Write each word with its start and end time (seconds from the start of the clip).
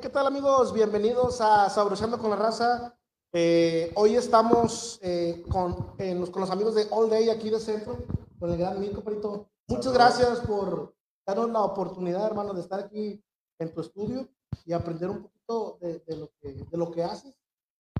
¿qué 0.00 0.08
tal 0.08 0.26
amigos? 0.26 0.72
Bienvenidos 0.72 1.42
a 1.42 1.68
Sabroseando 1.68 2.18
con 2.18 2.30
la 2.30 2.36
Raza. 2.36 2.96
Eh, 3.34 3.92
hoy 3.96 4.16
estamos 4.16 4.98
eh, 5.02 5.44
con, 5.50 5.94
eh, 5.98 6.14
los, 6.14 6.30
con 6.30 6.40
los 6.40 6.50
amigos 6.50 6.74
de 6.74 6.86
All 6.90 7.10
Day 7.10 7.28
aquí 7.28 7.50
de 7.50 7.60
Centro, 7.60 7.98
con 8.38 8.50
el 8.50 8.56
gran 8.56 8.80
Mirko 8.80 9.02
Parito. 9.02 9.50
Muchas 9.68 9.92
gracias 9.92 10.40
por 10.40 10.94
darnos 11.26 11.50
la 11.50 11.60
oportunidad, 11.60 12.24
hermano, 12.24 12.54
de 12.54 12.62
estar 12.62 12.80
aquí 12.80 13.22
en 13.58 13.74
tu 13.74 13.82
estudio 13.82 14.26
y 14.64 14.72
aprender 14.72 15.10
un 15.10 15.22
poquito 15.24 15.76
de, 15.82 15.98
de 15.98 16.16
lo, 16.16 16.30
que, 16.40 16.48
de 16.48 16.78
lo 16.78 16.90
que 16.90 17.04
haces. 17.04 17.34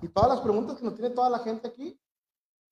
Y 0.00 0.08
todas 0.08 0.30
las 0.30 0.40
preguntas 0.40 0.78
que 0.78 0.84
nos 0.84 0.94
tiene 0.94 1.10
toda 1.10 1.28
la 1.28 1.40
gente 1.40 1.68
aquí. 1.68 2.00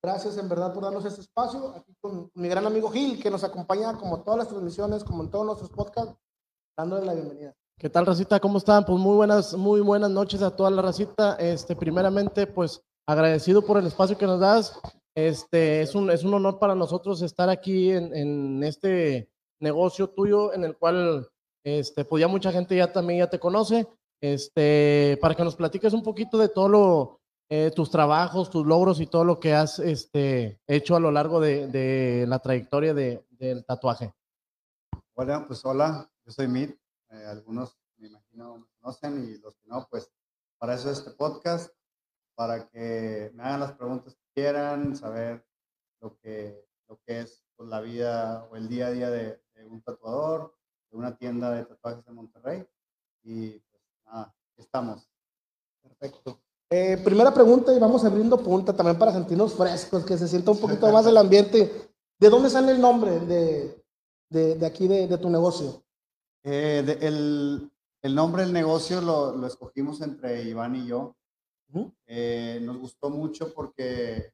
Gracias 0.02 0.38
en 0.38 0.48
verdad 0.48 0.72
por 0.72 0.84
darnos 0.84 1.04
este 1.04 1.20
espacio. 1.20 1.74
Aquí 1.76 1.94
con 2.00 2.30
mi 2.32 2.48
gran 2.48 2.64
amigo 2.64 2.88
Gil, 2.88 3.22
que 3.22 3.30
nos 3.30 3.44
acompaña 3.44 3.92
como 3.98 4.22
todas 4.22 4.38
las 4.38 4.48
transmisiones, 4.48 5.04
como 5.04 5.22
en 5.22 5.30
todos 5.30 5.44
nuestros 5.44 5.70
podcasts, 5.70 6.16
dándole 6.74 7.04
la 7.04 7.12
bienvenida. 7.12 7.57
¿Qué 7.80 7.88
tal, 7.88 8.06
Racita? 8.06 8.40
¿Cómo 8.40 8.58
están? 8.58 8.84
Pues 8.84 8.98
muy 8.98 9.14
buenas, 9.14 9.54
muy 9.54 9.80
buenas 9.80 10.10
noches 10.10 10.42
a 10.42 10.50
toda 10.50 10.68
la 10.68 10.82
Racita. 10.82 11.36
Este, 11.36 11.76
primeramente, 11.76 12.48
pues 12.48 12.82
agradecido 13.06 13.62
por 13.62 13.78
el 13.78 13.86
espacio 13.86 14.18
que 14.18 14.26
nos 14.26 14.40
das. 14.40 14.80
Este, 15.14 15.82
es 15.82 15.94
un, 15.94 16.10
es 16.10 16.24
un 16.24 16.34
honor 16.34 16.58
para 16.58 16.74
nosotros 16.74 17.22
estar 17.22 17.48
aquí 17.48 17.92
en, 17.92 18.12
en 18.16 18.64
este 18.64 19.30
negocio 19.60 20.08
tuyo 20.10 20.52
en 20.52 20.64
el 20.64 20.76
cual, 20.76 21.28
este, 21.62 22.04
pues 22.04 22.20
ya 22.20 22.26
mucha 22.26 22.50
gente 22.50 22.74
ya 22.74 22.92
también 22.92 23.20
ya 23.20 23.30
te 23.30 23.38
conoce. 23.38 23.86
Este, 24.20 25.16
para 25.20 25.36
que 25.36 25.44
nos 25.44 25.54
platiques 25.54 25.92
un 25.92 26.02
poquito 26.02 26.36
de 26.36 26.48
todo 26.48 26.68
lo, 26.68 27.20
eh, 27.48 27.70
tus 27.72 27.92
trabajos, 27.92 28.50
tus 28.50 28.66
logros 28.66 29.00
y 29.00 29.06
todo 29.06 29.22
lo 29.22 29.38
que 29.38 29.54
has 29.54 29.78
este, 29.78 30.60
hecho 30.66 30.96
a 30.96 31.00
lo 31.00 31.12
largo 31.12 31.38
de, 31.38 31.68
de 31.68 32.26
la 32.26 32.40
trayectoria 32.40 32.92
de, 32.92 33.24
del 33.30 33.64
tatuaje. 33.64 34.12
Hola, 35.14 35.44
pues 35.46 35.64
hola, 35.64 36.10
yo 36.26 36.32
soy 36.32 36.48
Mit. 36.48 36.76
Eh, 37.10 37.24
algunos 37.26 37.78
me 37.96 38.08
imagino 38.08 38.58
me 38.58 38.66
conocen 38.80 39.24
y 39.24 39.38
los 39.38 39.56
que 39.56 39.66
no, 39.66 39.86
pues 39.90 40.10
para 40.58 40.74
eso 40.74 40.90
este 40.90 41.10
podcast, 41.10 41.72
para 42.34 42.68
que 42.68 43.30
me 43.34 43.42
hagan 43.42 43.60
las 43.60 43.72
preguntas 43.72 44.14
que 44.14 44.42
quieran, 44.42 44.94
saber 44.94 45.44
lo 46.00 46.16
que, 46.18 46.64
lo 46.88 47.00
que 47.02 47.20
es 47.20 47.44
pues, 47.56 47.68
la 47.68 47.80
vida 47.80 48.44
o 48.50 48.56
el 48.56 48.68
día 48.68 48.88
a 48.88 48.90
día 48.90 49.10
de, 49.10 49.42
de 49.54 49.66
un 49.66 49.82
tatuador, 49.82 50.54
de 50.90 50.96
una 50.96 51.16
tienda 51.16 51.50
de 51.50 51.64
tatuajes 51.64 52.06
en 52.06 52.14
Monterrey. 52.14 52.66
Y 53.22 53.58
pues 53.58 53.82
nada, 54.04 54.34
estamos. 54.56 55.08
Perfecto. 55.82 56.40
Eh, 56.70 57.00
primera 57.02 57.32
pregunta 57.32 57.72
y 57.74 57.78
vamos 57.78 58.04
abriendo 58.04 58.36
punta 58.42 58.74
también 58.74 58.98
para 58.98 59.12
sentirnos 59.12 59.54
frescos, 59.54 60.04
que 60.04 60.18
se 60.18 60.28
sienta 60.28 60.50
un 60.50 60.60
poquito 60.60 60.90
más 60.92 61.06
el 61.06 61.16
ambiente. 61.16 61.90
¿De 62.18 62.28
dónde 62.28 62.50
sale 62.50 62.72
el 62.72 62.80
nombre 62.80 63.20
de, 63.20 63.84
de, 64.28 64.54
de 64.56 64.66
aquí 64.66 64.86
de, 64.86 65.06
de, 65.06 65.18
tu 65.18 65.30
negocio? 65.30 65.82
Eh, 66.50 66.82
de, 66.82 67.06
el, 67.06 67.70
el, 68.00 68.14
nombre 68.14 68.42
del 68.42 68.54
negocio 68.54 69.02
lo, 69.02 69.36
lo, 69.36 69.46
escogimos 69.46 70.00
entre 70.00 70.44
Iván 70.44 70.76
y 70.76 70.86
yo. 70.86 71.14
Uh 71.74 71.80
-huh. 71.80 71.94
eh, 72.06 72.58
nos 72.62 72.78
gustó 72.78 73.10
mucho 73.10 73.52
porque 73.52 74.32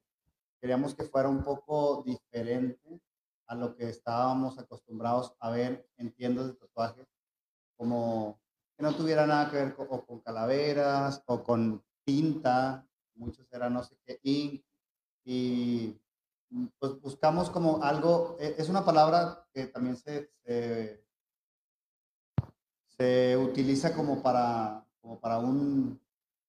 queríamos 0.60 0.94
que 0.94 1.02
fuera 1.02 1.28
un 1.28 1.42
poco 1.42 2.04
diferente 2.06 3.00
a 3.48 3.56
lo 3.56 3.74
que 3.74 3.88
estábamos 3.88 4.56
acostumbrados 4.60 5.34
a 5.40 5.50
ver 5.50 5.88
en 5.96 6.12
tiendas 6.12 6.46
de 6.46 6.54
tatuajes, 6.54 7.08
como 7.76 8.38
que 8.76 8.84
no 8.84 8.94
tuviera 8.94 9.26
nada 9.26 9.50
que 9.50 9.56
ver 9.56 9.74
con, 9.74 9.88
o 9.90 10.06
con 10.06 10.20
calaveras 10.20 11.20
o 11.26 11.42
con 11.42 11.82
tinta, 12.04 12.86
muchos 13.16 13.52
eran 13.52 13.74
no 13.74 13.82
sé 13.82 13.96
qué, 14.06 14.20
ink, 14.22 14.62
y 15.24 16.00
pues 16.78 17.00
buscamos 17.00 17.50
como 17.50 17.82
algo, 17.82 18.36
e, 18.38 18.54
es 18.56 18.68
una 18.68 18.84
palabra 18.84 19.44
que 19.52 19.66
también 19.66 19.96
se, 19.96 20.30
se, 20.44 21.03
se 22.96 23.36
utiliza 23.36 23.94
como 23.94 24.22
para, 24.22 24.86
como 25.00 25.20
para 25.20 25.38
un, 25.38 26.00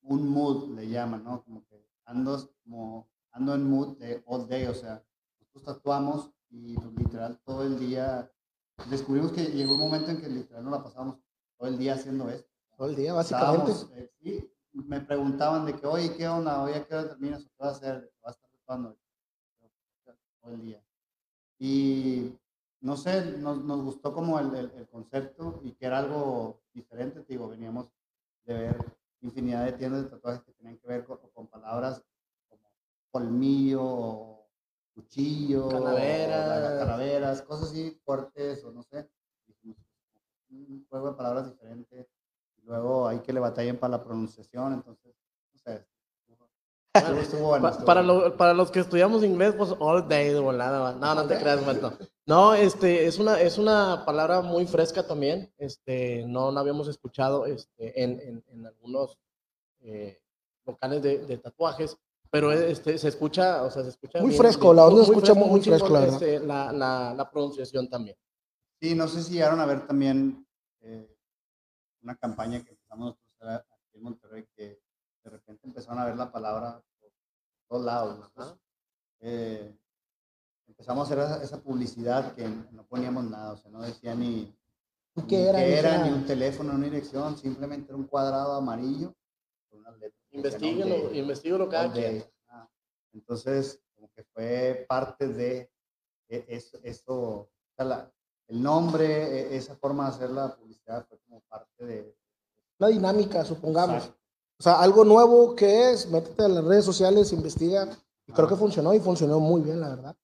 un 0.03 0.29
mood, 0.29 0.75
le 0.75 0.87
llaman, 0.87 1.23
¿no? 1.23 1.43
Como 1.43 1.65
que 1.65 1.85
ando, 2.05 2.49
como, 2.63 3.07
ando 3.31 3.55
en 3.55 3.69
mood 3.69 3.97
de 3.97 4.23
all 4.25 4.47
day, 4.47 4.65
o 4.65 4.73
sea, 4.73 5.03
nosotros 5.39 5.63
tatuamos 5.63 6.31
y 6.49 6.75
pues, 6.75 6.93
literal 6.95 7.39
todo 7.43 7.63
el 7.63 7.79
día, 7.79 8.31
descubrimos 8.89 9.31
que 9.31 9.45
llegó 9.45 9.73
un 9.73 9.81
momento 9.81 10.11
en 10.11 10.21
que 10.21 10.29
literal 10.29 10.63
no 10.63 10.71
la 10.71 10.83
pasábamos 10.83 11.17
todo 11.57 11.69
el 11.69 11.77
día 11.77 11.95
haciendo 11.95 12.29
esto. 12.29 12.49
Todo 12.77 12.89
el 12.89 12.95
día, 12.95 13.13
básicamente. 13.13 13.71
Eh, 13.93 14.11
sí, 14.21 14.51
me 14.73 14.99
preguntaban 14.99 15.65
de 15.65 15.73
que, 15.73 15.87
oye, 15.87 16.15
¿qué 16.15 16.27
onda? 16.27 16.61
Oye, 16.61 16.85
¿qué 16.85 16.95
hora 16.95 17.09
terminas? 17.09 17.43
¿Qué 17.43 17.51
vas 17.57 17.69
a 17.69 17.77
hacer? 17.77 18.13
¿Vas 18.21 18.35
a 18.35 18.35
estar 18.35 18.49
tatuando? 18.51 18.97
Todo 20.41 20.53
el 20.53 20.61
día. 20.61 20.83
Y 21.57 22.37
no 22.85 22.95
sé, 22.95 23.37
nos, 23.39 23.63
nos 23.63 23.81
gustó 23.81 24.13
como 24.13 24.39
el, 24.39 24.53
el, 24.55 24.71
el, 24.77 24.87
concepto 24.87 25.59
y 25.63 25.71
que 25.71 25.87
era 25.87 25.97
algo 25.97 26.61
diferente, 26.71 27.21
te 27.21 27.33
digo, 27.33 27.49
veníamos 27.49 27.89
de 28.45 28.53
ver 28.53 28.95
infinidad 29.21 29.65
de 29.65 29.71
tiendas 29.71 30.03
de 30.03 30.09
tatuajes 30.11 30.43
que 30.43 30.51
tenían 30.51 30.77
que 30.77 30.87
ver 30.87 31.03
con, 31.03 31.17
con 31.33 31.47
palabras 31.47 32.03
como 32.47 32.71
colmillo, 33.09 33.81
o 33.83 34.47
cuchillo, 34.93 35.67
calaveras. 35.67 36.79
Calaveras, 36.79 37.41
cosas 37.41 37.69
así 37.69 37.99
fuertes 38.05 38.63
o 38.63 38.71
no 38.71 38.83
sé, 38.83 39.09
un 40.51 40.85
juego 40.87 41.09
de 41.09 41.17
palabras 41.17 41.49
diferente. 41.49 42.07
Y 42.57 42.67
luego 42.67 43.07
hay 43.07 43.19
que 43.21 43.33
le 43.33 43.39
batallen 43.39 43.79
para 43.79 43.97
la 43.97 44.03
pronunciación, 44.03 44.73
entonces, 44.73 45.15
no 45.51 45.57
sé, 45.57 45.87
bueno, 47.41 47.71
lo, 48.03 48.37
para, 48.37 48.53
los 48.53 48.69
que 48.69 48.79
estudiamos 48.79 49.23
inglés, 49.23 49.55
pues 49.57 49.73
all 49.79 50.07
day 50.07 50.29
de 50.29 50.39
volada. 50.39 50.93
No, 50.93 51.15
no 51.15 51.25
te 51.25 51.39
creas, 51.39 51.65
Mato. 51.65 51.97
No, 52.27 52.55
este, 52.55 53.05
es 53.05 53.19
una, 53.19 53.39
es 53.39 53.57
una 53.59 54.03
palabra 54.03 54.41
muy 54.41 54.65
fresca 54.65 55.05
también. 55.05 55.53
Este, 55.57 56.25
no, 56.25 56.51
no 56.51 56.59
habíamos 56.59 56.87
escuchado 56.87 57.45
este, 57.45 58.03
en, 58.03 58.19
en, 58.19 58.43
en 58.47 58.65
algunos 58.65 59.19
eh, 59.81 60.19
locales 60.65 61.03
de, 61.03 61.19
de, 61.25 61.37
tatuajes, 61.37 61.95
pero 62.31 62.51
este, 62.51 62.97
se 62.97 63.09
escucha, 63.09 63.61
o 63.63 63.69
sea, 63.69 63.83
se 63.83 63.89
escucha 63.89 64.19
muy 64.19 64.29
bien, 64.29 64.41
fresco, 64.41 64.63
bien, 64.63 64.75
la 64.77 64.85
onda 64.85 65.03
muy, 65.03 65.03
escucha 65.03 65.33
fresco, 65.33 65.39
muy, 65.39 65.49
muy 65.49 65.61
fresco, 65.61 65.89
la, 65.89 66.05
este, 66.05 66.39
la, 66.39 66.71
la, 66.71 67.13
la, 67.15 67.29
pronunciación 67.29 67.87
también. 67.87 68.17
Sí, 68.81 68.95
no 68.95 69.07
sé 69.07 69.21
si 69.21 69.33
llegaron 69.33 69.59
a 69.59 69.65
ver 69.67 69.85
también 69.85 70.47
eh, 70.81 71.15
una 72.01 72.15
campaña 72.15 72.63
que 72.63 72.71
empezamos 72.71 73.15
nosotros 73.15 73.65
aquí 73.69 73.97
en 73.97 74.03
Monterrey 74.03 74.47
que 74.55 74.81
de 75.23 75.29
repente 75.29 75.67
empezaron 75.67 75.99
a 75.99 76.05
ver 76.05 76.15
la 76.15 76.31
palabra 76.31 76.81
por 76.99 77.11
todos 77.67 77.85
lados. 77.85 78.31
¿no? 78.35 78.59
Eh, 79.19 79.77
empezamos 80.67 81.09
a 81.09 81.13
hacer 81.13 81.19
esa, 81.19 81.43
esa, 81.43 81.61
publicidad 81.61 82.33
que 82.33 82.47
no 82.47 82.85
poníamos 82.87 83.23
nada, 83.25 83.53
o 83.53 83.57
sea, 83.57 83.71
no 83.71 83.81
decía 83.81 84.15
ni, 84.15 84.53
¿Qué 85.27 85.47
era, 85.47 85.59
ni, 85.59 85.65
era, 85.65 86.03
ni 86.05 86.11
un 86.11 86.25
teléfono, 86.25 86.73
ni 86.73 86.79
una 86.79 86.85
dirección, 86.85 87.37
simplemente 87.37 87.87
era 87.89 87.97
un 87.97 88.07
cuadrado 88.07 88.53
amarillo 88.53 89.15
con 89.69 89.79
unas 89.79 89.97
letras. 89.97 90.21
Investíguelo, 90.31 91.13
investíguelo 91.13 91.69
cada 91.69 91.91
quien. 91.91 92.25
Ah, 92.49 92.69
entonces, 93.13 93.79
como 93.95 94.11
que 94.13 94.23
fue 94.23 94.85
parte 94.89 95.29
de 95.29 95.71
e, 96.27 96.45
eso, 96.49 96.77
eso 96.83 97.13
o 97.13 97.49
sea, 97.75 97.85
la, 97.85 98.11
el 98.47 98.61
nombre, 98.61 99.05
e, 99.05 99.55
esa 99.55 99.75
forma 99.75 100.03
de 100.03 100.09
hacer 100.09 100.29
la 100.31 100.53
publicidad 100.53 101.05
fue 101.07 101.17
como 101.19 101.41
parte 101.41 101.85
de... 101.85 102.15
La 102.77 102.87
dinámica, 102.87 103.45
supongamos. 103.45 104.03
Exacto. 104.03 104.19
O 104.57 104.63
sea, 104.63 104.81
algo 104.81 105.03
nuevo 105.03 105.55
que 105.55 105.91
es, 105.91 106.09
métete 106.09 106.43
a 106.43 106.47
las 106.47 106.63
redes 106.63 106.85
sociales, 106.85 107.33
investiga. 107.33 107.89
Y 108.25 108.31
creo 108.31 108.47
que 108.47 108.55
funcionó 108.55 108.93
y 108.93 108.99
funcionó 108.99 109.39
muy 109.39 109.61
bien, 109.61 109.81
la 109.81 109.89
verdad. 109.89 110.15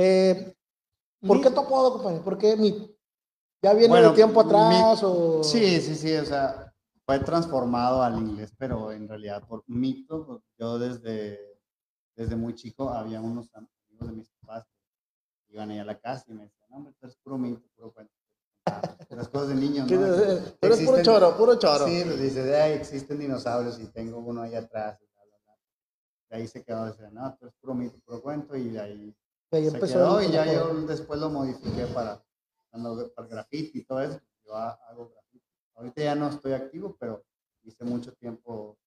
Eh, 0.00 0.54
¿Por 1.26 1.38
mi, 1.38 1.42
qué 1.42 1.50
tu 1.50 1.64
compañero? 1.64 2.24
¿Por 2.24 2.38
qué 2.38 2.56
mi? 2.56 2.96
¿Ya 3.62 3.72
viene 3.72 3.88
bueno, 3.88 4.10
de 4.10 4.14
tiempo 4.14 4.40
atrás? 4.40 5.02
Mi, 5.02 5.06
o... 5.08 5.42
Sí, 5.42 5.80
sí, 5.80 5.96
sí. 5.96 6.14
O 6.14 6.24
sea, 6.24 6.72
fue 7.04 7.18
transformado 7.20 8.02
al 8.02 8.16
inglés, 8.18 8.52
pero 8.56 8.92
en 8.92 9.08
realidad 9.08 9.42
por 9.48 9.64
mito, 9.66 10.42
yo 10.56 10.78
desde, 10.78 11.40
desde 12.14 12.36
muy 12.36 12.54
chico 12.54 12.90
había 12.90 13.20
unos 13.20 13.50
amigos 13.54 14.08
de 14.08 14.12
mis 14.12 14.28
papás 14.40 14.64
que 15.46 15.54
iban 15.54 15.70
ahí 15.70 15.78
a 15.78 15.84
la 15.84 15.98
casa 15.98 16.24
y 16.28 16.34
me 16.34 16.44
decían, 16.44 16.70
no, 16.70 16.76
hombre, 16.76 16.92
tú 17.00 17.06
eres 17.06 17.16
puro 17.16 17.36
mito, 17.36 17.66
puro 17.74 17.92
cuento 17.92 18.12
las 19.10 19.28
cosas 19.28 19.48
de 19.48 19.54
niños, 19.54 19.90
¿no? 19.90 19.98
Pero 20.60 20.74
es 20.74 20.82
puro 20.82 21.02
choro, 21.02 21.36
puro 21.36 21.58
choro. 21.58 21.86
Sí, 21.86 22.02
pues 22.04 22.20
dice, 22.20 22.42
de 22.42 22.60
ahí 22.60 22.72
existen 22.72 23.18
dinosaurios 23.18 23.80
y 23.80 23.86
tengo 23.88 24.18
uno 24.18 24.42
ahí 24.42 24.54
atrás. 24.54 24.98
Y 25.00 25.06
bla, 25.06 25.24
bla, 25.24 25.38
bla. 25.44 25.54
De 26.30 26.36
ahí 26.36 26.46
se 26.46 26.62
quedó, 26.62 26.86
dice, 26.86 27.10
no, 27.10 27.36
tú 27.36 27.46
es 27.46 27.54
puro 27.60 27.74
mito, 27.74 27.98
puro 28.04 28.22
cuento, 28.22 28.56
y 28.56 28.68
de 28.68 28.80
ahí, 28.80 29.16
ahí 29.56 29.68
se 29.68 29.74
empezó 29.74 29.94
quedó, 29.94 30.22
y 30.22 30.30
ya 30.30 30.52
yo 30.52 30.74
después 30.86 31.18
lo 31.20 31.30
modifiqué 31.30 31.86
para, 31.86 32.22
para 32.70 33.26
el 33.26 33.28
graffiti 33.28 33.78
y 33.78 33.84
todo 33.84 34.00
eso. 34.00 34.20
Yo 34.44 34.54
hago 34.54 35.10
graffiti. 35.10 35.44
Ahorita 35.74 36.02
ya 36.02 36.14
no 36.14 36.28
estoy 36.28 36.52
activo, 36.52 36.96
pero 36.98 37.24
hice 37.62 37.84
mucho 37.84 38.12
tiempo 38.14 38.78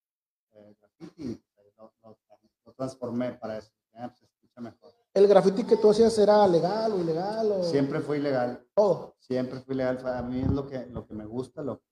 eh, 0.52 0.76
graffiti 0.78 1.22
y 1.22 1.44
lo, 1.76 1.92
lo, 2.02 2.18
lo, 2.64 2.72
transformé 2.74 3.32
para 3.34 3.58
eso. 3.58 3.70
Ya, 3.92 4.08
pues, 4.08 4.18
se 4.18 4.24
escucha 4.26 4.60
mejor. 4.60 4.92
¿El 5.14 5.26
graffiti 5.26 5.64
que 5.64 5.76
tú 5.76 5.90
hacías 5.90 6.16
era 6.18 6.46
legal 6.48 6.92
o 6.92 6.98
ilegal? 6.98 7.52
O... 7.52 7.64
Siempre 7.64 8.00
fue 8.00 8.18
ilegal. 8.18 8.66
Todo. 8.74 9.14
Siempre 9.18 9.60
fue 9.60 9.74
ilegal. 9.74 9.98
A 10.06 10.22
mí 10.22 10.40
es 10.40 10.50
lo 10.50 10.66
que, 10.66 10.86
lo 10.86 11.06
que 11.06 11.14
me 11.14 11.26
gusta, 11.26 11.62
lo 11.62 11.78
que 11.78 11.84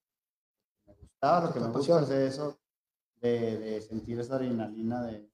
me 0.86 0.94
gustaba, 0.94 1.46
lo 1.46 1.52
que 1.52 1.60
me 1.60 1.68
gusta 1.68 2.02
es 2.02 2.10
eso, 2.10 2.58
de, 3.16 3.58
de, 3.58 3.80
sentir 3.82 4.18
esa 4.18 4.36
adrenalina 4.36 5.02
de, 5.02 5.30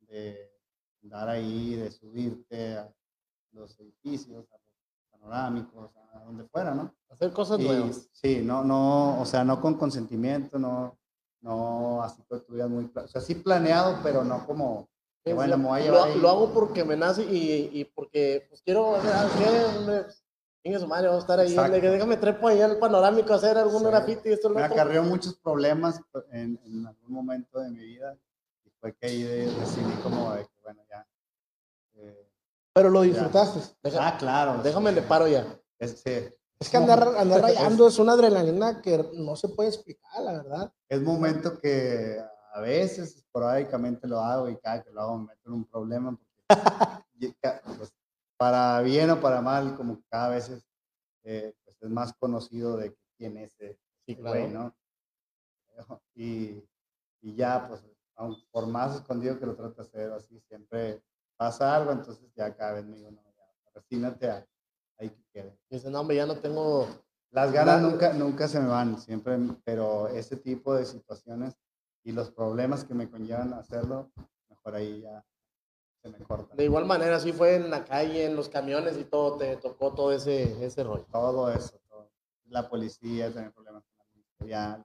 de 0.00 0.53
andar 1.04 1.28
ahí, 1.28 1.76
de 1.76 1.90
subirte 1.90 2.78
a 2.78 2.92
los 3.52 3.78
edificios, 3.78 4.46
a 4.50 4.56
los 4.56 5.20
panorámicos, 5.20 5.90
a 6.14 6.20
donde 6.24 6.44
fuera, 6.44 6.74
¿no? 6.74 6.92
Hacer 7.10 7.32
cosas 7.32 7.60
Y, 7.60 7.64
nuevas. 7.64 8.08
sí, 8.12 8.40
no, 8.42 8.64
no, 8.64 9.20
o 9.20 9.24
sea, 9.24 9.44
no 9.44 9.60
con 9.60 9.74
consentimiento, 9.74 10.58
no, 10.58 10.98
no 11.40 12.02
así 12.02 12.22
que 12.28 12.42
digas 12.48 12.68
muy, 12.70 12.90
o 12.94 13.06
sea, 13.08 13.20
sí 13.20 13.34
planeado, 13.36 13.98
pero 14.02 14.24
no 14.24 14.44
como, 14.46 14.88
que 15.22 15.30
Sí, 15.30 15.34
bueno, 15.34 15.54
sí. 15.56 15.60
me 15.62 15.68
voy 15.68 15.80
a 15.80 15.84
lo, 15.84 15.92
llevar 15.92 16.08
ahí. 16.08 16.18
lo 16.20 16.28
hago 16.30 16.52
porque 16.52 16.84
me 16.84 16.96
nace 16.96 17.22
y, 17.24 17.70
y 17.80 17.84
porque 17.84 18.46
pues 18.48 18.60
quiero, 18.62 18.88
o 18.90 19.00
sea. 19.00 19.28
Hombre, 19.78 20.06
Chingue 20.62 20.78
su 20.78 20.86
madre, 20.86 21.08
vamos 21.08 21.22
a 21.22 21.24
estar 21.26 21.38
ahí. 21.40 21.50
Exacto. 21.50 21.78
que 21.78 21.90
Déjame 21.90 22.16
trepo 22.16 22.48
ahí 22.48 22.58
al 22.62 22.78
panorámico 22.78 23.34
a 23.34 23.36
hacer 23.36 23.58
algún 23.58 23.80
Sí. 23.82 23.86
graffiti 23.86 24.30
y 24.30 24.32
esto 24.32 24.48
me 24.48 24.60
lo 24.60 24.64
acarreó 24.66 25.02
muchos 25.02 25.34
problemas 25.36 26.00
en, 26.32 26.58
en 26.64 26.86
algún 26.86 27.12
momento 27.12 27.60
de 27.60 27.68
mi 27.70 27.84
vida 27.84 28.16
fue 28.84 28.94
que 28.96 29.06
ahí 29.06 29.22
de- 29.22 29.46
decidí 29.46 29.94
como 30.02 30.30
de 30.34 30.42
que, 30.42 30.60
bueno, 30.62 30.82
ya. 30.90 31.06
eh, 31.94 32.30
Pero 32.74 32.90
lo 32.90 33.00
disfrutaste. 33.00 33.60
Deja- 33.82 34.06
ah, 34.08 34.18
claro. 34.18 34.62
déjame 34.62 34.90
sí, 34.90 34.96
le 34.96 35.02
paro 35.02 35.26
ya. 35.26 35.58
Es, 35.78 36.02
sí, 36.02 36.28
Es 36.60 36.68
que 36.68 36.76
andar, 36.76 37.02
andar 37.16 37.40
rayando 37.40 37.88
es 37.88 37.98
una 37.98 38.12
adrenalina 38.12 38.82
que 38.82 39.02
no 39.14 39.36
se 39.36 39.48
puede 39.48 39.70
explicar, 39.70 40.20
la 40.22 40.32
verdad. 40.32 40.72
es 40.90 41.00
momento 41.00 41.58
que 41.58 42.22
a 42.52 42.60
veces 42.60 43.16
esporádicamente 43.16 44.06
lo 44.06 44.20
hago 44.20 44.50
y 44.50 44.58
cada 44.58 44.82
que 44.84 44.90
lo 44.90 45.00
hago 45.00 45.16
me 45.18 45.28
meto 45.28 45.40
en 45.46 45.52
un 45.54 45.64
problema 45.64 46.10
porque 46.18 46.48
pues, 47.78 47.90
para 48.36 48.82
bien 48.82 49.08
o 49.12 49.18
para 49.18 49.40
mal 49.40 49.76
como 49.76 49.96
que 49.96 50.04
cada 50.10 50.28
vez 50.28 50.50
es, 50.50 50.62
eh, 51.22 51.54
pues, 51.64 51.78
es 51.80 51.88
más 51.88 52.12
conocido 52.18 52.76
de 52.76 52.94
quién 53.16 53.38
es 53.38 53.54
ese 53.54 53.78
Sí, 54.04 54.12
ese 54.12 54.20
güey, 54.20 54.50
claro. 54.50 54.74
¿no? 55.88 56.02
Y, 56.14 56.62
y 57.22 57.34
ya 57.34 57.66
pues 57.66 57.80
aun 58.16 58.36
por 58.50 58.66
más 58.66 58.96
escondido 58.96 59.38
que 59.38 59.46
lo 59.46 59.54
trate 59.54 59.76
de 59.76 59.82
hacer 59.82 60.12
así 60.12 60.40
siempre 60.40 61.02
pasa 61.36 61.74
algo 61.74 61.92
entonces 61.92 62.32
ya 62.34 62.54
cada 62.54 62.74
vez 62.74 62.84
me 62.84 62.96
digo 62.96 63.10
no 63.10 63.22
ya 63.22 63.70
resígnate 63.74 64.30
a 64.30 64.46
ahí 64.98 65.10
que 65.10 65.24
quede 65.32 65.58
Dice, 65.70 65.90
no, 65.90 66.00
hombre, 66.00 66.16
ya 66.16 66.26
no 66.26 66.36
tengo. 66.36 66.86
las 67.30 67.52
ganas 67.52 67.82
nunca, 67.82 68.12
nunca 68.12 68.48
se 68.48 68.60
me 68.60 68.68
van, 68.68 68.98
siempre, 69.00 69.36
pero 69.64 70.08
ese 70.08 70.36
tipo 70.36 70.74
de 70.74 70.84
situaciones 70.84 71.56
y 72.04 72.12
los 72.12 72.30
problemas 72.30 72.84
que 72.84 72.94
me 72.94 73.10
conllevan 73.10 73.52
a 73.54 73.58
hacerlo, 73.58 74.12
mejor 74.48 74.76
ahí 74.76 75.00
ya 75.00 75.24
se 76.02 76.10
me 76.10 76.18
corta. 76.18 76.54
De 76.54 76.64
igual 76.64 76.84
manera, 76.84 77.18
sí 77.18 77.32
fue 77.32 77.56
en 77.56 77.70
la 77.70 77.84
calle, 77.84 78.26
en 78.26 78.36
los 78.36 78.48
camiones 78.48 78.96
y 78.98 79.04
todo, 79.04 79.36
te 79.36 79.56
tocó 79.56 79.94
todo 79.94 80.12
ese, 80.12 80.64
ese 80.64 80.84
rollo. 80.84 81.06
Todo 81.10 81.50
eso, 81.50 81.80
todo. 81.88 82.10
La 82.46 82.68
policía, 82.68 83.32
tener 83.32 83.52
problemas 83.52 83.82
con 83.84 83.98
la 83.98 84.12
ministerial, 84.12 84.84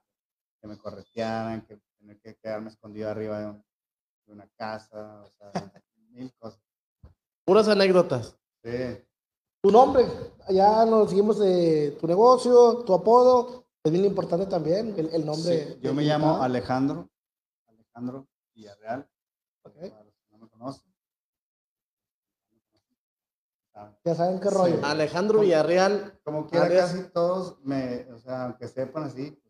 que 0.60 0.66
me 0.66 0.78
corretearan, 0.78 1.64
que 1.66 1.78
tener 2.00 2.18
que 2.20 2.34
quedarme 2.36 2.70
escondido 2.70 3.10
arriba 3.10 3.38
de, 3.40 3.46
un- 3.46 3.64
de 4.26 4.32
una 4.32 4.48
casa, 4.56 5.22
o 5.22 5.30
sea, 5.30 5.52
mil 6.10 6.32
cosas. 6.38 6.60
Puras 7.44 7.68
anécdotas. 7.68 8.36
Sí, 8.64 9.04
Tu 9.62 9.70
nombre, 9.70 10.04
ya 10.48 10.84
nos 10.86 11.10
seguimos 11.10 11.38
de 11.38 11.96
tu 12.00 12.06
negocio, 12.06 12.82
tu 12.84 12.94
apodo, 12.94 13.66
es 13.84 13.92
bien 13.92 14.04
importante 14.04 14.46
también 14.46 14.94
el, 14.98 15.14
el 15.14 15.24
nombre. 15.26 15.66
sí, 15.74 15.78
Yo 15.82 15.92
me 15.94 16.02
llamo. 16.02 16.42
Alejandro, 16.42 17.08
Alejandro 17.66 18.26
Villarreal, 18.54 19.08
Ok. 19.64 19.74
para 19.90 20.04
los 20.04 20.14
que 20.14 20.26
no 20.30 20.38
me 20.38 20.48
conocen. 20.48 20.90
Ya 24.04 24.14
saben 24.14 24.40
qué 24.40 24.48
Sí. 24.48 24.54
rollo. 24.54 24.84
Alejandro 24.84 25.40
Villarreal, 25.40 26.18
como 26.22 26.46
quiera, 26.46 26.66
Alias- 26.66 26.92
casi 26.92 27.08
todos, 27.10 27.58
me, 27.62 28.10
o 28.12 28.18
sea, 28.18 28.44
aunque 28.46 28.68
sepan 28.68 29.04
así, 29.04 29.40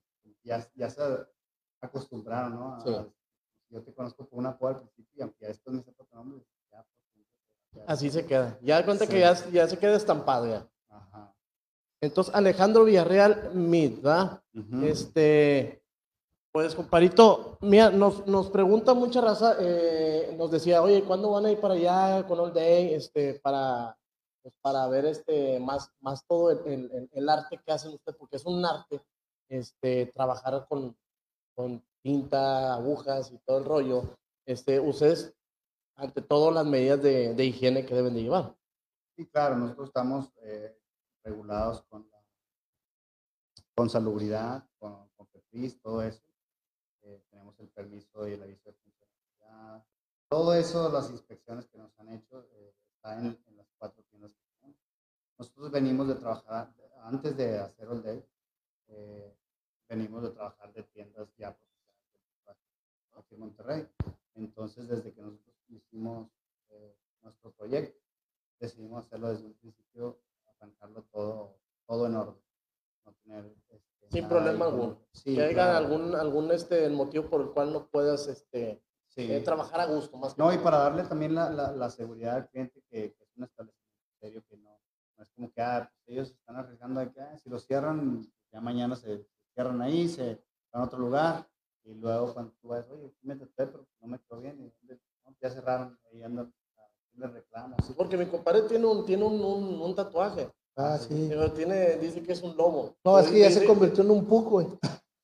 ya, 0.44 0.64
ya 0.74 0.88
se 0.90 1.00
acostumbraron, 1.86 2.54
¿no? 2.54 2.74
A- 2.76 2.80
Sí. 2.84 2.94
Yo 3.72 3.82
te 3.82 3.94
conozco 3.94 4.26
por 4.26 4.38
una 4.38 4.48
apodo 4.50 4.70
al 4.70 4.80
principio 4.80 5.12
y 5.16 5.22
aunque 5.22 5.36
ya 5.42 5.48
después 5.48 5.76
me 5.76 5.82
sepa 5.84 6.02
tu 6.04 6.16
nombre, 6.16 6.44
ya, 6.72 6.84
pues, 6.84 7.26
ya- 7.72 7.84
así 7.92 8.10
se 8.10 8.26
queda. 8.26 8.58
Ya 8.62 8.78
de 8.78 8.84
cuenta 8.84 9.04
Sí. 9.06 9.12
que 9.12 9.20
ya, 9.20 9.34
ya 9.50 9.68
se 9.68 9.78
queda 9.78 9.94
estampado 9.96 10.46
ya. 10.48 10.68
Ajá. 10.88 11.32
Entonces, 12.00 12.34
Alejandro 12.34 12.82
Villarreal 12.84 13.54
Mid, 13.54 13.96
¿verdad? 14.00 14.42
Este, 14.82 15.80
pues, 16.50 16.74
comparito, 16.74 17.58
mira, 17.60 17.90
nos, 17.90 18.26
nos 18.26 18.50
pregunta 18.50 18.92
mucha 18.94 19.20
raza, 19.20 19.54
eh, 19.60 20.34
nos 20.36 20.50
decía, 20.50 20.82
oye, 20.82 21.04
¿cuándo 21.04 21.30
van 21.30 21.46
a 21.46 21.52
ir 21.52 21.60
para 21.60 21.74
allá 21.74 22.26
con 22.26 22.40
All 22.40 22.52
Day? 22.52 22.92
Este, 22.94 23.34
para, 23.38 23.96
pues, 24.42 24.52
para 24.60 24.88
ver 24.88 25.04
este, 25.04 25.60
más, 25.60 25.92
más 26.00 26.26
todo 26.26 26.50
el, 26.50 26.58
el- 26.66 26.90
el- 26.92 27.10
el 27.12 27.28
arte 27.28 27.60
que 27.64 27.70
hacen 27.70 27.92
ustedes, 27.94 28.18
porque 28.18 28.34
es 28.36 28.44
un 28.46 28.64
arte, 28.64 29.00
este, 29.48 30.06
trabajar 30.06 30.66
con, 30.68 30.96
con 31.60 31.84
tinta, 32.02 32.72
agujas 32.74 33.30
y 33.32 33.38
todo 33.38 33.58
el 33.58 33.64
rollo. 33.66 34.02
Este, 34.46 34.80
ustedes, 34.80 35.34
ante 35.94 36.22
todo, 36.22 36.50
las 36.50 36.64
medidas 36.64 37.02
de, 37.02 37.34
de 37.34 37.44
higiene 37.44 37.84
que 37.84 37.94
deben 37.94 38.14
de 38.14 38.22
llevar. 38.22 38.56
Sí, 39.14 39.26
claro, 39.26 39.56
nosotros 39.56 39.88
estamos 39.88 40.32
eh, 40.42 40.74
regulados 41.22 41.82
con, 41.82 42.08
la- 42.10 42.24
con 43.74 43.90
salubridad, 43.90 44.66
con, 44.78 45.08
con 45.10 45.26
FEPRIS, 45.28 45.80
todo 45.82 46.02
eso. 46.02 46.22
Eh, 47.02 47.22
tenemos 47.30 47.58
el 47.60 47.68
permiso 47.68 48.26
y 48.26 48.32
el 48.32 48.42
aviso 48.42 48.70
de 48.70 48.76
funcionalidad. 48.76 49.84
Todo 50.30 50.54
eso, 50.54 50.90
las 50.90 51.10
inspecciones 51.10 51.66
que 51.66 51.76
nos 51.76 51.98
han 51.98 52.08
hecho, 52.08 52.46
eh, 52.52 52.74
está 52.96 53.18
en, 53.20 53.38
en 53.46 53.56
las 53.56 53.66
cuatro 53.78 54.02
tiendas 54.04 54.32
que 54.32 54.40
tenemos. 54.58 54.78
Nosotros 55.38 55.70
venimos 55.70 56.08
de 56.08 56.14
trabajar, 56.14 56.72
antes 57.02 57.36
de 57.36 57.58
hacer 57.58 57.88
All 57.88 58.02
Day, 58.02 58.24
eh, 58.88 59.36
venimos 59.90 60.22
de 60.22 60.30
trabajar 60.30 60.72
de 60.72 60.84
tiendas 60.84 61.28
ya 61.36 61.48
aquí 63.16 63.34
en 63.34 63.40
Monterrey. 63.40 63.88
Entonces, 64.36 64.88
desde 64.88 65.12
que 65.12 65.20
nosotros 65.20 65.54
hicimos 65.68 66.28
eh, 66.70 66.96
nuestro 67.22 67.50
proyecto, 67.52 67.98
decidimos 68.60 69.04
hacerlo 69.04 69.30
desde 69.30 69.46
un 69.46 69.54
principio, 69.54 70.18
arrancarlo 70.46 71.02
todo, 71.12 71.56
todo 71.86 72.06
en 72.06 72.14
orden. 72.14 72.40
No 73.04 73.12
tener, 73.24 73.44
este, 73.68 74.08
Sin 74.10 74.28
problema 74.28 74.66
alguno. 74.66 74.98
Sí, 75.12 75.34
que 75.34 75.42
haya 75.42 75.76
algún, 75.76 76.14
algún 76.14 76.50
este, 76.52 76.88
motivo 76.88 77.28
por 77.28 77.40
el 77.42 77.50
cual 77.50 77.72
no 77.72 77.86
puedas 77.88 78.28
este, 78.28 78.80
Sí. 79.08 79.30
eh, 79.30 79.40
trabajar 79.40 79.80
a 79.80 79.86
gusto, 79.86 80.16
más 80.16 80.34
que 80.34 80.40
No, 80.42 80.52
y 80.52 80.54
todo. 80.54 80.64
para 80.64 80.78
darle 80.78 81.02
también 81.02 81.34
la, 81.34 81.50
la, 81.50 81.72
la 81.72 81.90
seguridad 81.90 82.36
al 82.36 82.48
cliente 82.48 82.80
que, 82.88 83.12
que 83.12 83.24
es 83.24 83.36
un 83.36 83.42
establecimiento 83.42 84.08
serio, 84.20 84.44
que 84.48 84.56
no, 84.56 84.70
no 85.16 85.22
es 85.24 85.30
como 85.30 85.50
que 85.50 85.60
ah, 85.60 85.90
pues 85.92 86.08
ellos 86.16 86.30
están 86.30 86.54
arriesgando 86.56 87.00
de 87.00 87.10
que 87.12 87.20
ah, 87.20 87.36
si 87.36 87.50
lo 87.50 87.58
cierran, 87.58 88.24
ya 88.52 88.60
mañana 88.60 88.94
se 88.94 89.26
cierran 89.60 89.82
ahí, 89.82 90.08
se 90.08 90.38
van 90.72 90.82
a 90.82 90.86
otro 90.86 90.98
lugar, 90.98 91.46
y 91.84 91.92
luego 91.94 92.32
cuando 92.32 92.52
tú 92.62 92.68
vas, 92.68 92.84
oye, 92.90 93.12
me 93.22 93.36
traté, 93.36 93.66
pero 93.66 93.86
no 94.00 94.08
me 94.08 94.18
quedó 94.18 94.40
bien, 94.40 94.58
y 94.60 94.88
ya 95.42 95.50
cerraron, 95.50 95.98
ahí 96.10 96.22
anda, 96.22 96.46
le 97.14 97.26
reclamo. 97.26 97.76
Sí, 97.86 97.92
porque 97.96 98.16
mi 98.16 98.26
compadre 98.26 98.62
tiene 98.62 98.86
un, 98.86 99.04
tiene 99.04 99.24
un, 99.24 99.40
un, 99.42 99.80
un 99.82 99.94
tatuaje. 99.94 100.50
Ah, 100.76 100.98
sí. 100.98 101.26
Pero 101.28 101.50
tiene, 101.52 101.96
dice 101.96 102.22
que 102.22 102.32
es 102.32 102.42
un 102.42 102.56
lobo. 102.56 102.94
No, 103.04 103.18
es 103.18 103.28
que 103.28 103.40
ya 103.40 103.48
se 103.50 103.60
Dice- 103.60 103.66
convirtió 103.66 104.02
en 104.04 104.10
un 104.12 104.24
puco, 104.26 104.50
güey. 104.50 104.66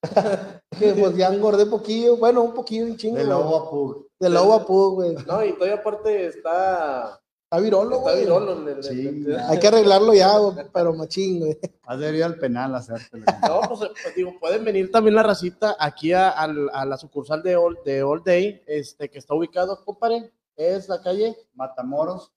que 0.79 0.93
pues 0.95 1.17
ya 1.17 1.29
engordé 1.29 1.67
poquillo, 1.67 2.17
bueno, 2.17 2.43
un 2.43 2.53
poquillo, 2.55 2.85
un 2.87 2.97
chingo. 2.97 3.17
De 3.17 3.25
lobo 3.25 3.57
a 3.57 3.71
pug. 3.71 4.07
De 4.21 4.29
lobo 4.31 4.53
a 4.55 4.67
pug, 4.67 4.95
güey. 4.97 5.15
No, 5.27 5.45
y 5.45 5.53
todavía 5.55 5.77
aparte 5.77 6.27
está, 6.27 7.21
Está 7.57 7.61
virolo, 7.65 7.97
está 7.97 8.11
güey. 8.11 8.21
virolo. 8.25 8.61
le- 8.65 8.75
le- 8.77 8.83
Sí, 8.83 9.03
le- 9.11 9.33
ya. 9.37 9.49
Hay 9.49 9.59
que 9.59 9.69
arreglarlo 9.69 10.15
ya, 10.15 10.31
pero 10.73 10.95
machín, 10.95 11.41
güey. 11.41 11.59
Has 11.85 11.99
de 11.99 12.17
ir 12.17 12.25
al 12.25 12.39
penal 12.39 12.75
a 12.75 12.79
hacértelo. 12.79 13.25
No, 13.49 13.61
pues, 13.69 13.83
eh, 13.83 13.95
pues, 14.03 14.15
digo, 14.15 14.33
pueden 14.41 14.65
venir 14.65 14.91
también 14.91 15.15
la 15.15 15.23
racita 15.23 15.77
aquí 15.79 16.13
a, 16.13 16.47
la 16.47 16.97
sucursal 16.97 17.43
de 17.43 17.57
All, 17.57 17.79
de 17.85 18.03
All 18.03 18.23
Day, 18.25 18.63
este, 18.67 19.09
que 19.11 19.19
está 19.19 19.35
ubicado, 19.35 19.85
compadre, 19.85 20.33
es 20.57 20.89
la 20.89 21.01
calle 21.03 21.37
Matamoros 21.55 22.33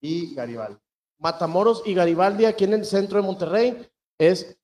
y 0.00 0.34
Garibaldi. 0.34 0.78
Matamoros 1.18 1.82
y 1.86 1.94
Garibaldi, 1.94 2.44
aquí 2.44 2.64
en 2.64 2.74
el 2.74 2.84
centro 2.84 3.20
de 3.20 3.26
Monterrey. 3.26 3.88
Es 4.18 4.56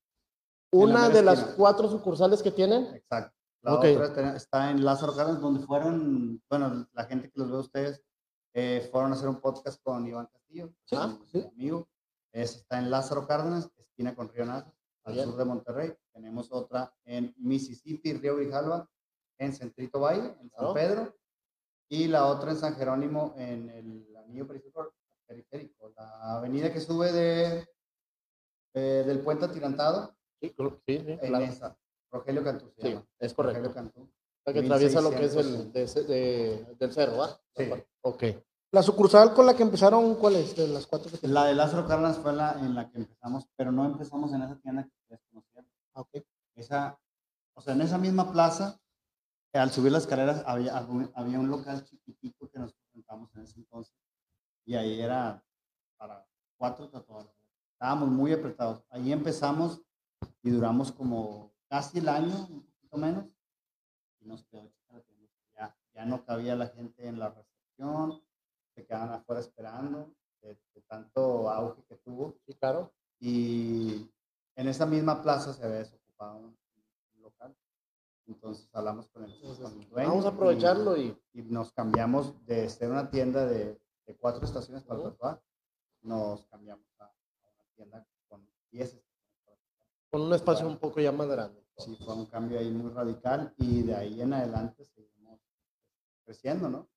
una 0.71 1.09
de 1.09 1.23
las 1.23 1.39
esquina. 1.39 1.57
cuatro 1.57 1.89
sucursales 1.91 2.43
que 2.43 2.51
tienen. 2.51 2.95
Exacto. 2.95 3.35
La 3.63 3.75
otra 3.75 3.91
está- 4.07 4.37
está 4.37 4.71
en 4.71 4.85
Lázaro 4.85 5.15
Cárdenas, 5.15 5.41
donde 5.41 5.65
fueron, 5.65 6.43
bueno, 6.51 6.87
la 6.95 7.05
gente 7.05 7.29
que 7.31 7.39
los 7.39 7.51
ve 7.51 7.57
a 7.57 7.61
ustedes, 7.61 8.03
eh, 8.55 8.89
fueron 8.91 9.13
a 9.13 9.15
hacer 9.15 9.29
un 9.29 9.41
podcast 9.41 9.83
con 9.83 10.07
Iván 10.07 10.27
Castillo, 10.27 10.73
Ah, 10.93 11.17
mi 11.21 11.27
sí. 11.27 11.45
amigo. 11.55 11.89
Ese 12.33 12.59
está 12.59 12.79
en 12.79 12.91
Lázaro 12.91 13.27
Cárdenas, 13.27 13.71
esquina 13.77 14.15
con 14.15 14.29
Río 14.29 14.45
Nazas, 14.47 14.73
al 15.05 15.15
Bien. 15.15 15.27
sur 15.27 15.37
de 15.37 15.45
Monterrey. 15.45 15.93
Tenemos 16.13 16.51
otra 16.53 16.95
en 17.05 17.35
Mississippi, 17.39 18.13
Río 18.15 18.37
Grijalva, 18.37 18.89
en 19.39 19.53
Centrito 19.53 20.01
Valle, 20.01 20.35
en 20.41 20.51
San 20.51 20.67
Oh. 20.67 20.75
Pedro. 20.75 21.15
Y 21.89 22.09
la 22.09 22.27
otra 22.27 22.53
en 22.53 22.57
San 22.57 22.75
Jerónimo, 22.77 23.35
en 23.37 23.69
el 23.69 24.17
anillo 24.17 24.47
periférico, 24.47 24.95
periférico, 25.27 25.93
la 25.97 26.37
avenida 26.37 26.73
que 26.73 26.81
sube 26.81 27.13
de, 27.13 27.67
eh, 28.75 29.05
del 29.07 29.21
puente 29.21 29.45
atirantado, 29.45 30.15
Sí, 30.41 30.49
sí, 30.57 30.99
sí, 30.99 31.07
en 31.13 31.19
claro. 31.19 31.45
esa. 31.45 31.79
Rogelio 32.11 32.43
Cantú 32.43 32.71
se 32.75 32.83
Sí, 32.83 32.89
llama. 32.89 33.07
es 33.19 33.37
Rogelio 33.37 33.61
correcto. 33.63 33.75
Cantú. 33.75 34.11
La 34.45 34.53
que 34.53 34.59
atraviesa 34.61 35.01
lo 35.01 35.11
que 35.11 35.25
es 35.25 35.35
1600, 35.37 35.97
el 35.97 36.07
de 36.07 36.15
de- 36.15 36.75
del 36.79 36.93
cerro, 36.93 37.17
¿va? 37.19 37.41
Sí. 37.57 37.65
Ok. 38.03 38.25
La 38.73 38.83
sucursal 38.83 39.35
con 39.35 39.45
la 39.47 39.55
que 39.55 39.63
empezaron, 39.63 40.15
¿cuál 40.17 40.37
es? 40.37 40.57
De 40.57 40.67
las 40.67 40.87
cuatro 40.87 41.11
que 41.11 41.19
tienen. 41.19 41.35
La 41.35 41.45
de 41.45 41.55
Lázaro 41.55 41.87
Cárdenas 41.87 42.19
fue 42.19 42.33
la 42.33 42.53
en 42.59 42.75
la 42.75 42.91
que 42.91 42.99
empezamos, 42.99 43.47
pero 43.57 43.71
no 43.71 43.85
empezamos 43.85 44.33
en 44.33 44.43
esa 44.43 44.57
tienda 44.61 44.83
que 44.85 44.91
ustedes 45.03 45.21
conocían. 45.31 45.67
Ah, 45.95 46.01
ok. 46.01 46.17
Esa, 46.57 46.99
o 47.55 47.61
sea, 47.61 47.75
en 47.75 47.83
esa 47.83 47.99
misma 47.99 48.33
plaza, 48.33 48.81
al 49.53 49.71
subir 49.71 49.93
las 49.93 50.05
escaleras 50.05 50.43
había, 50.47 50.75
había 51.15 51.39
un 51.39 51.49
local 51.51 51.85
chiquitito 51.85 52.49
que 52.51 52.59
nos 52.59 52.73
presentamos 52.73 53.29
en 53.37 53.43
ese 53.43 53.59
entonces. 53.61 53.95
Y 54.65 54.75
ahí 54.75 55.01
era 55.01 55.45
para 55.99 56.27
cuatro 56.57 56.89
tatuadores. 56.89 57.31
estábamos 57.75 58.09
muy 58.09 58.33
apretados. 58.33 58.83
Ahí 58.91 59.13
empezamos 59.13 59.83
y 60.43 60.51
duramos 60.51 60.91
como 60.93 61.53
casi 61.69 61.99
el 61.99 62.09
año, 62.09 62.47
un 62.49 62.63
poquito 62.63 62.97
menos, 62.97 63.25
y 64.23 64.29
nos 64.29 64.45
quedó 64.45 64.71
ya, 65.57 65.77
ya 65.95 66.05
no 66.05 66.25
cabía 66.25 66.57
la 66.57 66.69
gente 66.69 67.07
en 67.07 67.19
la 67.19 67.31
recepción, 67.31 68.23
se 68.75 68.87
quedaban 68.87 69.13
afuera 69.13 69.41
esperando, 69.41 70.15
de, 70.41 70.57
tanto 70.89 71.51
auge 71.51 71.83
que 71.85 71.97
tuvo. 71.97 72.37
Sí, 72.47 72.55
claro. 72.55 72.93
Y 73.21 74.11
en 74.57 74.69
esa 74.69 74.87
misma 74.87 75.23
plaza 75.23 75.53
se 75.53 75.65
había 75.65 75.79
desocupado 75.79 76.39
un, 76.39 76.57
local. 77.23 77.55
Entonces 78.27 78.69
hablamos 78.73 79.09
con 79.09 79.25
el, 79.25 79.41
dueño. 79.41 79.87
Vamos 79.95 80.25
a 80.25 80.31
aprovecharlo 80.31 80.97
y, 80.97 81.17
y, 81.33 81.43
nos 81.43 81.73
cambiamos 81.73 82.45
de 82.47 82.69
ser 82.69 82.91
una 82.91 83.11
tienda 83.11 83.47
de, 83.47 83.81
de 84.07 84.17
cuatro 84.17 84.45
estaciones 84.45 84.83
para 84.83 85.03
tatuar, 85.03 85.43
nos 86.03 86.45
cambiamos 86.47 86.87
a, 86.99 87.05
una 87.05 87.75
tienda 87.77 88.07
con 88.29 88.47
10 88.71 88.87
estaciones 88.87 89.09
Con 90.11 90.23
un 90.23 90.35
espacio 90.35 90.67
un 90.67 90.79
poco 90.79 91.01
ya 91.01 91.13
más 91.13 91.29
grande. 91.29 91.62
Sí, 91.85 91.97
fue 92.05 92.15
un 92.15 92.27
cambio 92.27 92.59
ahí 92.59 92.71
muy 92.71 92.91
radical 92.93 93.53
y 93.59 93.83
de 93.83 93.95
ahí 93.95 94.21
en 94.23 94.33
adelante 94.33 94.85
seguimos 94.85 95.41
creciendo, 96.25 96.69
¿no? 96.69 96.89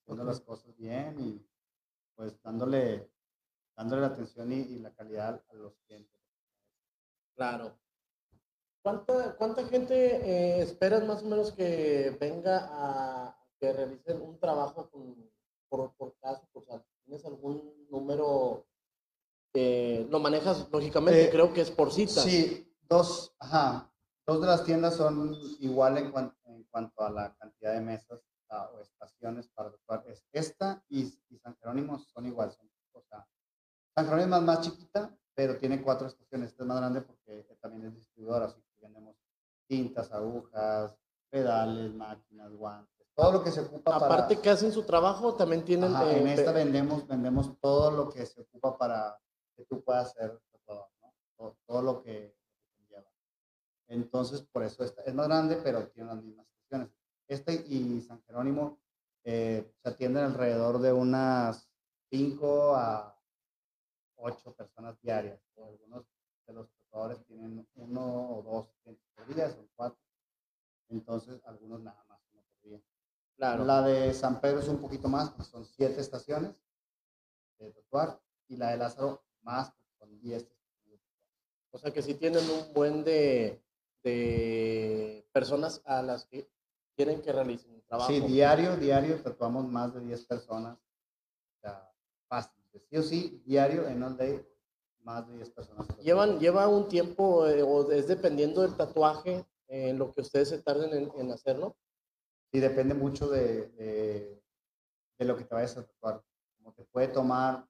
Haciendo 0.00 0.24
las 0.24 0.40
cosas 0.40 0.76
bien 0.76 1.16
y 1.20 1.46
pues 2.14 2.40
dándole, 2.42 3.10
dándole 3.76 4.02
la 4.02 4.08
atención 4.08 4.52
y, 4.52 4.78
la 4.78 4.92
calidad 4.94 5.42
a 5.48 5.54
los 5.54 5.74
clientes. 5.86 6.20
Claro. 7.34 7.78
¿Cuánta, 8.82 9.36
cuánta 9.36 9.66
gente 9.66 9.94
eh, 9.94 10.62
esperas 10.62 11.06
más 11.06 11.22
o 11.22 11.26
menos 11.26 11.52
que 11.52 12.16
venga 12.20 12.68
a 12.70 13.38
que 13.60 13.72
realicen 13.72 14.20
un 14.20 14.38
trabajo 14.38 14.90
por, 15.68 15.94
por 15.94 16.16
caso? 16.18 16.46
¿Tienes 17.04 17.24
algún 17.24 17.86
número? 17.90 18.68
que 19.52 20.06
lo 20.10 20.20
manejas 20.20 20.68
lógicamente, 20.70 21.24
eh, 21.24 21.30
creo 21.30 21.52
que 21.52 21.62
es 21.62 21.70
por 21.70 21.92
cita. 21.92 22.22
Sí, 22.22 22.67
dos, 22.88 23.34
ajá, 23.38 23.90
dos 24.26 24.40
de 24.40 24.46
las 24.46 24.64
tiendas 24.64 24.96
son 24.96 25.36
igual 25.60 25.98
en, 25.98 26.12
en 26.44 26.64
cuanto 26.64 27.02
a 27.02 27.10
la 27.10 27.34
cantidad 27.36 27.72
de 27.72 27.80
mesas 27.80 28.20
o 28.50 28.80
estaciones 28.80 29.48
para 29.48 29.68
actuar. 29.68 30.04
Es 30.06 30.24
esta 30.32 30.82
y, 30.88 31.04
San 31.42 31.56
Jerónimo 31.56 31.98
son 31.98 32.26
igual. 32.26 32.54
o 32.92 33.02
sea, 33.02 33.26
San 33.94 34.06
Jerónimo 34.06 34.36
es 34.36 34.42
más 34.42 34.60
chiquita, 34.62 35.16
pero 35.34 35.58
tiene 35.58 35.82
cuatro 35.82 36.06
estaciones. 36.06 36.50
Esta 36.50 36.62
es 36.62 36.68
más 36.68 36.78
grande 36.78 37.02
porque 37.02 37.46
también 37.60 37.86
es 37.86 37.94
distribuidora, 37.94 38.46
así 38.46 38.60
que 38.60 38.80
vendemos 38.80 39.16
tintas, 39.66 40.10
agujas, 40.12 40.96
pedales, 41.30 41.92
máquinas, 41.94 42.50
guantes, 42.52 42.98
todo 43.14 43.32
lo 43.32 43.42
que 43.42 43.50
se 43.50 43.60
ocupa 43.60 43.96
Aparte 43.96 44.40
que 44.40 44.48
hacen 44.48 44.72
su 44.72 44.84
trabajo, 44.84 45.34
también 45.34 45.64
tienen... 45.64 45.94
en 45.94 46.26
eh, 46.28 46.34
esta 46.34 46.52
vendemos, 46.52 47.06
vendemos 47.06 47.58
todo 47.60 47.90
lo 47.90 48.08
que 48.08 48.24
se 48.24 48.40
ocupa 48.42 48.78
para 48.78 49.18
que 49.56 49.64
tú 49.64 49.82
puedas 49.82 50.06
hacer 50.06 50.40
todo, 50.64 50.88
¿no? 51.38 51.56
todo, 51.66 51.82
lo 51.82 52.02
que. 52.02 52.37
Entonces, 53.88 54.42
por 54.42 54.62
eso 54.62 54.84
esta 54.84 55.02
es 55.02 55.14
más 55.14 55.26
grande, 55.26 55.56
pero 55.62 55.88
tiene 55.88 56.08
las 56.14 56.22
mismas 56.22 56.46
estaciones. 56.46 56.88
Este 57.26 57.54
y 57.66 58.00
San 58.00 58.22
Jerónimo 58.22 58.78
eh, 59.24 59.70
se 59.82 59.88
atienden 59.88 60.24
alrededor 60.24 60.78
de 60.80 60.92
unas 60.92 61.68
5 62.10 62.76
a 62.76 63.18
8 64.16 64.54
personas 64.54 65.00
diarias. 65.00 65.40
Algunos 65.56 66.04
de 66.46 66.52
los 66.54 66.70
tatuadores 66.70 67.24
tienen 67.26 67.66
uno 67.74 68.38
o 68.38 68.42
dos 68.42 68.94
por 69.14 69.34
día, 69.34 69.50
son 69.50 69.68
cuatro. 69.74 69.98
Entonces, 70.88 71.40
algunos 71.44 71.82
nada 71.82 72.02
más 72.08 72.20
uno 72.32 72.42
por 72.42 72.70
día. 72.70 72.80
Claro. 73.36 73.64
La 73.64 73.82
de 73.82 74.14
San 74.14 74.40
Pedro 74.40 74.60
es 74.60 74.68
un 74.68 74.80
poquito 74.80 75.08
más, 75.08 75.30
porque 75.30 75.50
son 75.50 75.64
siete 75.64 76.00
estaciones 76.00 76.62
de 77.58 77.70
tatuar. 77.72 78.20
Y 78.48 78.56
la 78.56 78.70
de 78.70 78.78
Lázaro 78.78 79.22
más, 79.42 79.70
porque 79.70 79.92
son 79.98 80.20
10 80.20 80.48
O 81.72 81.78
sea 81.78 81.92
que 81.92 82.00
si 82.00 82.14
tienen 82.14 82.48
un 82.48 82.72
buen 82.72 83.04
de, 83.04 83.62
de 84.02 85.26
personas 85.32 85.82
a 85.84 86.02
las 86.02 86.26
que 86.26 86.48
quieren 86.96 87.22
que 87.22 87.32
realicen 87.32 87.72
un 87.72 87.82
trabajo. 87.82 88.10
Sí, 88.10 88.20
diario, 88.20 88.76
diario 88.76 89.20
tatuamos 89.22 89.66
más 89.68 89.94
de 89.94 90.00
10 90.00 90.26
personas. 90.26 90.76
O 90.76 91.60
sea, 91.60 91.90
fácil. 92.28 92.58
Sí 92.90 92.96
o 92.96 93.02
sí, 93.02 93.42
diario 93.44 93.86
en 93.88 94.02
all 94.02 94.16
day, 94.16 94.46
más 95.02 95.26
de 95.28 95.36
10 95.36 95.50
personas. 95.50 95.86
Llevan, 95.98 96.38
lleva 96.38 96.68
un 96.68 96.88
tiempo, 96.88 97.46
eh, 97.46 97.62
o 97.62 97.90
es 97.90 98.08
dependiendo 98.08 98.62
del 98.62 98.76
tatuaje, 98.76 99.44
en 99.68 99.98
lo 99.98 100.12
que 100.12 100.22
ustedes 100.22 100.48
se 100.48 100.62
tarden 100.62 100.92
en, 100.92 101.12
en 101.20 101.32
hacerlo. 101.32 101.76
Sí, 102.50 102.60
depende 102.60 102.94
mucho 102.94 103.28
de, 103.28 103.68
de, 103.68 104.42
de, 105.18 105.24
lo 105.24 105.36
que 105.36 105.44
te 105.44 105.54
vayas 105.54 105.76
a 105.76 105.84
tatuar. 105.86 106.22
Como 106.56 106.72
te 106.72 106.84
puede 106.84 107.08
tomar 107.08 107.66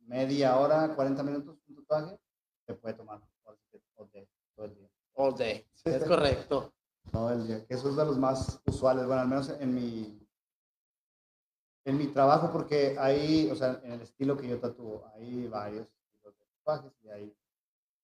media 0.00 0.58
hora, 0.58 0.94
40 0.94 1.22
minutos 1.24 1.58
un 1.68 1.76
tatuaje, 1.76 2.18
te 2.66 2.74
puede 2.74 2.94
tomar 2.94 3.20
todo 4.54 4.66
el 4.66 4.74
día. 4.74 4.91
All 5.14 5.34
day, 5.36 5.66
es 5.84 6.04
correcto 6.04 6.72
todo 7.12 7.32
el 7.32 7.46
día, 7.46 7.66
eso 7.68 7.90
es 7.90 7.96
de 7.96 8.04
los 8.04 8.18
más 8.18 8.60
usuales, 8.66 9.06
bueno, 9.06 9.22
al 9.22 9.28
menos 9.28 9.50
en 9.50 9.74
mi, 9.74 10.26
en 11.84 11.98
mi 11.98 12.06
trabajo, 12.06 12.50
porque 12.52 12.96
hay, 12.98 13.50
o 13.50 13.54
sea, 13.56 13.80
en 13.84 13.92
el 13.92 14.00
estilo 14.00 14.36
que 14.36 14.48
yo 14.48 14.58
tatúo, 14.58 15.06
hay 15.14 15.46
varios 15.48 15.86
estilos 15.86 16.34
de 16.38 16.44
tatuajes 16.56 16.92
y 17.02 17.08
hay 17.10 17.36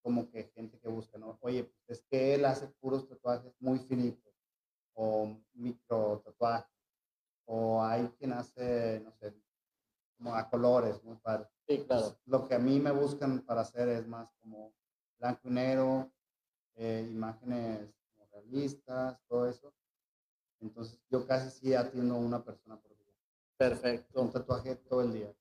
como 0.02 0.30
que 0.30 0.44
gente 0.54 0.78
que 0.78 0.88
busca, 0.88 1.18
¿no? 1.18 1.38
Oye, 1.40 1.64
pues 1.64 1.98
es 1.98 2.06
que 2.10 2.34
él 2.34 2.44
hace 2.44 2.66
puros 2.66 3.08
tatuajes 3.08 3.52
muy 3.60 3.78
finitos 3.78 4.34
o 4.94 5.36
micro 5.54 6.20
tatuajes, 6.24 6.74
o 7.46 7.82
hay 7.82 8.08
quien 8.18 8.32
hace, 8.32 9.00
no 9.00 9.12
sé, 9.12 9.34
como 10.16 10.34
a 10.34 10.48
colores, 10.50 11.02
muy 11.04 11.16
padre. 11.16 11.48
Sí, 11.66 11.84
claro. 11.86 12.18
lo 12.26 12.48
que 12.48 12.54
a 12.54 12.58
mí 12.58 12.80
me 12.80 12.90
buscan 12.90 13.40
para 13.40 13.60
hacer 13.60 13.88
es 13.88 14.06
más 14.06 14.32
como 14.40 14.72
blanco 15.18 15.48
y 15.48 15.50
negro, 15.50 16.10
eh, 16.78 17.06
imágenes 17.10 17.90
listas, 18.50 19.18
todo 19.28 19.48
eso. 19.48 19.72
Entonces 20.60 20.98
yo 21.10 21.26
casi 21.26 21.50
sí 21.50 21.74
atiendo 21.74 22.14
a 22.14 22.18
una 22.18 22.42
persona 22.42 22.76
por 22.80 22.92
día. 22.96 23.14
Perfecto. 23.56 24.22
Un 24.22 24.32
tatuaje 24.32 24.76
todo 24.76 25.02
el 25.02 25.12
día. 25.12 25.32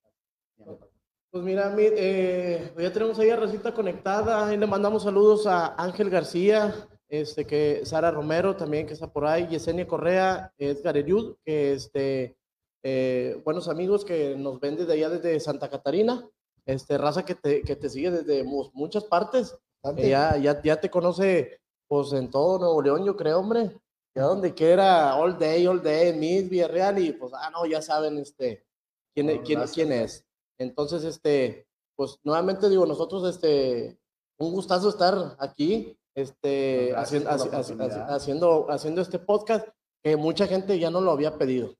Pues 1.30 1.44
mira, 1.44 1.74
eh, 1.78 2.74
ya 2.78 2.92
tenemos 2.92 3.20
ahí 3.20 3.30
a 3.30 3.36
Rosita 3.36 3.74
conectada, 3.74 4.48
ahí 4.48 4.58
le 4.58 4.66
mandamos 4.66 5.04
saludos 5.04 5.46
a 5.46 5.76
Ángel 5.76 6.10
García, 6.10 6.74
este, 7.10 7.46
que 7.46 7.86
Sara 7.86 8.12
Romero 8.12 8.56
también 8.56 8.88
que 8.88 8.94
está 8.94 9.12
por 9.12 9.26
ahí, 9.26 9.48
Yesenia 9.48 9.88
Correa, 9.88 10.54
Edgar 10.58 10.98
Eriud, 10.98 11.36
que 11.46 11.74
este, 11.74 12.38
eh, 12.82 13.40
buenos 13.44 13.68
amigos 13.68 14.04
que 14.04 14.36
nos 14.36 14.60
ven 14.60 14.78
desde 14.78 14.94
allá 14.94 15.10
desde 15.10 15.40
Santa 15.40 15.70
Catarina, 15.70 16.28
este, 16.66 16.98
raza 16.98 17.24
que 17.24 17.36
te, 17.36 17.62
que 17.62 17.76
te 17.76 17.90
sigue 17.90 18.10
desde 18.10 18.44
muchas 18.44 19.04
partes, 19.04 19.56
ya, 19.96 20.38
ya, 20.38 20.62
ya 20.62 20.80
te 20.80 20.90
conoce 20.90 21.60
pues 21.88 22.12
en 22.14 22.30
todo 22.30 22.60
Nuevo 22.60 22.82
León, 22.82 23.06
yo 23.06 23.16
creo, 23.16 23.40
hombre. 23.40 23.80
Ya 24.16 24.24
donde 24.24 24.54
quiera, 24.54 25.16
all 25.16 25.38
day, 25.38 25.68
all 25.68 25.82
day, 25.82 26.12
Miss 26.18 26.50
Villarreal, 26.50 26.98
y 27.00 27.12
pues, 27.14 27.32
ah, 27.36 27.52
no, 27.52 27.66
ya 27.68 27.82
saben, 27.82 28.18
este, 28.18 28.66
quién, 29.14 29.30
es, 29.30 29.42
quién, 29.42 29.62
quién 29.74 29.92
es. 29.92 30.26
Entonces, 30.60 31.04
este, 31.04 31.68
pues 31.96 32.18
nuevamente 32.24 32.68
digo, 32.68 32.86
nosotros, 32.88 33.30
este, 33.30 34.00
un 34.40 34.52
gustazo 34.52 34.90
estar 34.90 35.36
aquí, 35.40 35.96
este, 36.16 36.96
haciendo, 36.96 37.30
haciendo, 37.30 38.72
haciendo 38.72 39.02
este 39.02 39.20
podcast 39.20 39.68
que 40.04 40.16
mucha 40.16 40.48
gente 40.48 40.80
ya 40.80 40.90
no 40.90 41.00
lo 41.00 41.12
había 41.12 41.38
pedido. 41.38 41.76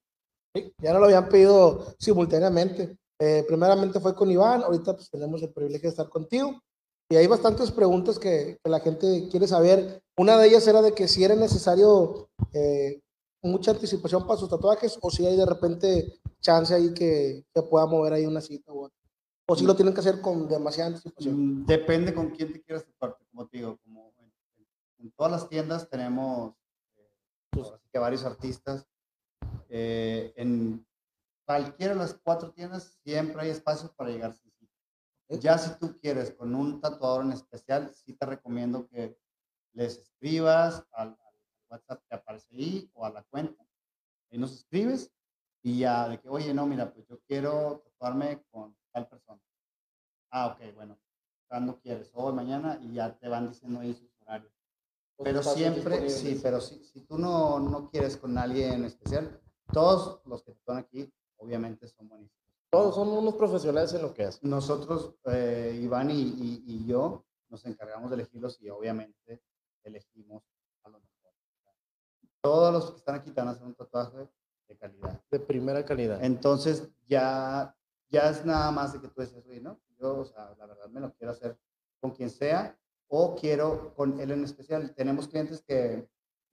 Sí, 0.56 0.74
ya 0.80 0.94
no 0.94 1.00
lo 1.00 1.06
habían 1.06 1.30
pedido 1.30 1.86
simultáneamente. 1.98 2.98
Eh, 3.20 3.44
primeramente 3.48 4.00
fue 4.00 4.14
con 4.14 4.30
Iván, 4.30 4.62
ahorita 4.62 4.96
pues 4.96 5.10
tenemos 5.10 5.42
el 5.42 5.52
privilegio 5.52 5.90
de 5.90 5.92
estar 5.92 6.10
contigo. 6.10 6.62
Y 7.10 7.16
hay 7.16 7.28
bastantes 7.28 7.72
preguntas 7.72 8.20
que, 8.20 8.60
la 8.64 8.80
gente 8.80 9.28
quiere 9.32 9.48
saber. 9.48 10.04
Una 10.18 10.38
de 10.38 10.48
ellas 10.48 10.68
era 10.68 10.82
de 10.82 10.94
que 10.94 11.08
si 11.08 11.24
era 11.24 11.36
necesario 11.36 12.30
eh, 12.54 13.02
mucha 13.42 13.72
anticipación 13.72 14.28
para 14.28 14.40
sus 14.40 14.50
tatuajes 14.50 14.98
o 15.02 15.10
si 15.10 15.26
hay 15.26 15.38
de 15.38 15.46
repente 15.46 16.20
chance 16.42 16.74
ahí 16.74 16.94
que 16.94 17.46
se 17.54 17.64
pueda 17.64 17.86
mover 17.86 18.14
ahí 18.14 18.26
una 18.26 18.42
cita 18.42 18.72
o, 18.74 18.90
o 19.48 19.56
si 19.56 19.66
lo 19.66 19.76
tienen 19.76 19.94
que 19.94 20.02
hacer 20.02 20.20
con 20.22 20.48
demasiada 20.48 20.90
anticipación. 20.90 21.62
Mm, 21.62 21.66
depende 21.66 22.14
con 22.14 22.32
quién 22.32 22.52
te 22.52 22.62
quieras 22.62 22.86
tatuar, 22.86 23.18
como 23.32 23.48
te 23.48 23.58
digo, 23.58 23.78
como 23.84 24.14
en, 25.00 25.12
todas 25.12 25.32
las 25.32 25.48
tiendas 25.48 25.90
tenemos 25.90 26.54
eh, 26.98 27.62
que 27.92 28.00
varios 28.00 28.26
artistas. 28.26 28.86
Eh, 29.70 30.34
en 30.36 30.86
cualquiera 31.46 31.94
de 31.94 32.00
las 32.00 32.14
cuatro 32.16 32.52
tiendas 32.52 32.98
siempre 33.04 33.42
hay 33.42 33.50
espacio 33.50 33.94
para 33.96 34.10
llegar 34.10 34.34
ya 35.30 35.58
si 35.58 35.78
tú 35.80 36.00
quieres 36.00 36.32
con 36.32 36.56
un 36.56 36.80
tatuador 36.80 37.26
en 37.26 37.34
especial, 37.34 37.94
sí 37.94 38.14
te 38.14 38.26
recomiendo 38.26 38.88
que 38.88 39.18
les 39.74 39.98
escribas 39.98 40.86
al, 40.92 41.18
WhatsApp 41.70 42.02
que 42.08 42.16
aparece 42.16 42.48
ahí 42.56 42.90
o 42.94 43.06
a 43.06 43.10
la 43.10 43.24
cuenta. 43.24 43.62
Ahí 44.32 44.38
nos 44.38 44.54
escribes 44.54 45.12
y 45.62 45.80
ya 45.80 46.08
de 46.08 46.20
que, 46.20 46.30
oye, 46.30 46.54
no, 46.54 46.66
mira, 46.66 46.94
pues 46.94 47.06
yo 47.08 47.20
quiero 47.28 47.82
tatuarme 47.84 48.42
con 48.50 48.74
tal 48.94 49.08
persona. 49.10 49.42
Ah, 50.32 50.48
ok, 50.48 50.76
bueno, 50.76 50.98
cuando 51.48 51.80
quieres? 51.82 52.10
Hoy, 52.14 52.34
mañana, 52.34 52.80
y 52.82 52.94
ya 52.94 53.18
te 53.18 53.28
van 53.28 53.50
diciendo 53.50 53.82
ahí 53.82 53.94
sus 53.94 54.10
horarios. 54.22 54.52
Pero 55.18 55.44
siempre, 55.44 56.10
sí, 56.10 56.40
pero 56.42 56.62
si, 56.62 56.84
si 56.84 57.02
tú 57.02 57.18
no, 57.18 57.60
no 57.60 57.90
quieres 57.90 58.16
con 58.18 58.38
alguien 58.38 58.74
en 58.74 58.86
especial, 58.86 59.42
todos 59.74 60.22
los 60.26 60.44
que 60.44 60.52
están 60.52 60.78
aquí, 60.78 61.12
obviamente 61.38 61.88
son 61.88 62.08
buenísimos. 62.08 62.47
Todos 62.70 62.96
son 62.96 63.08
unos 63.10 63.36
profesionales 63.36 63.94
en 63.94 64.02
lo 64.02 64.14
que 64.14 64.26
hacen. 64.26 64.50
Nosotros, 64.50 65.16
eh, 65.26 65.80
Iván 65.82 66.12
y, 66.12 66.22
y- 66.22 66.64
y 66.66 66.86
yo, 66.86 67.26
nos 67.50 67.66
encargamos 67.66 68.10
de 68.10 68.16
elegirlos 68.16 68.62
y 68.62 68.70
obviamente 68.70 69.42
elegimos 69.84 70.44
a 70.84 70.90
los 70.90 71.02
mejores. 71.02 71.40
Todos 72.42 72.74
los 72.74 72.92
que 72.92 72.98
están 72.98 73.16
aquí 73.16 73.32
te 73.32 73.40
van 73.40 73.50
a 73.50 73.52
hacer 73.52 73.66
un 73.66 73.76
tatuaje 73.76 74.30
de 74.68 74.78
calidad. 74.78 75.22
De 75.32 75.40
primera 75.40 75.86
calidad. 75.86 76.22
Entonces 76.24 76.90
ya, 77.08 77.74
ya 78.10 78.30
es 78.30 78.46
nada 78.46 78.70
más 78.72 78.94
de 78.94 79.00
que 79.02 79.08
tú 79.08 79.22
dices, 79.22 79.46
oye, 79.48 79.62
¿no? 79.62 79.80
Yo, 80.00 80.20
o 80.20 80.26
sea, 80.26 80.54
la 80.60 80.66
verdad 80.66 80.90
me 80.90 81.00
lo 81.00 81.14
quiero 81.14 81.32
hacer 81.32 81.58
con 82.02 82.12
quien 82.12 82.30
sea 82.30 82.78
o 83.08 83.36
quiero 83.36 83.94
con 83.96 84.20
él 84.20 84.32
en 84.32 84.44
especial. 84.44 84.94
Tenemos 84.94 85.28
clientes 85.30 85.64
que 85.66 86.08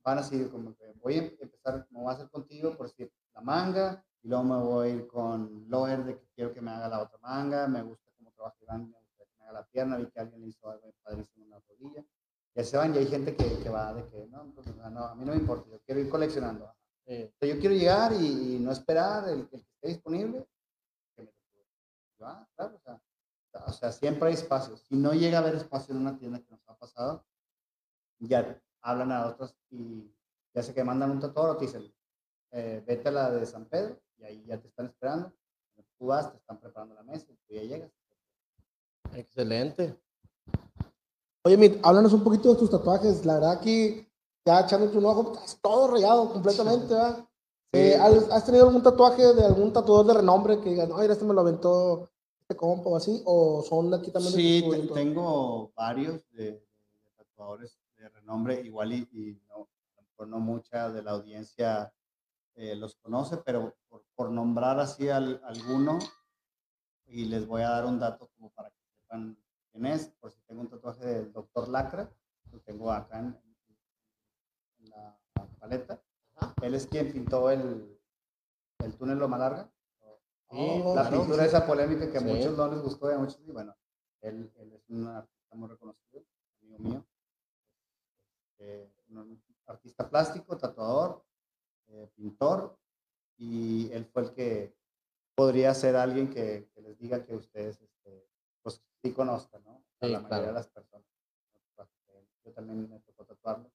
van 0.04 0.18
así 0.18 0.44
como 0.46 0.74
que 0.76 0.92
voy 1.02 1.14
a 1.18 1.22
empezar, 1.42 1.86
me 1.90 2.00
voy 2.00 2.08
a 2.10 2.12
hacer 2.14 2.30
contigo 2.30 2.76
por 2.76 2.86
decir 2.86 3.12
la 3.34 3.40
manga 3.40 4.04
y 4.24 4.28
luego 4.28 4.44
me 4.44 4.56
voy 4.56 4.88
a 4.88 4.90
ir 4.94 5.06
con 5.06 5.68
Loher 5.68 6.02
de 6.02 6.16
que 6.16 6.26
quiero 6.34 6.52
que 6.54 6.62
me 6.62 6.70
haga 6.70 6.88
la 6.88 7.02
otra 7.02 7.18
manga, 7.18 7.68
me 7.68 7.82
gusta 7.82 8.10
cómo 8.16 8.32
trabaja 8.32 8.56
Iván, 8.62 8.90
me 8.90 8.98
gusta 8.98 9.24
que 9.26 9.36
me 9.38 9.44
haga 9.44 9.52
la 9.52 9.66
pierna, 9.66 9.96
vi 9.98 10.06
que 10.06 10.18
alguien 10.18 10.40
le 10.40 10.48
hizo 10.48 10.70
algo 10.70 10.94
padrísimo 11.02 11.44
en 11.44 11.50
la 11.50 11.60
rodilla. 11.60 12.02
Ya 12.54 12.64
se 12.64 12.76
van 12.78 12.94
y 12.94 12.98
hay 12.98 13.06
gente 13.06 13.36
que, 13.36 13.58
que 13.62 13.68
va 13.68 13.92
de 13.92 14.08
que 14.08 14.26
no, 14.28 14.50
pues, 14.54 14.74
no, 14.74 15.04
a 15.04 15.14
mí 15.14 15.26
no 15.26 15.32
me 15.32 15.38
importa, 15.38 15.68
yo 15.68 15.78
quiero 15.84 16.00
ir 16.00 16.08
coleccionando. 16.08 16.74
Eh, 17.04 17.34
yo 17.38 17.58
quiero 17.58 17.74
llegar 17.74 18.14
y, 18.14 18.54
y 18.54 18.58
no 18.60 18.72
esperar 18.72 19.28
el, 19.28 19.40
el 19.40 19.48
que 19.48 19.56
esté 19.56 19.88
disponible. 19.88 20.48
que 21.14 21.24
me 21.24 21.30
ah, 22.20 22.48
claro, 22.56 22.76
o 22.76 22.80
sea, 22.80 23.00
o 23.66 23.72
sea, 23.72 23.92
siempre 23.92 24.28
hay 24.28 24.34
espacio. 24.34 24.78
Si 24.78 24.96
no 24.96 25.12
llega 25.12 25.36
a 25.36 25.42
haber 25.42 25.56
espacio 25.56 25.94
en 25.94 26.00
una 26.00 26.16
tienda 26.16 26.38
que 26.38 26.50
nos 26.50 26.66
ha 26.66 26.78
pasado, 26.78 27.26
ya 28.20 28.58
hablan 28.80 29.12
a 29.12 29.26
otros 29.26 29.54
y 29.68 30.10
ya 30.54 30.62
sé 30.62 30.72
que 30.72 30.82
mandan 30.82 31.10
un 31.10 31.20
tatuador 31.20 31.56
o 31.56 31.58
te 31.58 31.66
dicen, 31.66 31.94
eh, 32.52 32.82
vete 32.86 33.08
a 33.08 33.12
la 33.12 33.30
de 33.30 33.44
San 33.44 33.66
Pedro 33.66 34.00
y 34.18 34.24
ahí 34.24 34.44
ya 34.46 34.60
te 34.60 34.68
están 34.68 34.86
esperando. 34.86 35.32
Tú 35.98 36.06
vas, 36.06 36.30
te 36.30 36.38
están 36.38 36.58
preparando 36.58 36.94
la 36.94 37.02
mesa 37.02 37.26
y 37.30 37.36
tú 37.36 37.54
ya 37.54 37.62
llegas. 37.62 37.90
excelente. 39.14 39.96
Oye, 41.42 41.56
Mit, 41.56 41.78
háblanos 41.82 42.12
un 42.12 42.24
poquito 42.24 42.52
de 42.52 42.58
tus 42.58 42.70
tatuajes. 42.70 43.24
La 43.24 43.34
verdad 43.34 43.60
que 43.60 44.08
ya 44.44 44.60
echándote 44.60 44.98
un 44.98 45.06
ojo, 45.06 45.32
estás 45.34 45.58
todo 45.60 45.88
rayado 45.88 46.32
completamente, 46.32 46.94
¿verdad? 46.94 47.28
Eh, 47.72 47.96
¿has, 47.96 48.46
tenido 48.46 48.68
algún 48.68 48.82
tatuaje 48.82 49.34
de 49.34 49.44
algún 49.44 49.72
tatuador 49.72 50.06
de 50.06 50.14
renombre 50.14 50.60
que 50.60 50.70
digan, 50.70 50.92
oye, 50.92 51.10
este 51.10 51.24
me 51.24 51.34
lo 51.34 51.40
aventó 51.40 52.08
este 52.40 52.56
compa 52.56 52.88
o 52.90 52.96
así? 52.96 53.20
¿O 53.24 53.62
son 53.62 53.92
aquí 53.92 54.12
también 54.12 54.32
de 54.32 54.38
Sí, 54.40 54.64
evento? 54.64 54.94
tengo 54.94 55.72
varios 55.74 56.30
de, 56.30 56.52
de 56.52 56.62
tatuadores 57.16 57.76
de 57.96 58.08
renombre, 58.10 58.60
igual 58.60 58.92
y, 58.92 59.08
y 59.12 59.40
no, 59.48 59.68
no 60.26 60.38
mucha 60.38 60.90
de 60.90 61.02
la 61.02 61.12
audiencia 61.12 61.92
eh, 62.56 62.76
los 62.76 62.96
conoce, 62.96 63.36
pero 63.38 63.74
por, 63.88 64.04
por 64.14 64.30
nombrar 64.30 64.78
así 64.80 65.08
al, 65.08 65.40
alguno, 65.44 65.98
y 67.06 67.26
les 67.26 67.46
voy 67.46 67.62
a 67.62 67.70
dar 67.70 67.84
un 67.86 67.98
dato 67.98 68.28
como 68.36 68.50
para 68.50 68.70
que 68.70 68.80
sepan 69.00 69.36
quién 69.72 69.86
es, 69.86 70.08
por 70.20 70.30
si 70.32 70.40
tengo 70.42 70.60
un 70.62 70.68
tatuaje 70.68 71.04
del 71.04 71.32
doctor 71.32 71.68
Lacra, 71.68 72.10
lo 72.52 72.60
tengo 72.60 72.90
acá 72.92 73.18
en, 73.18 73.38
en 74.78 74.90
la 74.90 75.18
paleta. 75.58 76.00
Él 76.62 76.74
es 76.74 76.86
quien 76.86 77.12
pintó 77.12 77.50
el, 77.50 77.98
el 78.78 78.96
túnel 78.96 79.18
Loma 79.18 79.38
Larga. 79.38 79.70
Sí, 80.50 80.56
Oh, 80.56 80.94
La 80.94 81.10
pintura 81.10 81.44
esa 81.44 81.66
polémica 81.66 82.08
que 82.10 82.18
a 82.18 82.20
Sí. 82.20 82.26
muchos 82.26 82.56
no 82.56 82.68
les 82.68 82.80
gustó 82.80 83.10
y 83.10 83.14
a 83.14 83.18
muchos 83.18 83.36
sí, 83.36 83.50
bueno, 83.50 83.74
él, 84.20 84.52
él 84.56 84.72
es 84.72 84.88
un 84.88 85.06
artista 85.08 85.56
muy 85.56 85.68
reconocido, 85.68 86.22
amigo 86.62 86.78
mío, 86.78 87.06
eh, 88.58 88.88
un 89.08 89.42
artista 89.66 90.08
plástico, 90.08 90.56
tatuador, 90.56 91.24
eh, 91.88 92.08
pintor, 92.14 92.78
y 93.36 93.90
él 93.92 94.04
fue 94.06 94.22
el 94.22 94.32
que 94.34 94.76
podría 95.34 95.74
ser 95.74 95.96
alguien 95.96 96.30
que, 96.32 96.68
que 96.74 96.80
les 96.82 96.98
diga 96.98 97.24
que 97.24 97.34
ustedes, 97.34 97.80
este, 97.80 98.28
pues 98.62 98.80
sí 99.02 99.12
conozcan, 99.12 99.62
¿no? 99.64 99.84
A 100.00 100.06
Sí, 100.06 100.12
la 100.12 100.20
mayoría 100.20 100.28
claro. 100.28 100.46
de 100.46 100.52
las 100.52 100.68
personas. 100.68 101.06
Yo 102.44 102.52
también 102.52 102.88
me 102.90 103.00
tocó 103.00 103.24
tatuarlo. 103.24 103.70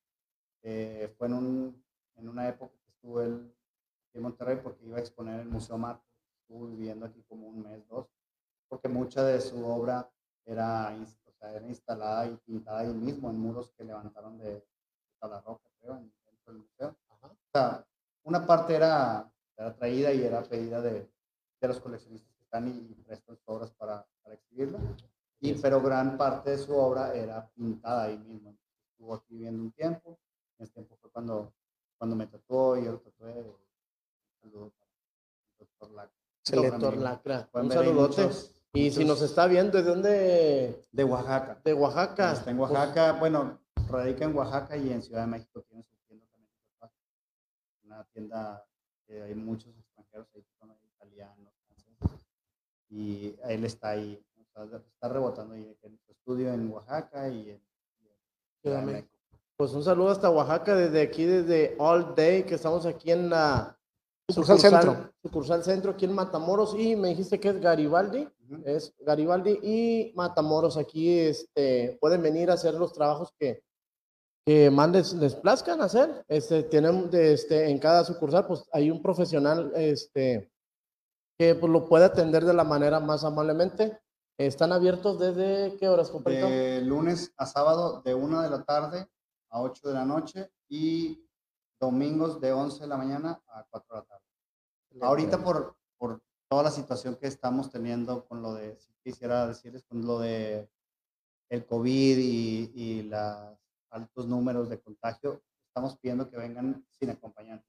Eh, 0.62 1.14
fue 1.18 1.28
en, 1.28 1.34
un, 1.34 1.86
en 2.16 2.30
una 2.30 2.48
época 2.48 2.76
que 2.84 2.90
estuvo 2.92 3.20
él 3.22 3.52
aquí 4.08 4.18
en 4.18 4.22
Monterrey 4.24 4.60
porque 4.62 4.86
iba 4.86 4.98
a 4.98 5.00
exponer 5.00 5.36
en 5.36 5.40
el 5.42 5.50
Museo 5.50 5.78
Marco 5.78 6.04
estuvo 6.42 6.68
viviendo 6.68 7.06
aquí 7.06 7.24
como 7.24 7.48
un 7.48 7.62
mes, 7.64 7.88
dos, 7.88 8.08
porque 8.68 8.88
mucha 8.88 9.24
de 9.24 9.40
su 9.42 9.66
obra 9.66 10.12
era, 10.46 10.96
o 11.26 11.32
sea, 11.32 11.54
era 11.54 11.68
instalada 11.68 12.28
y 12.28 12.36
pintada 12.38 12.80
ahí 12.80 12.94
mismo 12.94 13.30
en 13.30 13.40
muros 13.40 13.72
que 13.78 13.84
levantaron 13.84 14.38
de, 14.38 14.52
de 14.54 14.64
la 15.28 15.42
roca, 15.42 15.68
creo, 15.80 15.98
en- 15.98 16.14
dentro 16.26 16.54
del 16.54 16.62
museo. 16.62 16.96
O 17.22 17.30
sea, 17.52 17.86
una 18.30 18.46
parte 18.46 18.76
era, 18.76 19.30
era 19.58 19.76
traída 19.76 20.14
y 20.14 20.24
era 20.24 20.42
pedida 20.44 20.82
de, 20.82 21.10
de 21.62 21.68
los 21.68 21.80
coleccionistas 21.80 22.32
que 22.38 22.44
están 22.44 22.68
y, 22.68 22.72
y 22.92 22.94
prestan 23.06 23.36
sus 23.36 23.48
obras 23.48 23.72
para, 23.72 24.06
para 24.24 24.36
exhibirla, 24.36 24.80
y, 25.42 25.54
pero 25.56 25.82
gran 25.82 26.18
parte 26.18 26.52
de 26.52 26.58
su 26.58 26.76
obra 26.76 27.14
era 27.14 27.50
pintada 27.56 28.04
ahí 28.04 28.18
mismo. 28.20 28.56
Estuvo 28.92 29.16
aquí 29.16 29.34
viviendo 29.36 29.64
un 29.64 29.72
tiempo, 29.72 30.18
en 30.58 30.64
ese 30.66 30.74
tiempo 30.74 30.96
fue 31.02 31.10
cuando, 31.12 31.54
cuando 31.98 32.16
me 32.16 32.28
tatuó 32.28 32.78
y 32.78 32.86
yo 32.86 32.92
lo 32.94 33.00
tatué. 33.00 33.34
Un 33.34 34.52
saludo 34.52 34.72
para 34.72 34.92
el 34.92 35.60
doctor. 35.60 35.90
Doctor. 36.72 36.98
Lacra. 36.98 37.50
Un 37.54 37.72
saludote. 37.72 38.22
muchos- 38.24 38.56
Y 38.74 38.92
si 38.92 39.04
nos 39.06 39.22
está 39.22 39.48
viendo, 39.48 39.78
¿de 39.78 39.84
dónde? 39.84 40.86
De 40.92 41.04
Oaxaca. 41.04 41.60
De 41.64 41.74
Oaxaca. 41.74 42.34
Está 42.34 42.52
en 42.52 42.58
Pues, 42.58 42.72
Oaxaca, 42.72 43.14
bueno, 43.14 43.60
radica 43.90 44.26
en 44.26 44.36
Oaxaca 44.36 44.78
y 44.78 44.92
en 44.92 45.02
Ciudad 45.02 45.22
de 45.22 45.28
México 45.28 45.62
tiene 45.68 45.84
su 45.84 45.96
tienda 46.08 46.26
también. 46.28 46.52
de 46.54 46.72
tatuajes. 46.74 46.98
Una 47.90 48.04
tienda 48.14 48.64
que 49.08 49.20
hay 49.24 49.34
muchos 49.34 49.76
extranjeros 49.76 50.28
ahí, 50.36 50.46
italianos, 50.96 51.52
franceses. 51.66 52.28
Y 52.88 53.36
él 53.44 53.66
está 53.66 53.90
ahí, 53.90 54.24
o 54.38 54.68
sea, 54.68 54.78
está 54.78 55.10
rebotando 55.10 55.56
ahí 55.56 55.76
en 55.82 55.98
su 56.06 56.12
estudio 56.12 56.54
en 56.54 56.72
Oaxaca 56.72 57.28
y 57.30 57.50
en, 57.50 57.64
y 58.64 58.70
en 58.70 58.86
México. 58.86 59.10
Pues 59.58 59.74
un 59.74 59.84
saludo 59.84 60.10
hasta 60.10 60.30
Oaxaca, 60.30 60.76
desde 60.76 61.02
aquí, 61.02 61.26
desde 61.26 61.76
All 61.80 62.14
Day, 62.14 62.44
que 62.44 62.56
estamos 62.56 62.86
aquí 62.86 63.12
en 63.12 63.32
la 63.32 63.76
Sucursal 64.30 64.60
Centro. 64.60 65.12
Sucursal 65.24 65.64
Centro, 65.64 65.92
aquí 65.92 66.06
en 66.06 66.14
Matamoros. 66.14 66.76
Y 66.78 66.96
me 66.96 67.10
dijiste 67.10 67.40
que 67.40 67.50
es 67.50 67.60
Garibaldi. 67.60 68.30
Ujú. 68.50 68.62
Es 68.66 68.94
Garibaldi 69.00 69.60
y 69.64 70.14
Matamoros. 70.16 70.78
Aquí 70.78 71.18
este, 71.18 71.98
pueden 72.00 72.22
venir 72.22 72.52
a 72.52 72.54
hacer 72.54 72.76
los 72.76 72.94
trabajos 72.94 73.34
que, 73.40 73.64
que 74.46 74.70
más 74.72 74.90
les, 74.90 75.14
les 75.14 75.36
plazcan 75.36 75.82
hacer. 75.82 76.26
Este, 76.28 76.64
tienen 76.64 77.10
de, 77.10 77.34
este, 77.34 77.70
en 77.70 77.80
cada 77.80 78.04
sucursal, 78.04 78.48
pues 78.48 78.64
hay 78.72 78.90
un 78.90 79.02
profesional 79.02 79.72
este, 79.76 80.52
que 81.38 81.56
pues, 81.56 81.72
lo 81.72 81.88
puede 81.88 82.06
atender 82.06 82.46
de 82.46 82.54
la 82.54 82.64
manera 82.64 83.00
más 83.00 83.24
amablemente. 83.24 84.00
Están 84.38 84.72
abiertos 84.72 85.20
desde 85.20 85.76
qué 85.78 85.90
horas, 85.90 86.10
compadrito? 86.10 86.48
De 86.48 86.82
lunes 86.82 87.34
a 87.38 87.46
sábado 87.46 88.02
de 88.04 88.16
1 88.16 88.42
de 88.42 88.50
la 88.50 88.64
tarde 88.64 89.08
a 89.50 89.62
8 89.62 89.88
de 89.90 89.94
la 89.94 90.06
noche 90.06 90.52
y 90.70 91.26
domingos 91.80 92.40
de 92.40 92.54
11 92.54 92.82
de 92.82 92.88
la 92.88 92.98
mañana 92.98 93.42
a 93.48 93.66
4 93.70 93.96
de 93.96 94.02
la 94.02 94.06
tarde. 94.06 94.24
Ahorita 95.02 95.44
por, 95.44 95.76
por 95.98 96.22
toda 96.50 96.64
la 96.64 96.72
situación 96.72 97.16
que 97.16 97.28
estamos 97.28 97.70
teniendo 97.70 98.26
con 98.26 98.42
lo 98.42 98.54
de, 98.54 98.78
si 98.78 98.94
quisiera 99.04 99.48
decirles, 99.48 99.84
con 99.84 100.06
lo 100.06 100.20
de 100.20 100.70
el 101.50 101.66
COVID 101.66 102.18
y, 102.18 102.72
y 102.74 103.04
los 103.04 103.58
altos 103.92 104.28
números 104.28 104.70
de 104.70 104.80
contagio, 104.80 105.42
estamos 105.68 105.98
pidiendo 106.00 106.30
que 106.30 106.38
vengan 106.38 106.86
sin 106.92 107.10
acompañante. 107.10 107.66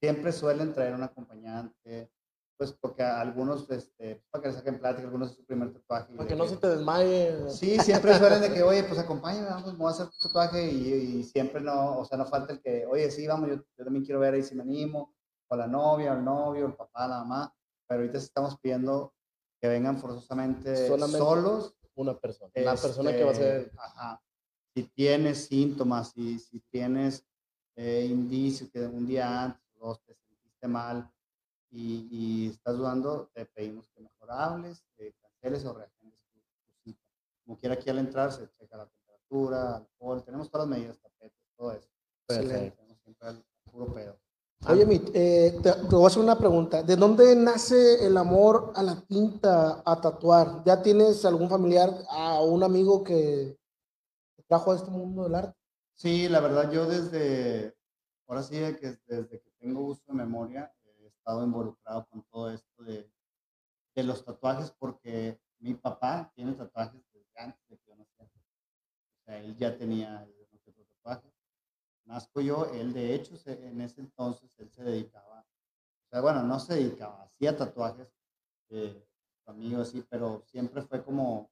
Siempre 0.00 0.32
suelen 0.32 0.74
traer 0.74 0.94
un 0.94 1.02
acompañante, 1.02 2.10
pues 2.56 2.72
porque 2.72 3.02
a 3.02 3.20
algunos, 3.20 3.68
este, 3.70 4.22
para 4.30 4.42
que 4.42 4.48
les 4.48 4.56
saquen 4.56 4.78
plática, 4.78 5.04
algunos 5.04 5.30
es 5.30 5.36
su 5.36 5.44
primer 5.44 5.72
tatuaje. 5.72 6.14
Para 6.14 6.28
que 6.28 6.36
no 6.36 6.46
se 6.46 6.56
te 6.56 6.68
desmaye. 6.68 7.50
Sí, 7.50 7.78
siempre 7.80 8.16
suelen 8.18 8.40
de 8.40 8.52
que, 8.52 8.62
oye, 8.62 8.84
pues 8.84 8.98
acompáñame, 8.98 9.46
vamos, 9.46 9.72
me 9.72 9.78
voy 9.78 9.88
a 9.88 9.90
hacer 9.90 10.08
tu 10.08 10.28
tatuaje 10.28 10.70
y, 10.70 10.92
y 11.18 11.24
siempre 11.24 11.60
no, 11.60 11.98
o 11.98 12.04
sea, 12.04 12.18
no 12.18 12.26
falta 12.26 12.52
el 12.52 12.60
que, 12.60 12.86
oye, 12.86 13.10
sí, 13.10 13.26
vamos, 13.26 13.48
yo, 13.48 13.56
yo 13.56 13.84
también 13.84 14.04
quiero 14.04 14.20
ver 14.20 14.34
ahí 14.34 14.42
si 14.42 14.54
me 14.54 14.62
animo, 14.62 15.14
o 15.48 15.56
la 15.56 15.66
novia, 15.66 16.12
o 16.12 16.16
el 16.16 16.24
novio, 16.24 16.66
el 16.66 16.74
papá, 16.74 17.08
la 17.08 17.18
mamá, 17.18 17.54
pero 17.86 18.00
ahorita 18.00 18.18
estamos 18.18 18.58
pidiendo 18.58 19.14
que 19.60 19.68
vengan 19.68 19.98
forzosamente 19.98 20.88
Solamente 20.88 21.18
solos. 21.18 21.74
Una 21.96 22.18
persona. 22.18 22.50
La 22.56 22.74
persona 22.74 23.12
que 23.12 23.24
va 23.24 23.30
a 23.30 23.34
ser. 23.34 23.60
este, 23.62 23.76
ajá, 23.78 24.20
si 24.74 24.82
tienes 24.82 25.46
síntomas, 25.46 26.10
si, 26.10 26.38
si 26.38 26.60
tienes 26.70 27.24
eh, 27.76 28.06
indicios 28.10 28.70
que 28.70 28.80
un 28.80 29.06
día 29.06 29.44
antes, 29.44 29.62
o 29.78 29.88
dos, 29.88 30.00
te 30.04 30.14
sentiste 30.14 30.66
mal 30.66 31.08
y, 31.70 32.08
y 32.10 32.48
estás 32.48 32.76
dudando, 32.76 33.30
te 33.32 33.46
pedimos 33.46 33.88
que 33.88 34.00
mejor 34.00 34.32
hables, 34.32 34.84
que 34.96 35.14
canceles 35.14 35.64
o 35.64 35.74
reagendes 35.74 36.20
tu, 36.32 36.40
cita. 36.82 37.00
Como 37.44 37.58
quiera 37.58 37.74
aquí 37.74 37.88
al 37.88 37.98
entrar 37.98 38.32
se 38.32 38.48
checa 38.58 38.76
la 38.76 38.86
temperatura, 38.86 39.76
alcohol, 39.76 40.24
tenemos 40.24 40.50
todas 40.50 40.68
las 40.68 40.76
medidas, 40.76 40.98
tapetes, 40.98 41.38
todo 41.56 41.72
eso. 41.72 41.88
Perfecto. 42.26 42.76
Tenemos 42.76 43.00
siempre 43.02 43.28
el 43.28 43.44
puro 43.70 43.94
pedo. 43.94 44.18
Oye, 44.66 44.86
Mit, 44.86 45.10
eh, 45.12 45.58
te, 45.62 45.72
te 45.72 45.94
voy 45.94 46.04
a 46.04 46.06
hacer 46.06 46.22
una 46.22 46.38
pregunta. 46.38 46.82
¿De 46.82 46.96
dónde 46.96 47.36
nace 47.36 48.06
el 48.06 48.16
amor 48.16 48.72
a 48.74 48.82
la 48.82 48.98
tinta, 49.02 49.82
a 49.84 50.00
tatuar? 50.00 50.64
¿Ya 50.64 50.82
tienes 50.82 51.24
algún 51.24 51.50
familiar 51.50 51.92
o 52.08 52.46
un 52.46 52.62
amigo 52.62 53.04
que 53.04 53.58
te 54.54 54.58
trajo 54.58 54.72
a 54.72 54.76
este 54.76 54.90
mundo 54.90 55.24
del 55.24 55.34
arte? 55.34 55.58
Sí, 55.94 56.28
la 56.28 56.40
verdad 56.40 56.70
yo 56.70 56.86
desde, 56.86 57.76
ahora 58.26 58.42
sí 58.42 58.56
que 58.56 58.98
desde 59.06 59.40
que 59.40 59.50
tengo 59.58 59.80
uso 59.80 60.02
de 60.06 60.14
memoria, 60.14 60.72
he 60.84 61.06
estado 61.06 61.44
involucrado 61.44 62.06
con 62.06 62.22
todo 62.30 62.50
esto 62.50 62.84
de, 62.84 63.10
de 63.94 64.02
los 64.04 64.24
tatuajes 64.24 64.70
porque 64.70 65.40
mi 65.58 65.74
papá 65.74 66.30
tiene 66.34 66.52
tatuajes 66.52 67.02
desde 67.12 67.40
antes 67.40 67.68
de 67.68 67.78
que 67.78 67.90
yo 67.90 67.96
naciera. 67.96 68.30
O 69.20 69.24
sea, 69.24 69.38
él 69.38 69.56
ya 69.56 69.76
tenía 69.76 70.28
otro 70.66 70.84
tatuaje. 70.84 71.32
Nazco 72.04 72.40
yo, 72.40 72.66
él 72.66 72.92
de 72.92 73.14
hecho 73.14 73.34
en 73.46 73.80
ese 73.80 74.02
entonces 74.02 74.50
él 74.58 74.70
se 74.70 74.84
dedicaba, 74.84 75.40
o 75.40 76.08
sea, 76.10 76.20
bueno, 76.20 76.42
no 76.42 76.60
se 76.60 76.74
dedicaba, 76.74 77.22
hacía 77.22 77.56
tatuajes, 77.56 78.12
eh, 78.68 79.04
amigos, 79.46 79.88
sí, 79.88 80.04
pero 80.08 80.42
siempre 80.46 80.82
fue 80.82 81.02
como, 81.02 81.50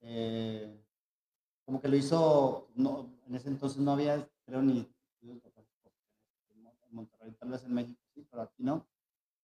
eh, 0.00 0.80
como 1.72 1.80
que 1.80 1.88
lo 1.88 1.96
hizo, 1.96 2.68
no, 2.74 3.10
en 3.26 3.34
ese 3.34 3.48
entonces 3.48 3.78
no 3.78 3.92
había, 3.92 4.28
creo, 4.44 4.60
ni 4.60 4.94
en 5.22 5.40
Monterrey, 6.90 7.32
tal 7.40 7.48
vez 7.48 7.64
en 7.64 7.72
México 7.72 7.98
sí, 8.14 8.28
pero 8.30 8.42
aquí 8.42 8.62
no. 8.62 8.86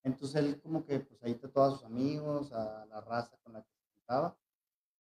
Entonces 0.03 0.37
él 0.37 0.61
como 0.61 0.85
que 0.85 1.01
pues 1.01 1.23
ahí 1.23 1.33
tatuó 1.37 1.65
a 1.65 1.71
sus 1.71 1.85
amigos, 1.85 2.53
a 2.53 2.85
la 2.85 3.01
raza 3.01 3.35
con 3.43 3.55
la 3.55 3.63
que 3.63 3.71
se 3.73 3.95
juntaba. 3.95 4.37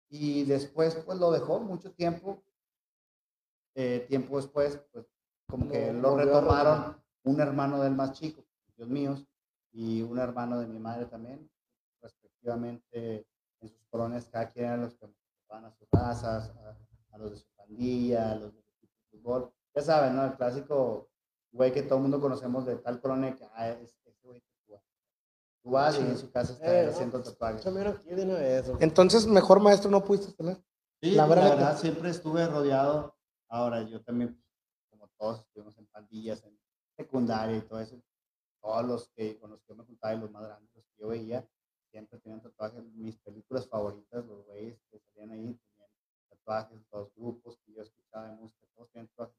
Y 0.09 0.43
después 0.43 0.95
pues 0.95 1.17
lo 1.17 1.31
dejó 1.31 1.61
mucho 1.61 1.93
tiempo. 1.93 2.43
Eh, 3.73 4.05
tiempo 4.09 4.35
después 4.35 4.81
pues 4.91 5.05
como 5.47 5.69
que 5.69 5.93
lo 5.93 6.17
retomaron 6.17 7.01
un 7.23 7.39
hermano 7.39 7.81
del 7.81 7.95
más 7.95 8.11
chico, 8.19 8.43
Dios 8.75 8.89
míos, 8.89 9.25
y 9.71 10.01
un 10.01 10.19
hermano 10.19 10.59
de 10.59 10.67
mi 10.67 10.77
madre 10.77 11.05
también, 11.05 11.49
respectivamente 12.01 13.25
en 13.61 13.69
sus 13.69 13.85
corones, 13.85 14.27
cada 14.29 14.49
quien 14.51 14.65
eran 14.65 14.81
los 14.81 14.93
que 14.95 15.07
van 15.47 15.63
a 15.63 15.71
sus 15.71 15.87
razas, 15.89 16.49
a, 16.49 16.77
los 17.17 17.31
de 17.31 17.37
su 17.37 17.47
pandilla, 17.55 18.31
a 18.31 18.35
los 18.35 18.53
de 18.53 18.61
su 18.61 18.87
fútbol. 19.11 19.53
Ya 19.75 19.81
saben, 19.81 20.15
¿no? 20.15 20.25
El 20.25 20.35
clásico 20.35 21.09
güey 21.51 21.71
que 21.71 21.83
todo 21.83 21.97
el 21.97 22.01
mundo 22.01 22.19
conocemos 22.19 22.65
de 22.65 22.75
tal 22.77 22.99
colonia 22.99 23.35
que 23.35 23.45
ah, 23.53 23.69
es, 23.69 23.95
güey 24.23 24.43
Tú 25.63 25.71
vas 25.71 25.97
y 25.97 26.01
en 26.01 26.17
su 26.17 26.29
casa 26.29 26.53
está 26.53 26.83
eh, 26.83 26.87
haciendo 26.87 27.23
tatuajes. 27.23 27.65
Entonces, 28.81 29.25
mejor 29.25 29.61
maestro 29.61 29.89
no 29.89 30.03
pudiste 30.03 30.33
tener. 30.33 30.61
Sí, 31.01 31.11
la 31.11 31.25
verdad, 31.25 31.77
siempre 31.77 32.09
estuve 32.09 32.45
rodeado. 32.47 33.15
Ahora, 33.47 33.81
yo 33.83 34.03
también, 34.03 34.43
como 34.89 35.07
todos, 35.17 35.39
estuvimos 35.39 35.77
en 35.77 35.85
pandillas, 35.85 36.43
en 36.43 36.59
secundaria 36.97 37.55
y 37.55 37.61
todo 37.61 37.79
eso. 37.79 37.95
Todos 38.61 38.85
los 38.85 39.09
que 39.15 39.39
con 39.39 39.51
los 39.51 39.61
que 39.61 39.67
yo 39.69 39.75
me 39.75 39.85
juntaba 39.85 40.13
y 40.13 40.19
los 40.19 40.31
más 40.31 40.43
grandes, 40.43 40.69
los 40.75 40.85
que 40.85 41.01
yo 41.01 41.07
veía, 41.07 41.47
siempre 41.91 42.19
tenían 42.19 42.41
tatuajes. 42.41 42.83
Mis 42.95 43.17
películas 43.19 43.65
favoritas, 43.65 44.25
los 44.25 44.45
güeyes 44.45 44.81
que 44.91 44.99
salían 44.99 45.31
ahí, 45.31 45.59
tatuajes, 46.43 46.79
los 46.91 47.13
grupos 47.15 47.57
que 47.65 47.73
yo 47.73 47.81
escuchaba 47.81 48.27
de 48.29 48.35
música, 48.35 48.67
todos 48.75 48.89
tenían 48.91 49.07
tatuajes. 49.07 49.35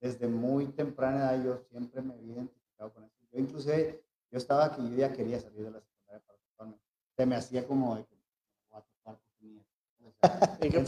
Desde 0.00 0.28
muy 0.28 0.66
temprana 0.68 1.32
edad 1.32 1.44
yo 1.44 1.58
siempre 1.70 2.00
me 2.00 2.14
había 2.14 2.34
identificado 2.34 2.92
con 2.92 3.04
eso. 3.04 3.16
Yo 3.32 3.38
inclusive 3.38 4.02
yo 4.30 4.38
estaba 4.38 4.66
aquí, 4.66 4.88
yo 4.90 4.96
ya 4.96 5.12
quería 5.12 5.40
salir 5.40 5.64
de 5.64 5.70
la 5.72 5.80
secundaria 5.80 6.22
para 6.26 6.38
tatuarme. 6.38 6.80
Se 7.16 7.26
me 7.26 7.36
hacía 7.36 7.66
como 7.66 7.96
de 7.96 8.04
que 8.04 8.14
voy 8.14 8.80
a 8.80 8.82
tatuar 8.82 9.20
¿Y 10.60 10.70
qué, 10.70 10.84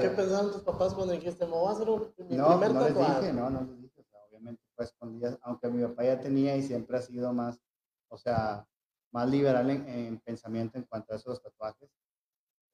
¿qué, 0.00 0.10
pensaron 0.10 0.52
tus 0.52 0.62
papás 0.62 0.94
cuando 0.94 1.12
dijiste, 1.12 1.44
me 1.44 1.52
voy 1.52 1.68
a 1.68 1.72
hacer 1.72 1.88
un, 1.88 2.12
mi 2.28 2.36
no, 2.36 2.48
primer 2.48 2.74
no 2.74 2.84
les 2.84 2.96
dije, 2.96 3.32
no, 3.32 3.50
no 3.50 3.60
les 3.62 3.82
dije. 3.82 4.00
O 4.00 4.04
sea, 4.04 4.20
obviamente 4.26 4.62
fue 4.74 4.84
escondida, 4.84 5.38
aunque 5.42 5.68
mi 5.68 5.82
papá 5.82 6.04
ya 6.04 6.20
tenía 6.20 6.56
y 6.56 6.62
siempre 6.62 6.96
ha 6.96 7.02
sido 7.02 7.32
más, 7.32 7.60
o 8.08 8.16
sea, 8.18 8.66
más 9.12 9.28
liberal 9.28 9.70
en, 9.70 9.88
en 9.88 10.18
pensamiento 10.20 10.78
en 10.78 10.84
cuanto 10.84 11.12
a 11.12 11.16
esos 11.16 11.42
tatuajes. 11.42 11.90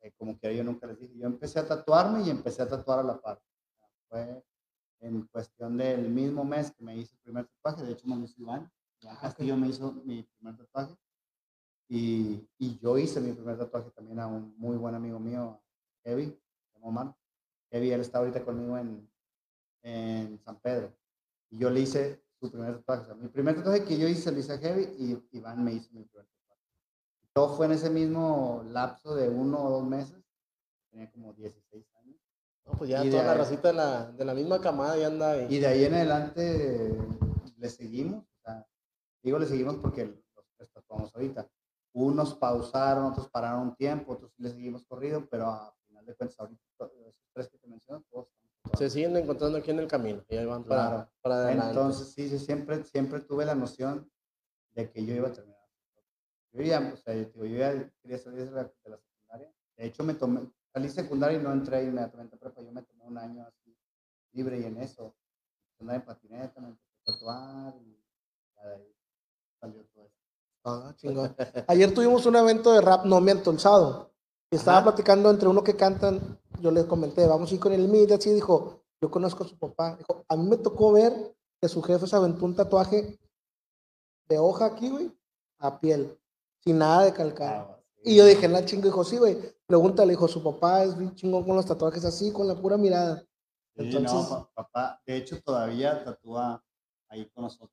Eh, 0.07 0.13
como 0.17 0.39
que 0.39 0.57
yo 0.57 0.63
nunca 0.63 0.87
les 0.87 1.01
dije. 1.01 1.19
Yo 1.19 1.27
empecé 1.27 1.59
a 1.59 1.67
tatuarme 1.67 2.23
y 2.23 2.31
empecé 2.31 2.63
a 2.63 2.69
tatuar 2.69 3.01
a 3.01 3.03
la 3.03 3.21
par. 3.21 3.43
fue 4.09 4.43
en 5.01 5.23
cuestión 5.27 5.77
del 5.77 6.09
mismo 6.09 6.45
mes 6.45 6.71
que 6.71 6.85
me 6.85 6.97
hice 6.97 7.15
el 7.17 7.21
primer 7.23 7.47
tatuaje. 7.47 7.85
De 7.85 7.93
hecho, 7.93 8.07
me 8.07 8.17
lo 8.17 8.25
hizo 8.25 8.41
Iván. 8.41 8.71
Castillo 9.21 9.57
me 9.57 9.69
hizo 9.69 9.93
mi 10.05 10.23
primer 10.23 10.57
tatuaje. 10.57 10.95
Y, 11.89 12.49
y, 12.59 12.79
yo 12.79 12.99
hice 12.99 13.21
mi 13.21 13.33
primer 13.33 13.59
tatuaje 13.59 13.91
también 13.91 14.19
a 14.21 14.27
un 14.27 14.57
muy 14.59 14.77
buen 14.77 14.95
amigo 14.95 15.19
mío, 15.19 15.61
Kevin, 16.03 16.37
Omar. 16.81 17.15
Kevin, 17.71 17.93
él 17.93 18.01
está 18.01 18.19
ahorita 18.19 18.45
conmigo 18.45 18.79
en, 18.79 19.09
en 19.83 20.39
San 20.39 20.57
Pedro. 20.61 20.93
Y 21.51 21.59
yo 21.59 21.71
le 21.71 21.81
hice 21.81 22.25
su 22.41 22.51
primer 22.51 22.77
tatuaje. 22.77 23.15
mi 23.15 23.29
primer 23.29 23.57
tatuaje 23.57 23.85
que 23.85 23.99
yo 23.99 24.09
hice 24.09 24.31
lo 24.31 24.39
hice 24.39 24.53
a 24.53 24.61
Kevin 24.61 24.95
y 24.99 25.37
Iván 25.37 25.65
me 25.65 25.73
hizo 25.73 25.91
mi 25.93 26.05
primer 26.05 26.27
tatuaje. 26.27 26.46
Todo 27.37 27.51
fue 27.51 27.67
en 27.67 27.73
ese 27.73 27.91
mismo 27.91 28.65
lapso 28.71 29.15
de 29.15 29.29
uno 29.29 29.63
o 29.63 29.71
dos 29.71 29.85
meses. 29.85 30.17
Tenía 30.91 31.11
como 31.11 31.35
16 31.35 31.87
años. 32.01 32.17
No, 32.65 32.73
pues 32.73 32.89
ya 32.89 33.03
toda 33.11 33.25
la 33.25 33.35
racita 33.35 33.69
de 33.69 33.75
la, 33.75 34.11
de 34.11 34.25
la 34.25 34.33
misma 34.33 34.59
camada 34.59 34.97
ya 34.97 35.09
anda 35.09 35.33
ahí. 35.33 35.47
Y 35.51 35.59
de 35.59 35.67
ahí 35.67 35.85
en 35.85 35.93
adelante 35.93 36.97
le 37.59 37.69
seguimos 37.69 38.25
Digo, 39.23 39.39
le 39.39 39.47
seguimos 39.47 39.75
porque 39.77 40.15
los 40.57 40.71
tatuamos 40.71 41.15
ahorita. 41.15 41.47
Unos 41.93 42.35
pausaron, 42.37 43.07
otros 43.07 43.29
pararon 43.29 43.63
un 43.63 43.75
tiempo, 43.75 44.13
otros 44.13 44.33
le 44.39 44.51
seguimos 44.51 44.87
corrido, 44.87 45.27
pero 45.29 45.47
a 45.47 45.75
final 45.89 46.07
de 46.07 46.15
cuentas, 46.15 46.39
ahorita, 46.39 46.63
esos 47.09 47.29
tres 47.35 47.49
que 47.49 47.59
te 47.59 47.67
menciono, 47.67 48.05
todos 48.09 48.29
se 48.79 48.89
siguen 48.89 49.17
encontrando 49.17 49.59
aquí 49.59 49.73
en 49.73 49.81
el 49.81 49.89
camino 49.89 50.25
y 50.29 50.37
ahí 50.37 50.47
van 50.47 50.65
para, 50.65 51.11
para 51.21 51.35
adelante. 51.37 51.69
Entonces, 51.71 52.13
sí, 52.13 52.29
sí, 52.29 52.39
siempre, 52.39 52.85
siempre 52.85 53.21
tuve 53.21 53.45
la 53.45 53.57
noción 53.57 54.09
de 54.71 54.91
que 54.91 55.05
yo 55.05 55.15
iba 55.15 55.29
a 55.29 55.33
terminar. 55.33 55.56
Yo 56.57 56.63
ya, 56.63 56.91
o 56.93 56.97
sea, 56.97 57.15
yo, 57.15 57.45
ya 57.45 57.93
quería 58.01 58.19
salir 58.19 58.49
de 58.49 58.51
la, 58.51 58.63
de 58.65 58.91
la, 58.91 58.97
secundaria. 58.97 59.53
De 59.77 59.87
hecho, 59.87 60.05
me 60.05 60.15
tomé, 60.15 60.51
salí 60.73 60.89
secundaria 60.89 61.39
y 61.39 61.43
no 61.43 61.53
entré 61.53 61.85
inmediatamente 61.85 62.37
a 62.37 62.39
prepa. 62.39 62.63
Yo 62.63 62.73
me 62.73 62.83
tomé 62.83 63.05
un 63.05 63.19
año 63.19 63.47
así 63.47 63.77
libre 64.33 64.61
y 64.61 64.65
en 64.65 64.79
eso. 64.79 65.15
Andaba 65.79 65.97
en 65.97 66.05
patineta, 66.07 66.61
me 66.63 66.69
empecé 66.69 66.95
a 67.03 67.13
tatuar 67.13 67.77
y 67.77 68.03
ya 68.57 68.69
de 68.69 68.75
ahí 68.75 68.97
Ah, 70.65 70.93
Ayer 71.69 71.95
tuvimos 71.95 72.27
un 72.27 72.37
evento 72.37 72.73
de 72.73 72.81
rap, 72.81 73.05
no 73.05 73.21
miento, 73.21 73.51
el 73.51 73.61
sábado. 73.61 74.11
Estaba 74.51 74.83
platicando 74.83 75.31
entre 75.31 75.49
uno 75.49 75.63
que 75.63 75.77
cantan, 75.77 76.41
yo 76.61 76.71
les 76.71 76.87
comenté, 76.87 77.27
vamos 77.27 77.51
a 77.51 77.55
ir 77.55 77.61
con 77.61 77.73
el 77.73 77.87
MID, 77.87 78.13
así 78.13 78.31
dijo, 78.33 78.83
yo 79.01 79.11
conozco 79.11 79.45
a 79.45 79.49
su 79.49 79.59
papá. 79.59 79.97
Dijo, 79.97 80.25
a 80.29 80.37
mí 80.37 80.49
me 80.49 80.57
tocó 80.57 80.93
ver 80.93 81.37
que 81.61 81.69
su 81.69 81.83
jefe 81.83 82.07
se 82.07 82.17
aventó 82.17 82.45
un 82.45 82.57
tatuaje 82.57 83.19
de 84.29 84.39
hoja 84.39 84.67
aquí, 84.67 84.91
güey, 84.91 85.13
a 85.59 85.79
piel, 85.79 86.19
sin 86.67 86.79
nada 86.79 87.05
de 87.05 87.13
calcar. 87.13 87.69
Ah, 87.71 87.81
y 88.03 88.17
yo 88.17 88.27
dije, 88.27 88.49
la 88.49 88.65
chingo, 88.65 88.87
dijo, 88.87 89.05
sí, 89.05 89.19
güey, 89.19 89.39
pregúntale, 89.67 90.11
dijo, 90.11 90.27
su 90.27 90.43
papá 90.43 90.83
es 90.83 90.99
bien 90.99 91.15
chingón 91.15 91.45
con 91.45 91.55
los 91.55 91.65
tatuajes 91.65 92.05
así, 92.05 92.33
con 92.33 92.49
la 92.49 92.57
pura 92.57 92.77
mirada. 92.77 93.25
Entonces, 93.77 94.31
no, 94.31 94.51
papá, 94.53 95.01
de 95.07 95.17
hecho, 95.17 95.41
todavía 95.43 96.03
tatúa 96.03 96.65
ahí 97.09 97.27
con 97.31 97.45
nosotros, 97.45 97.71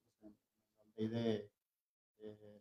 en 0.95 1.11
de 1.11 1.49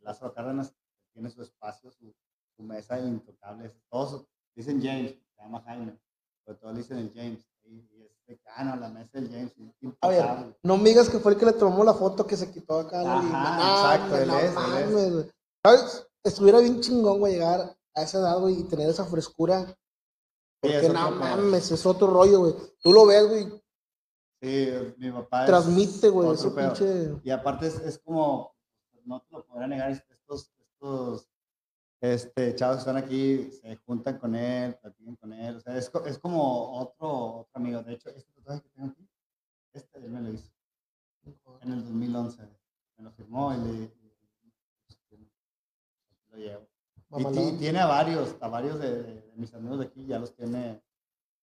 Lázaro 0.03 0.33
Cárdenas 0.33 0.75
tiene 1.12 1.29
su 1.29 1.42
espacio, 1.42 1.92
su, 1.92 2.14
mesa 2.59 2.99
intocable. 3.01 3.75
Todos 3.90 4.25
dicen 4.55 4.81
James, 4.81 5.12
se 5.35 5.42
llama 5.42 5.62
Jaime, 5.66 5.99
pero 6.45 6.59
todos 6.59 6.77
dicen 6.77 6.99
el 6.99 7.12
James. 7.12 7.45
Y, 7.64 7.79
es 8.05 8.38
decano, 8.38 8.77
la 8.77 8.88
mesa 8.88 9.11
del 9.18 9.29
James. 9.29 9.53
A 10.01 10.09
ver, 10.09 10.57
no 10.62 10.77
me 10.77 10.90
digas 10.90 11.09
que 11.09 11.18
fue 11.18 11.33
el 11.33 11.38
que 11.38 11.47
le 11.47 11.53
tomó 11.53 11.85
la 11.85 11.95
foto 11.95 12.27
que 12.27 12.37
se 12.37 12.51
quitó 12.53 12.79
acá. 12.79 13.01
Ajá, 13.01 13.97
exacto, 13.99 14.16
él 14.16 14.31
es, 14.31 15.33
¿Sabes? 15.64 16.12
Estuviera 16.25 16.61
bien 16.61 16.81
chingón, 16.81 17.19
güey, 17.19 17.35
llegar 17.35 17.77
a 17.95 18.03
esa 18.03 18.19
edad, 18.19 18.39
güey, 18.39 18.61
y 18.61 18.65
tener 18.65 18.89
esa 18.89 19.05
frescura. 19.05 19.77
Porque 20.61 20.89
no 20.89 21.11
mames, 21.11 21.71
es 21.71 21.85
otro 21.85 22.07
rollo, 22.07 22.41
güey. 22.41 22.55
Tú 22.81 22.93
lo 22.93 23.07
ves, 23.07 23.29
güey. 23.29 23.63
Sí, 24.41 24.95
mi 24.99 25.11
papá. 25.11 25.47
Transmite, 25.47 26.09
güey, 26.09 26.33
ese 26.33 26.51
pinche. 26.51 27.21
Y 27.25 27.31
aparte 27.31 27.67
es, 27.67 27.81
es 27.81 27.99
como 27.99 28.53
no 29.05 29.21
te 29.21 29.33
lo 29.33 29.45
podrá 29.47 29.67
negar, 29.67 29.91
estos, 29.91 30.53
estos 30.59 31.29
este, 32.01 32.55
chavos 32.55 32.77
que 32.77 32.81
están 32.81 32.97
aquí 32.97 33.51
se 33.51 33.77
juntan 33.77 34.19
con 34.19 34.35
él, 34.35 34.77
platican 34.77 35.17
con 35.17 35.33
él, 35.33 35.57
o 35.57 35.61
sea, 35.61 35.77
es, 35.77 35.91
es 36.07 36.19
como 36.19 36.79
otro, 36.79 37.41
otro 37.41 37.53
amigo. 37.55 37.83
De 37.83 37.95
hecho, 37.95 38.11
este 38.11 38.33
tatuaje 38.33 38.63
que 38.63 38.69
tengo 38.71 38.89
aquí, 38.89 39.09
este 39.73 39.99
él 39.99 40.11
me 40.11 40.21
lo 40.21 40.33
hizo 40.33 40.53
en 41.61 41.73
el 41.73 41.85
2011. 41.85 42.43
Me 42.97 43.05
lo 43.05 43.13
firmó 43.13 43.55
y 43.55 43.59
le, 43.59 44.02
lo 46.33 46.38
llevo. 46.38 46.68
Y, 47.14 47.59
tiene 47.59 47.79
a 47.79 47.87
varios, 47.87 48.37
a 48.40 48.49
varios 48.49 48.79
de, 48.79 49.31
mis 49.37 49.53
amigos 49.55 49.79
de 49.81 49.87
aquí, 49.87 50.07
ya 50.07 50.18
los 50.18 50.35
tiene, 50.35 50.83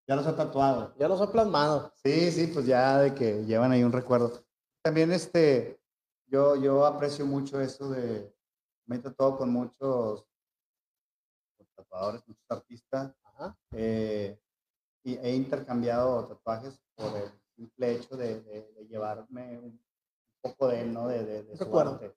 ya 0.08 0.15
los 0.15 0.25
ha 0.25 0.36
tatuado. 0.36 0.95
Ya 0.97 1.08
los 1.08 1.21
ha 1.21 1.32
plasmado. 1.32 1.93
Sí, 2.04 2.32
sí, 2.32 2.47
pues 2.47 2.65
ya 2.65 2.97
de 2.97 3.13
que 3.13 3.45
llevan 3.45 3.71
ahí 3.71 3.84
un 3.84 3.91
recuerdo. 3.91 4.43
También 4.82 5.12
este, 5.12 5.80
yo, 6.25 6.56
yo 6.56 6.86
aprecio 6.86 7.25
mucho 7.25 7.62
eso 7.62 7.89
de, 7.89 8.34
me 8.88 8.95
he 8.95 8.99
tatuado 8.99 9.38
con 9.38 9.52
muchos 9.52 10.25
tatuadores, 11.75 12.28
muchos 12.28 12.45
artistas, 12.49 13.13
eh, 13.71 14.38
y 15.04 15.15
he 15.17 15.36
intercambiado 15.36 16.28
tatuajes 16.28 16.80
por 16.95 17.15
el 17.15 17.32
simple 17.56 17.93
hecho 17.93 18.17
de, 18.17 18.41
de, 18.41 18.88
llevarme 18.88 19.60
un 19.60 19.82
poco 20.41 20.67
de 20.67 20.82
él, 20.82 20.93
¿no? 20.93 21.08
De, 21.08 21.23
de, 21.43 21.58
su 21.58 21.80
arte. 21.80 22.15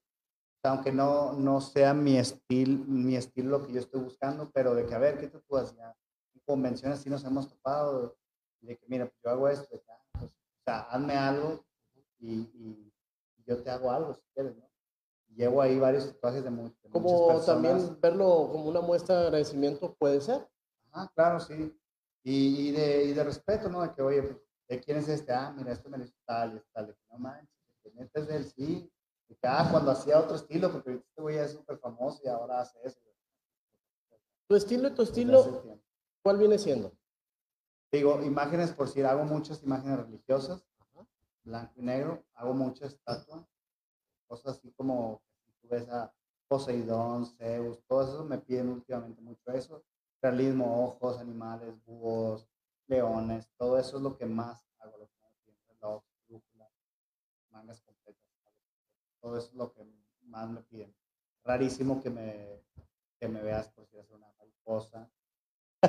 Aunque 0.69 0.91
no, 0.91 1.33
no 1.33 1.59
sea 1.61 1.93
mi 1.93 2.17
estilo, 2.17 2.83
mi 2.87 3.15
estilo 3.15 3.57
lo 3.59 3.65
que 3.67 3.73
yo 3.73 3.79
estoy 3.79 4.01
buscando, 4.01 4.49
pero 4.53 4.73
de 4.75 4.85
que 4.85 4.93
a 4.95 4.99
ver, 4.99 5.17
¿qué 5.17 5.27
tatúas? 5.27 5.75
Ya 5.75 5.95
en 6.33 6.41
convenciones 6.45 6.99
sí 6.99 7.09
nos 7.09 7.23
hemos 7.25 7.49
topado, 7.49 8.15
de 8.61 8.77
que 8.77 8.85
mira, 8.87 9.05
pues 9.05 9.17
yo 9.23 9.29
hago 9.31 9.47
esto, 9.49 9.67
pues, 9.69 10.31
o 10.31 10.63
sea, 10.63 10.81
hazme 10.83 11.15
algo 11.15 11.65
y, 12.19 12.33
y 12.33 12.93
yo 13.45 13.61
te 13.61 13.69
hago 13.69 13.91
algo 13.91 14.13
si 14.13 14.21
quieres, 14.33 14.55
¿no? 14.55 14.69
llevo 15.35 15.61
ahí 15.61 15.79
varios 15.79 16.05
tatuajes 16.13 16.43
de, 16.43 16.49
mu- 16.51 16.69
de 16.83 16.89
Como 16.91 17.41
también 17.45 17.99
verlo 17.99 18.49
como 18.51 18.65
una 18.65 18.81
muestra 18.81 19.19
de 19.19 19.25
agradecimiento 19.25 19.95
puede 19.95 20.21
ser. 20.21 20.47
Ah, 20.91 21.11
claro, 21.15 21.39
sí. 21.39 21.75
Y, 22.23 22.69
y 22.69 22.71
de, 22.71 23.05
y 23.05 23.13
de 23.13 23.23
respeto, 23.23 23.67
¿no? 23.67 23.81
De 23.81 23.93
que, 23.93 24.01
oye, 24.03 24.21
pues, 24.21 24.37
¿de 24.69 24.79
quién 24.79 24.97
es 24.97 25.09
este? 25.09 25.33
Ah, 25.33 25.51
mira, 25.57 25.71
esto 25.73 25.89
me 25.89 25.97
lo 25.97 26.03
hizo 26.03 26.13
tal 26.25 26.55
y 26.57 26.61
tal. 26.71 26.87
De 26.87 26.93
que 26.93 26.99
no 27.11 27.17
manches, 27.17 27.49
que 27.83 27.91
neta 27.95 28.19
es 28.19 28.27
de 28.27 28.35
él, 28.37 28.45
sí. 28.45 28.91
Ah, 29.43 29.67
cuando 29.71 29.91
hacía 29.91 30.19
otro 30.19 30.35
estilo, 30.35 30.71
porque 30.71 30.93
este 30.93 31.21
güey 31.21 31.37
es 31.37 31.51
súper 31.51 31.77
famoso 31.77 32.21
y 32.23 32.27
ahora 32.27 32.61
hace 32.61 32.77
eso. 32.83 32.99
Tu 34.47 34.55
estilo 34.55 34.89
y 34.89 34.93
tu 34.93 35.01
estilo. 35.01 35.79
¿cuál 36.21 36.37
viene 36.37 36.57
siendo? 36.57 36.91
Digo, 37.91 38.23
imágenes, 38.23 38.71
por 38.71 38.87
si 38.87 39.01
hago 39.01 39.23
muchas 39.23 39.61
imágenes 39.63 39.99
religiosas, 39.99 40.65
blanco 41.43 41.73
y 41.75 41.81
negro, 41.81 42.23
hago 42.33 42.53
muchas 42.53 42.93
estatuas, 42.93 43.45
cosas 44.27 44.57
así 44.57 44.71
como 44.71 45.21
tú 45.61 45.67
ves 45.69 45.87
a 45.89 46.13
Poseidón, 46.47 47.25
Zeus, 47.25 47.83
todo 47.87 48.03
eso 48.03 48.23
me 48.25 48.37
piden 48.37 48.69
últimamente 48.69 49.21
mucho 49.21 49.51
eso. 49.51 49.83
Realismo, 50.21 50.85
ojos, 50.85 51.17
animales, 51.17 51.73
búhos, 51.85 52.47
leones, 52.87 53.49
todo 53.57 53.77
eso 53.77 53.97
es 53.97 54.03
lo 54.03 54.17
que 54.17 54.25
más 54.25 54.63
hago, 54.79 54.97
lo 54.97 55.07
que 55.07 55.17
más 56.57 56.69
mangas 57.51 57.83
todo 59.23 59.37
eso 59.37 59.47
es 59.47 59.53
lo 59.55 59.71
que 59.71 59.85
más 60.25 60.49
me 60.49 60.61
piden. 60.63 60.93
Rarísimo 61.45 62.01
que 62.03 62.09
me, 62.09 62.61
que 63.19 63.27
me 63.29 63.41
veas 63.41 63.69
por 63.69 63.87
si 63.87 63.97
hacer 63.97 64.15
una 64.17 64.27
mariposa, 64.37 65.09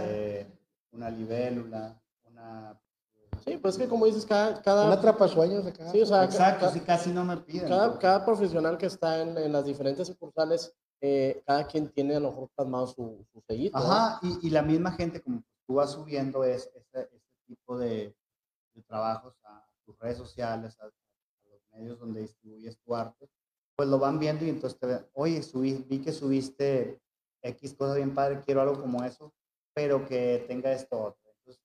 eh, 0.01 0.47
una 0.93 1.11
libélula, 1.11 2.01
una... 2.23 2.81
Sí, 3.45 3.59
pues 3.59 3.75
es 3.75 3.83
que 3.83 3.89
como 3.89 4.07
dices, 4.07 4.25
cada, 4.25 4.63
cada, 4.63 4.87
Una 4.87 4.95
atrapasueños 4.95 5.67
acá. 5.67 5.91
sí, 5.91 6.01
o 6.01 6.07
sea, 6.07 6.25
Exacto, 6.25 6.71
sí, 6.71 6.81
casi 6.81 7.11
no 7.13 7.25
me 7.25 7.37
piden. 7.39 7.69
cada, 7.69 7.89
porque- 7.89 8.03
cada 8.03 8.25
profesional 8.25 8.79
que 8.79 8.87
está 8.87 9.21
en, 9.21 9.37
en 9.37 9.53
las 9.53 9.65
diferentes 9.67 10.07
sucursales, 10.07 10.73
eh, 11.01 11.43
cada 11.45 11.67
quien 11.67 11.91
tiene 11.91 12.15
a 12.15 12.21
lo 12.21 12.31
mejor 12.31 12.49
plasmado 12.55 12.87
su, 12.87 13.27
su 13.33 13.41
sellito. 13.41 13.77
¿no? 13.79 13.85
Ajá, 13.85 14.21
y, 14.23 14.47
y 14.47 14.51
la 14.51 14.63
misma 14.63 14.93
gente, 14.93 15.21
como 15.21 15.43
tú 15.67 15.75
vas 15.75 15.91
subiendo 15.91 16.45
es, 16.45 16.71
ese, 16.75 17.09
ese 17.13 17.21
tipo 17.49 17.77
de, 17.77 18.17
de 18.75 18.83
trabajos 18.83 19.35
a 19.45 19.67
tus 19.85 19.99
redes 19.99 20.19
sociales, 20.19 20.79
a, 20.81 20.89
medios 21.75 21.99
donde 21.99 22.23
distribuyes 22.23 22.79
tu 22.79 22.95
arte, 22.95 23.29
pues 23.77 23.89
lo 23.89 23.99
van 23.99 24.19
viendo 24.19 24.45
y 24.45 24.51
entonces 24.51 24.79
te 24.79 24.87
ven, 24.87 25.07
oye, 25.15 25.43
subí, 25.43 25.85
vi 25.89 26.01
que 26.01 26.13
subiste 26.13 27.01
X 27.43 27.75
cosas 27.75 27.97
bien 27.97 28.15
padre, 28.15 28.41
quiero 28.45 28.63
algo 28.63 28.81
como 28.81 29.05
eso, 29.05 29.35
pero 29.75 30.07
que 30.07 30.45
tenga 30.49 30.73
esto 30.73 30.99
otro. 30.99 31.31
Entonces, 31.39 31.63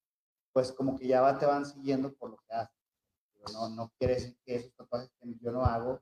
pues 0.52 0.72
como 0.72 0.98
que 0.98 1.08
ya 1.08 1.22
va, 1.22 1.38
te 1.38 1.46
van 1.46 1.66
siguiendo 1.66 2.14
por 2.14 2.32
lo 2.32 2.38
que 2.38 2.54
haces. 2.54 2.76
No, 3.54 3.70
no 3.70 3.92
quiere 3.98 4.16
decir 4.16 4.38
que 4.44 4.56
esos 4.56 4.76
tatuajes 4.76 5.10
que 5.20 5.36
yo 5.40 5.52
no 5.52 5.64
hago 5.64 6.02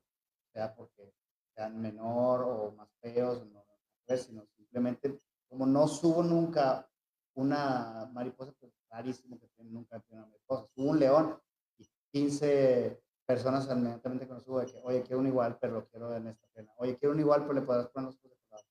sea 0.52 0.74
porque 0.74 1.14
sean 1.54 1.80
menor 1.80 2.42
o 2.44 2.72
más 2.72 2.90
feos, 3.00 3.46
no, 3.46 3.64
no, 4.08 4.18
sino 4.18 4.46
simplemente 4.56 5.22
como 5.48 5.66
no 5.66 5.88
subo 5.88 6.24
nunca 6.24 6.90
una 7.36 8.10
mariposa, 8.14 8.54
pues 8.60 8.74
rarísimo 8.90 9.40
que 9.40 9.48
nunca 9.64 10.04
una 10.10 10.26
mariposa. 10.26 10.68
Subo 10.74 10.90
un 10.90 11.00
león 11.00 11.40
y 11.78 11.88
15 12.12 13.02
personas 13.28 13.68
inmediatamente 13.70 14.26
que 14.26 14.34
no 14.34 14.40
subo 14.40 14.62
de 14.62 14.68
que, 14.68 14.82
oye, 14.84 15.04
quiero 15.04 15.20
un 15.20 15.28
igual, 15.28 15.58
pero 15.60 15.74
lo 15.74 15.86
quiero 15.88 16.16
en 16.16 16.28
esta 16.28 16.48
pena. 16.54 16.72
Oye, 16.78 16.98
quiero 16.98 17.14
un 17.14 17.20
igual, 17.20 17.42
pero 17.42 17.54
le 17.54 17.62
podrás 17.62 17.88
poner 17.90 18.08
los 18.08 18.18
ojos 18.18 18.32
de 18.32 18.38
color. 18.48 18.66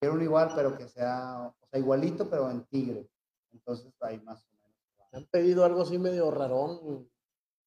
Quiero 0.00 0.14
un 0.14 0.22
igual, 0.22 0.52
pero 0.56 0.78
que 0.78 0.88
sea, 0.88 1.54
o 1.60 1.66
sea, 1.66 1.78
igualito, 1.78 2.28
pero 2.30 2.50
en 2.50 2.64
tigre. 2.64 3.06
Entonces, 3.52 3.92
ahí 4.00 4.18
más 4.20 4.42
o 4.46 4.48
menos. 4.62 4.76
Me 5.12 5.18
han 5.18 5.26
pedido 5.26 5.64
algo 5.64 5.82
así 5.82 5.98
medio 5.98 6.30
rarón. 6.30 7.06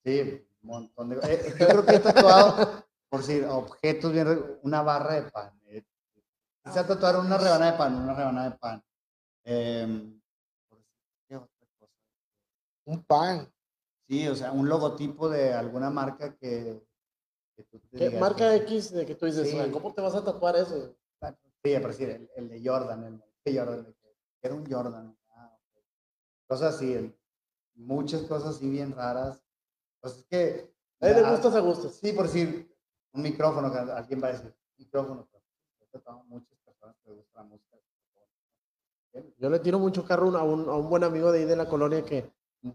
Sí, 0.04 0.48
un 0.64 0.68
montón 0.68 1.10
de 1.10 1.20
eh, 1.22 1.54
Yo 1.60 1.68
creo 1.68 1.86
que 1.86 1.96
he 1.96 2.00
tatuado, 2.00 2.86
por 3.08 3.22
si 3.22 3.40
objetos 3.42 4.12
bien, 4.12 4.60
una 4.64 4.82
barra 4.82 5.22
de 5.22 5.30
pan. 5.30 5.62
Eh, 5.68 5.84
quise 6.64 6.84
tatuar 6.84 7.20
una 7.20 7.38
rebanada 7.38 7.72
de 7.72 7.78
pan, 7.78 7.96
una 7.96 8.16
rebanada 8.16 8.50
de 8.50 8.58
pan. 8.58 8.84
Em, 9.44 10.20
por 10.68 10.80
decir, 10.80 11.04
¿qué 11.28 11.36
otra 11.36 11.68
cosa? 11.78 11.94
Un 12.86 13.04
pan. 13.04 13.54
Sí, 14.12 14.28
o 14.28 14.36
sea, 14.36 14.52
un 14.52 14.68
logotipo 14.68 15.30
de 15.30 15.54
alguna 15.54 15.90
marca 15.90 16.36
que, 16.36 16.86
que 17.56 17.64
tú 17.64 17.80
te 17.80 17.98
¿Qué 17.98 18.06
digas, 18.10 18.20
marca 18.20 18.54
X 18.58 18.92
de 18.92 19.06
que 19.06 19.16
tú 19.16 19.26
dices, 19.26 19.50
Sí. 19.50 19.58
"Ah, 19.58 19.70
¿cómo 19.72 19.94
te 19.94 20.02
vas 20.02 20.14
a 20.16 20.22
tatuar 20.26 20.58
eso? 20.58 20.94
Sí, 21.64 21.78
por 21.80 21.92
decir, 21.92 22.10
el, 22.10 22.30
el 22.36 22.50
de 22.50 22.62
Jordan, 22.70 23.04
el 23.06 23.24
de 23.46 23.58
Jordan, 23.58 23.96
era 24.42 24.54
un 24.54 24.70
Jordan. 24.70 25.18
ah, 25.30 25.56
ok. 25.56 25.82
Cosas 26.46 26.76
así, 26.76 26.92
el- 26.94 27.18
muchas 27.76 28.24
cosas 28.24 28.58
así 28.58 28.70
bien 28.70 28.92
raras. 28.94 29.42
Pues 30.02 30.18
es 30.18 30.26
que... 30.26 30.74
A 31.00 31.08
él 31.08 31.16
le 31.24 31.30
gustas 31.32 31.56
a 31.56 31.62
gustos. 31.62 31.96
Sí, 31.96 32.12
por 32.12 32.26
decir, 32.26 32.70
un 33.14 33.22
micrófono, 33.22 33.72
que 33.72 33.78
alguien 33.78 34.22
va 34.22 34.28
a 34.28 34.32
decir, 34.34 34.54
micrófono, 34.78 35.26
pero 35.90 36.24
muchas 36.26 36.58
personas 36.66 36.98
que 37.02 37.12
les 37.12 37.18
gusta 37.20 37.40
la 37.40 37.48
música. 37.48 37.78
Yo 39.38 39.50
le 39.50 39.60
tiro 39.60 39.80
mucho 39.80 40.04
carro 40.04 40.38
a 40.38 40.44
un, 40.44 40.68
a 40.68 40.74
un 40.76 40.90
buen 40.90 41.06
amigo 41.06 41.32
de 41.32 41.40
ahí 41.40 41.46
de 41.46 41.56
la 41.56 41.70
colonia 41.70 42.04
que 42.04 42.30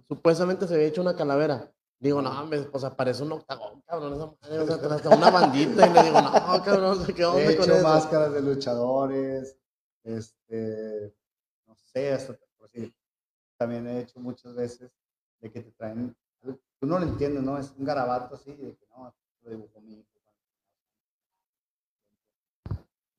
supuestamente 0.09 0.67
se 0.67 0.75
había 0.75 0.87
hecho 0.87 1.01
una 1.03 1.17
calavera. 1.17 1.73
Digo, 1.99 2.21
no, 2.21 2.31
hombre, 2.43 2.63
pues 2.65 2.85
aparece 2.85 3.23
un 3.23 3.33
octagón, 3.33 3.81
cabrón, 3.87 4.15
esa 4.15 4.27
madre, 4.27 4.59
o 4.59 4.67
sea, 4.67 4.79
te- 4.81 4.87
hasta 4.95 5.11
una 5.17 5.31
bandita 5.31 5.87
y 5.87 5.93
le 5.93 6.03
digo, 6.03 6.21
no, 6.21 6.33
cabrón, 6.63 7.07
¿qué 7.07 7.23
He 7.23 7.25
onda 7.27 7.45
con 7.57 7.65
hecho 7.65 7.75
eso? 7.75 7.83
máscaras 7.83 8.33
de 8.35 8.43
luchadores, 8.43 9.59
este, 10.05 11.15
no 11.67 11.75
sé, 11.77 12.13
hasta, 12.13 12.37
por 12.59 12.71
decir, 12.71 12.95
también 13.57 13.87
he 13.87 14.01
hecho 14.01 14.21
muchas 14.21 14.55
veces 14.55 14.91
de 15.41 15.51
que 15.51 15.63
te 15.63 15.71
traen, 15.73 16.15
tú 16.43 16.87
no 16.87 16.99
lo 16.99 17.07
entiendes, 17.07 17.43
¿no? 17.43 17.57
Es 17.57 17.71
un 17.79 17.85
garabato 17.85 18.35
así, 18.35 18.53
de 18.55 18.77
que 18.77 18.87
no, 18.91 19.15
lo 19.43 19.51
dibujó 19.51 19.81
mi 19.81 19.95
hijo. 19.95 20.07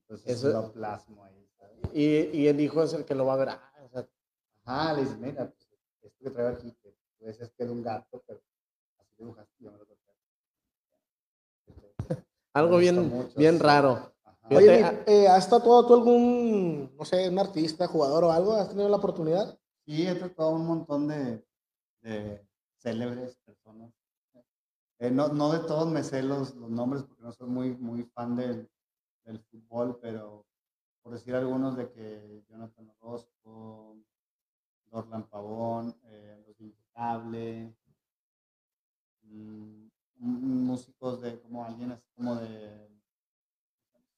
Entonces 0.09 0.37
Eso- 0.37 0.49
lo 0.49 0.71
plasmo 0.71 1.23
ahí, 1.25 1.49
¿sabes? 1.57 1.75
Y, 1.93 2.05
y 2.37 2.47
el 2.47 2.59
hijo 2.61 2.83
es 2.83 2.93
el 2.93 3.03
que 3.05 3.15
lo 3.15 3.25
va 3.25 3.33
a 3.33 3.37
ver. 3.37 3.49
Ah, 3.49 3.73
o 3.83 3.89
sea, 3.89 4.07
Ajá, 4.65 4.93
le 4.93 5.01
dice, 5.01 5.17
mira, 5.17 5.45
pues, 5.49 5.66
esto 6.17 6.23
que 6.23 6.31
traigo 6.31 6.55
aquí, 6.57 6.71
que 6.81 6.91
tú 7.19 7.25
decías 7.25 7.51
que 7.55 7.63
era 7.63 7.71
un 7.71 7.83
gato, 7.83 8.23
pero 8.25 8.41
así 8.99 9.13
dibujaste, 9.17 9.53
yo 9.59 9.71
me 9.71 9.77
lo 9.77 9.85
toqué. 9.85 9.97
algo 12.53 12.77
bien, 12.77 13.07
mucho, 13.09 13.37
bien 13.37 13.59
raro. 13.59 14.11
Oye, 14.49 14.81
ah- 14.83 14.91
mi- 14.91 15.13
eh, 15.13 15.27
¿has 15.27 15.49
tatuado 15.49 15.85
tú 15.85 15.93
algún, 15.93 16.95
no 16.95 17.05
sé, 17.05 17.27
un 17.29 17.37
artista, 17.37 17.87
jugador 17.87 18.23
o 18.25 18.31
algo? 18.31 18.53
¿Has 18.53 18.69
tenido 18.69 18.87
la 18.89 18.97
oportunidad? 18.97 19.59
Sí, 19.85 20.07
he 20.07 20.15
tratado 20.15 20.51
un 20.51 20.65
montón 20.65 21.07
de, 21.07 21.45
de 22.01 22.47
célebres 22.77 23.37
personas. 23.45 23.91
Eh, 24.99 25.11
no, 25.11 25.27
no 25.27 25.51
de 25.51 25.59
todos 25.59 25.87
me 25.87 26.03
sé 26.03 26.23
los, 26.23 26.55
los 26.55 26.69
nombres 26.71 27.03
porque 27.03 27.21
no 27.21 27.31
soy 27.31 27.47
muy, 27.49 27.75
muy 27.75 28.03
fan 28.15 28.35
del, 28.35 28.67
del 29.25 29.39
fútbol, 29.43 29.99
pero 30.01 30.45
por 31.03 31.13
decir 31.13 31.35
algunos 31.35 31.77
de 31.77 31.91
que 31.91 32.43
Jonathan 32.49 32.89
Orozco, 32.99 33.95
Dorlan 34.91 35.23
Pavón, 35.29 35.95
eh, 36.05 36.43
Los 36.47 36.57
mm, 39.23 39.87
m- 40.21 40.39
músicos 40.69 41.21
de 41.21 41.39
como 41.41 41.63
alguien 41.65 41.91
así 41.91 42.05
como 42.15 42.35
de 42.35 42.89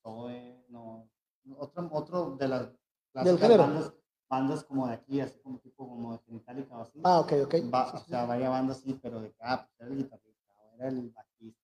Zoe, 0.02 0.66
no, 0.70 1.10
otro, 1.58 1.90
otro 1.92 2.36
de 2.38 2.48
las 2.48 2.70
bandas, 3.14 3.94
bandas 4.30 4.64
como 4.64 4.88
de 4.88 4.94
aquí, 4.94 5.20
así 5.22 5.40
como 5.40 5.60
tipo 5.60 5.88
como 5.88 6.14
de 6.14 6.20
Genitalica 6.20 6.78
o 6.78 6.82
así. 6.82 7.00
Ah, 7.04 7.20
ok, 7.20 7.34
ok. 7.46 7.56
Va- 7.74 7.92
Sí, 7.92 7.98
o 7.98 8.00
sí, 8.00 8.10
sea, 8.10 8.26
varias 8.26 8.50
bandas 8.50 8.78
sí, 8.80 9.00
pero 9.02 9.22
de 9.22 9.34
ah, 9.42 9.66
pues 9.66 9.80
era 9.82 9.90
el 9.90 9.98
guitarrista, 9.98 10.54
era 10.76 10.88
el 10.90 11.10
bajista. 11.10 11.64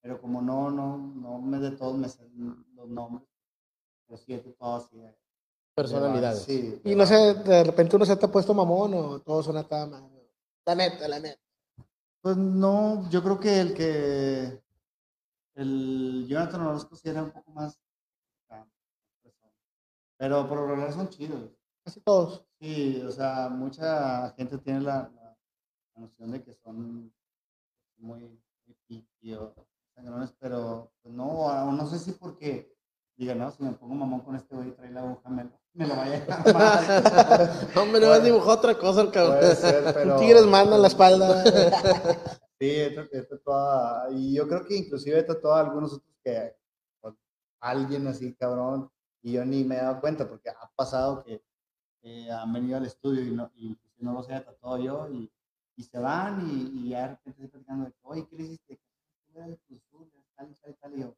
Pero 0.00 0.20
como 0.20 0.40
no, 0.40 0.70
no, 0.70 0.96
no 0.96 1.38
me 1.40 1.58
de 1.58 1.72
todos 1.72 1.96
me 1.98 2.08
sé 2.08 2.26
los 2.74 2.88
nombres, 2.88 3.28
sí 4.22 4.32
he 4.34 4.38
tratado 4.38 4.76
así. 4.76 4.96
de- 4.98 5.02
de 5.06 5.27
personalidades. 5.82 6.42
Sí. 6.42 6.80
Y 6.84 6.94
no 6.94 7.06
sé, 7.06 7.34
de 7.34 7.64
repente 7.64 7.96
uno 7.96 8.04
se 8.04 8.16
te 8.16 8.26
ha 8.26 8.30
puesto 8.30 8.54
mamón 8.54 8.94
o 8.94 9.20
todos 9.20 9.44
son 9.46 9.56
acá, 9.56 9.86
man. 9.86 10.08
La 10.66 10.74
neta, 10.74 11.08
la 11.08 11.18
neta. 11.20 11.40
Pues 12.20 12.36
no, 12.36 13.08
yo 13.10 13.22
creo 13.22 13.38
que 13.38 13.60
el 13.60 13.74
que 13.74 14.62
el 15.54 16.26
Jonathan 16.28 16.60
Orozco 16.62 16.96
sí 16.96 17.08
era 17.08 17.22
un 17.22 17.30
poco 17.30 17.50
más 17.52 17.80
pero 20.20 20.48
por 20.48 20.58
lo 20.58 20.66
regular 20.66 20.92
son 20.92 21.08
chidos. 21.08 21.48
Casi 21.84 22.00
todos. 22.00 22.44
Sí, 22.60 23.00
o 23.06 23.10
sea, 23.12 23.48
mucha 23.48 24.30
gente 24.32 24.58
tiene 24.58 24.80
la, 24.80 25.08
la- 25.14 25.38
la 25.94 26.00
noción 26.02 26.32
de 26.32 26.42
que 26.42 26.54
son 26.54 27.12
muy, 27.98 28.20
muy 28.66 28.74
piqui 28.88 29.34
o 29.34 29.54
sangrones, 29.94 30.32
pero 30.40 30.90
pues 31.02 31.14
no, 31.14 31.70
no 31.72 31.86
sé 31.86 32.00
si 32.00 32.12
porque 32.12 32.76
digan, 33.16 33.38
no, 33.38 33.50
si 33.52 33.62
me 33.62 33.72
pongo 33.72 33.94
mamón 33.94 34.20
con 34.22 34.34
este 34.34 34.56
güey 34.56 34.68
y 34.70 34.72
trae 34.72 34.90
la 34.90 35.02
aguja, 35.02 35.28
me, 35.28 35.48
me 35.78 35.86
lo 35.86 35.96
vaya 35.96 36.26
a. 36.28 37.80
Hombre, 37.80 38.00
no 38.00 38.10
has 38.12 38.24
dibujado 38.24 38.52
otra 38.52 38.76
cosa, 38.76 39.02
el 39.02 39.10
cabrón. 39.12 39.38
Puede 39.38 39.54
ser, 39.54 39.94
pero... 39.94 40.46
Mandan 40.46 40.82
la 40.82 40.88
espalda. 40.88 41.44
Sí, 42.60 42.66
he 42.70 42.86
he 43.12 43.22
tatuado, 43.22 44.12
y 44.12 44.34
yo 44.34 44.48
creo 44.48 44.66
que 44.66 44.76
inclusive 44.76 45.20
he 45.20 45.22
tatuado 45.22 45.56
a 45.56 45.60
algunos 45.60 45.92
otros 45.92 46.12
que 46.24 46.56
alguien 47.60 48.08
así 48.08 48.34
cabrón, 48.34 48.90
y 49.22 49.32
yo 49.32 49.44
ni 49.44 49.62
me 49.62 49.76
he 49.76 49.78
dado 49.78 50.00
cuenta, 50.00 50.28
porque 50.28 50.50
ha 50.50 50.68
pasado 50.74 51.22
que 51.22 51.40
eh, 52.02 52.28
han 52.30 52.52
venido 52.52 52.76
al 52.78 52.86
estudio 52.86 53.22
y 53.24 53.30
no, 53.30 53.50
y 53.54 53.76
si 53.96 54.04
no 54.04 54.12
los 54.12 54.28
haya 54.28 54.44
tatuado 54.44 54.78
yo, 54.78 55.08
y, 55.08 55.30
y 55.76 55.82
se 55.84 56.00
van, 56.00 56.48
y, 56.50 56.80
y 56.80 56.88
ya 56.90 57.02
de 57.02 57.08
repente 57.10 57.30
estoy 57.30 57.48
platicando 57.48 57.84
de 57.86 57.94
oye, 58.02 58.26
¿qué 58.28 58.36
le 58.36 58.42
hiciste? 58.42 58.80
Tal 59.32 59.52
y 60.50 60.54
tal 60.54 60.70
y 60.70 60.74
tal, 60.74 60.94
y 60.94 61.00
yo, 61.00 61.14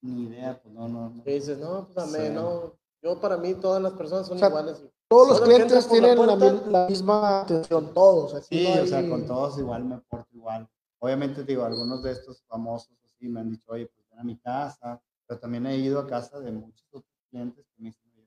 ni 0.00 0.24
idea, 0.24 0.60
pues 0.60 0.74
no, 0.74 0.88
no. 0.88 1.10
no. 1.10 1.22
Y 1.24 1.32
dices, 1.32 1.58
no, 1.58 1.86
pues 1.86 1.96
a 1.96 2.06
mí, 2.06 2.26
Sí. 2.26 2.32
no. 2.32 2.74
Yo 3.04 3.20
para 3.20 3.36
mí 3.36 3.52
todas 3.54 3.82
las 3.82 3.92
personas 3.92 4.26
son 4.26 4.36
O 4.36 4.40
sea, 4.40 4.48
iguales. 4.48 4.82
Todos 5.08 5.28
los 5.28 5.40
clientes 5.42 5.84
la 5.84 5.90
tienen 5.90 6.18
la, 6.18 6.36
puerta. 6.38 6.66
mi- 6.66 6.72
la 6.72 6.86
misma 6.88 7.40
atención, 7.42 7.92
todos. 7.92 8.34
Aquí 8.34 8.58
Sí, 8.64 8.74
no 8.74 8.82
o 8.82 8.86
sea, 8.86 8.98
hay- 9.00 9.10
con 9.10 9.26
todos 9.26 9.58
igual 9.58 9.84
me 9.84 9.98
porto 9.98 10.34
igual. 10.34 10.66
Obviamente, 11.00 11.44
digo, 11.44 11.64
algunos 11.64 12.02
de 12.02 12.12
estos 12.12 12.42
famosos 12.46 12.96
así 13.04 13.28
me 13.28 13.40
han 13.40 13.50
dicho, 13.50 13.70
oye, 13.70 13.86
pues 13.94 14.08
ven 14.08 14.20
a 14.20 14.24
mi 14.24 14.38
casa, 14.38 15.02
pero 15.26 15.38
también 15.38 15.66
he 15.66 15.76
ido 15.76 16.00
a 16.00 16.06
casa 16.06 16.40
de 16.40 16.50
muchos 16.50 16.86
otros 16.92 17.04
clientes 17.28 17.66
que 17.76 17.82
me 17.82 17.88
dicen, 17.90 18.10
oye, 18.16 18.26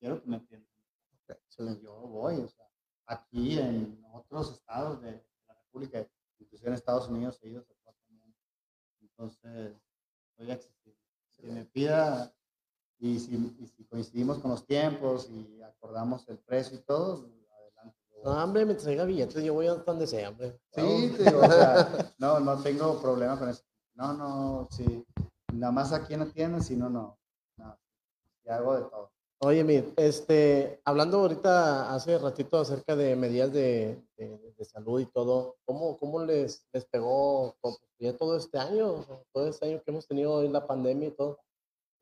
quiero 0.00 0.20
que 0.20 0.28
me 0.28 0.36
atiendan. 0.36 0.68
Entonces, 1.28 1.80
yo 1.80 1.92
voy, 1.94 2.36
o 2.38 2.48
sea, 2.48 2.66
aquí 3.06 3.60
en 3.60 4.04
otros 4.12 4.52
estados 4.54 5.00
de 5.02 5.24
la 5.46 5.54
República, 5.54 6.04
inclusive 6.40 6.68
en 6.68 6.74
Estados 6.74 7.08
Unidos 7.08 7.38
he 7.42 7.48
ido 7.50 7.60
a. 7.60 7.92
Entonces, 9.00 9.72
voy 10.36 10.50
a 10.50 10.54
existir. 10.54 10.94
Que 11.38 11.46
me 11.46 11.64
pida 11.64 12.34
y 12.98 13.18
si, 13.18 13.34
y 13.60 13.66
si 13.66 13.84
coincidimos 13.84 14.38
con 14.38 14.50
los 14.50 14.64
tiempos 14.66 15.28
y 15.30 15.60
acordamos 15.62 16.28
el 16.28 16.38
precio 16.38 16.78
y 16.78 16.80
todo, 16.82 17.26
adelante. 17.58 17.96
No, 18.24 18.30
hombre, 18.44 18.64
mientras 18.64 18.84
traiga 18.84 19.04
billetes, 19.04 19.42
yo 19.44 19.54
voy 19.54 19.66
a 19.66 19.74
donde 19.74 20.06
sea, 20.06 20.30
hombre. 20.30 20.58
Sí, 20.72 21.14
te 21.16 21.24
digo, 21.24 21.40
o 21.40 21.46
sea, 21.50 22.14
no, 22.18 22.40
no 22.40 22.62
tengo 22.62 23.00
problema 23.00 23.38
con 23.38 23.48
eso. 23.48 23.62
No, 23.94 24.12
no, 24.12 24.68
sí. 24.70 25.04
Nada 25.52 25.72
más 25.72 25.92
aquí 25.92 26.14
en 26.14 26.20
la 26.20 26.26
tienda, 26.26 26.60
si 26.60 26.76
no, 26.76 26.88
no. 26.90 27.18
no. 27.56 27.78
Y 28.44 28.48
hago 28.50 28.74
de 28.76 28.82
todo. 28.82 29.10
Oye, 29.40 29.62
Mir, 29.64 29.92
este, 29.96 30.80
hablando 30.84 31.18
ahorita 31.20 31.94
hace 31.94 32.18
ratito 32.18 32.58
acerca 32.58 32.96
de 32.96 33.14
medidas 33.16 33.52
de, 33.52 34.02
de- 34.16 34.54
de 34.56 34.64
salud 34.64 34.98
y 34.98 35.04
todo, 35.06 35.56
¿cómo, 35.66 35.98
cómo 35.98 36.24
les, 36.24 36.66
les 36.72 36.86
pegó 36.86 37.54
todo 38.18 38.36
este 38.38 38.58
año? 38.58 39.04
Todo 39.32 39.48
este 39.48 39.66
año 39.66 39.82
que 39.84 39.90
hemos 39.90 40.06
tenido 40.08 40.32
hoy 40.32 40.48
la 40.48 40.66
pandemia 40.66 41.08
y 41.08 41.10
todo. 41.10 41.38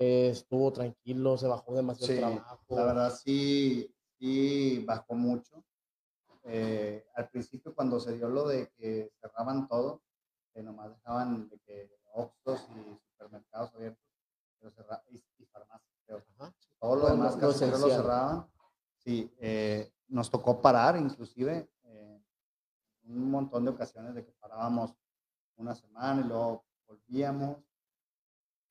Eh, 0.04 0.28
estuvo 0.30 0.72
tranquilo, 0.72 1.36
se 1.38 1.46
bajó 1.48 1.74
demasiado 1.74 2.12
Sí, 2.12 2.18
trabajo. 2.18 2.76
La 2.76 2.84
verdad, 2.84 3.14
sí, 3.14 3.94
sí 4.18 4.84
bajó 4.86 5.14
mucho. 5.14 5.64
Eh, 6.44 7.06
al 7.14 7.28
principio, 7.30 7.74
cuando 7.74 7.98
se 8.00 8.16
dio 8.16 8.28
lo 8.28 8.46
de 8.46 8.70
que 8.76 9.10
cerraban 9.20 9.66
todo, 9.66 10.02
que 10.52 10.62
nomás 10.62 10.90
dejaban 10.90 11.48
de 11.48 11.58
que 11.60 11.90
Oxxos 12.12 12.68
y 12.76 12.98
supermercados 13.10 13.74
abiertos, 13.74 14.04
pero 14.58 14.70
cerra- 14.72 15.02
y, 15.10 15.16
y 15.38 15.46
farmacias. 15.46 15.90
Ajá. 16.38 16.54
todo 16.78 16.96
lo 16.96 17.06
demás 17.08 17.34
casi 17.36 17.58
siempre 17.58 17.80
lo 17.80 17.88
cerraban. 17.88 18.46
Sí, 18.98 19.32
eh, 19.38 19.90
nos 20.08 20.30
tocó 20.30 20.60
parar 20.60 20.96
inclusive 20.96 21.68
un 23.06 23.30
montón 23.30 23.64
de 23.64 23.70
ocasiones 23.70 24.14
de 24.14 24.24
que 24.24 24.32
parábamos 24.32 24.94
una 25.56 25.74
semana 25.74 26.20
y 26.22 26.24
luego 26.28 26.64
volvíamos, 26.86 27.58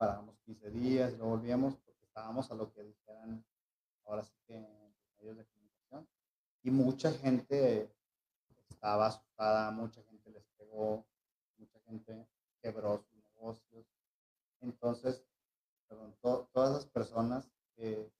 parábamos 0.07 0.37
15 0.39 0.69
días 0.71 1.13
y 1.13 1.17
volvíamos 1.17 1.77
porque 1.77 2.03
estábamos 2.05 2.51
a 2.51 2.55
lo 2.55 2.73
que 2.73 2.83
dijeran 2.83 3.45
ahora 4.05 4.23
sí 4.23 4.33
que 4.45 4.55
en 4.57 4.95
medios 5.17 5.37
de 5.37 5.45
comunicación. 5.45 6.07
Y 6.63 6.71
mucha 6.71 7.11
gente 7.13 7.89
estaba 8.69 9.07
asustada, 9.07 9.71
mucha 9.71 10.03
gente 10.03 10.29
les 10.31 10.43
pegó, 10.57 11.05
mucha 11.57 11.79
gente 11.81 12.27
quebró 12.61 12.97
sus 12.97 13.15
negocios. 13.35 13.85
Entonces, 14.59 15.23
perdón, 15.87 16.13
to- 16.21 16.49
todas 16.51 16.73
las 16.73 16.85
personas 16.85 17.49
que 17.75 18.11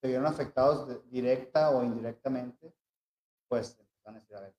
se 0.00 0.08
vieron 0.08 0.26
afectados 0.26 0.88
de- 0.88 1.00
directa 1.08 1.70
o 1.70 1.82
indirectamente, 1.82 2.74
pues 3.48 3.78
empezaron 3.78 4.16
a 4.16 4.20
decir, 4.20 4.36
a 4.36 4.40
ver, 4.40 4.54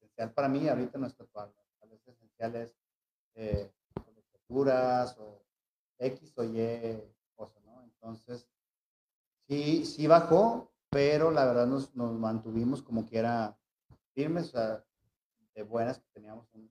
esencial 0.00 0.32
para 0.32 0.48
mí 0.48 0.68
ahorita 0.68 0.98
no 0.98 1.06
es 1.06 1.14
tatuar, 1.14 1.52
tal 1.78 1.88
vez 1.90 2.06
esencial 2.08 2.56
es 2.56 2.76
eh, 3.34 3.72
lecturas 4.32 5.16
o 5.18 5.40
X 6.00 6.32
o 6.36 6.44
Y 6.44 7.02
cosas, 7.36 7.62
¿no? 7.64 7.82
Entonces, 7.84 8.48
sí, 9.46 9.84
sí 9.84 10.06
bajó, 10.06 10.72
pero 10.90 11.30
la 11.30 11.44
verdad 11.46 11.66
nos, 11.66 11.94
nos 11.94 12.12
mantuvimos 12.18 12.82
como 12.82 13.06
que 13.06 13.18
era 13.18 13.56
firmes, 14.14 14.48
o 14.48 14.50
sea, 14.52 14.84
de 15.54 15.62
buenas 15.62 15.98
que 15.98 16.08
teníamos 16.12 16.46
un- 16.54 16.70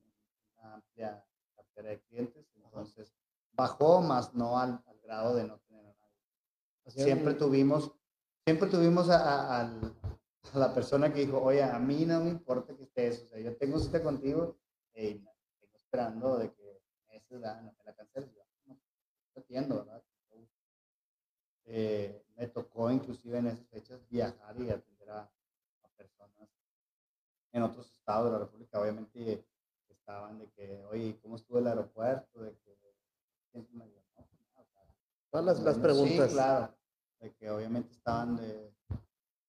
una 0.58 0.74
amplia 0.76 1.26
cartera 1.56 1.90
de 1.90 2.02
clientes, 2.02 2.46
entonces 2.56 3.14
bajó, 3.54 4.02
más 4.02 4.34
no 4.34 4.58
al, 4.60 4.82
al 4.86 5.00
grado 5.02 5.36
de 5.36 5.46
no 5.46 5.58
tener 5.60 5.86
a 5.86 5.94
nadie. 5.94 6.94
Siempre 7.06 7.34
tuvimos, 7.36 7.92
siempre 8.46 8.70
tuvimos 8.70 9.10
a, 9.10 9.62
a- 9.62 9.62
a 10.54 10.58
la 10.58 10.74
persona 10.74 11.14
que 11.14 11.20
dijo, 11.26 11.40
oye, 11.42 11.64
a 11.64 11.78
mí 11.80 12.06
no 12.06 12.20
me 12.22 12.30
importa 12.30 12.76
que 12.76 12.84
estés, 12.84 13.24
o 13.24 13.28
sea, 13.28 13.40
yo 13.40 13.56
tengo 13.58 13.80
cita 13.80 14.02
contigo 14.02 14.58
y 14.96 15.16
tengo 15.16 15.32
esperando 15.76 16.38
de 16.38 16.52
que 16.54 16.82
ya 17.40 17.62
no 17.62 17.72
me 17.74 17.84
la 17.86 17.94
canceles, 17.94 18.30
no, 19.40 19.44
atiendo, 19.44 19.78
¿verdad? 19.86 20.04
Eh, 21.72 22.26
me 22.36 22.48
tocó 22.48 22.90
inclusive 22.90 23.38
en 23.38 23.48
esas 23.48 23.68
fechas 23.68 24.02
viajar 24.10 24.60
y 24.60 24.72
atender 24.72 25.10
a, 25.12 25.22
a 25.22 25.88
personas 25.96 26.50
en 27.52 27.62
otros 27.62 27.92
estados 27.92 28.26
de 28.26 28.32
la 28.32 28.40
República, 28.40 28.80
obviamente 28.80 29.46
estaban 29.88 30.40
de 30.40 30.50
que, 30.52 30.84
oye, 30.86 31.20
¿cómo 31.22 31.36
estuvo 31.36 31.60
el 31.60 31.68
aeropuerto? 31.68 32.42
De 32.42 32.56
que, 32.58 32.76
me 33.72 33.86
digo, 33.86 34.02
no, 34.18 34.26
pues, 34.26 34.42
nada, 34.42 34.62
o 34.62 34.66
sea, 34.66 34.96
Todas 35.30 35.46
las, 35.46 35.60
las 35.60 35.78
preguntas. 35.78 36.30
Sí, 36.30 36.34
claro. 36.34 36.76
De 37.20 37.34
que 37.36 37.50
obviamente 37.52 37.92
estaban 37.92 38.38
de, 38.38 38.74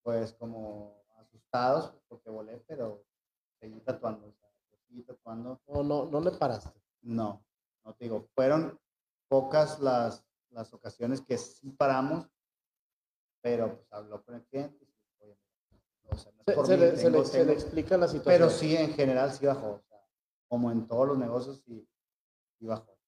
pues 0.02 0.32
como 0.34 1.02
asustados 1.18 1.94
porque 2.08 2.28
volé, 2.28 2.58
pero 2.66 3.04
seguí 3.60 3.80
tatuando. 3.80 4.26
O 4.26 4.32
sea, 4.32 4.50
seguí 4.88 5.02
tatuando. 5.02 5.60
No, 5.68 5.82
no, 5.82 6.06
no 6.06 6.20
le 6.20 6.32
paraste. 6.32 6.78
No, 7.02 7.42
no 7.84 7.94
te 7.94 8.04
digo, 8.04 8.28
fueron 8.34 8.78
pocas 9.30 9.78
las, 9.78 10.24
las 10.50 10.74
ocasiones 10.74 11.20
que 11.20 11.38
sí 11.38 11.70
paramos, 11.70 12.28
pero 13.40 13.76
pues 13.76 13.92
habló 13.92 14.22
con 14.24 14.34
el 14.34 14.44
cliente. 14.46 14.84
o 16.10 16.16
sea, 16.16 16.32
no 16.32 16.42
Se, 16.44 16.52
por 16.52 16.66
se 16.66 16.76
mí, 16.76 16.80
le, 16.82 16.96
se 16.96 17.04
tengo- 17.04 17.18
le- 17.20 17.24
se 17.24 17.38
le 17.38 17.44
tengo- 17.44 17.52
explica 17.60 17.96
la 17.96 18.08
situación. 18.08 18.34
pero 18.34 18.50
sí, 18.50 18.74
en 18.76 18.92
general 18.92 19.32
sí 19.32 19.46
bajó. 19.46 19.74
O 19.74 19.82
sea, 19.88 20.04
como 20.48 20.72
en 20.72 20.86
todos 20.88 21.06
los 21.06 21.16
negocios, 21.18 21.62
sí, 21.64 21.88
sí 22.58 22.66
bajó. 22.66 22.98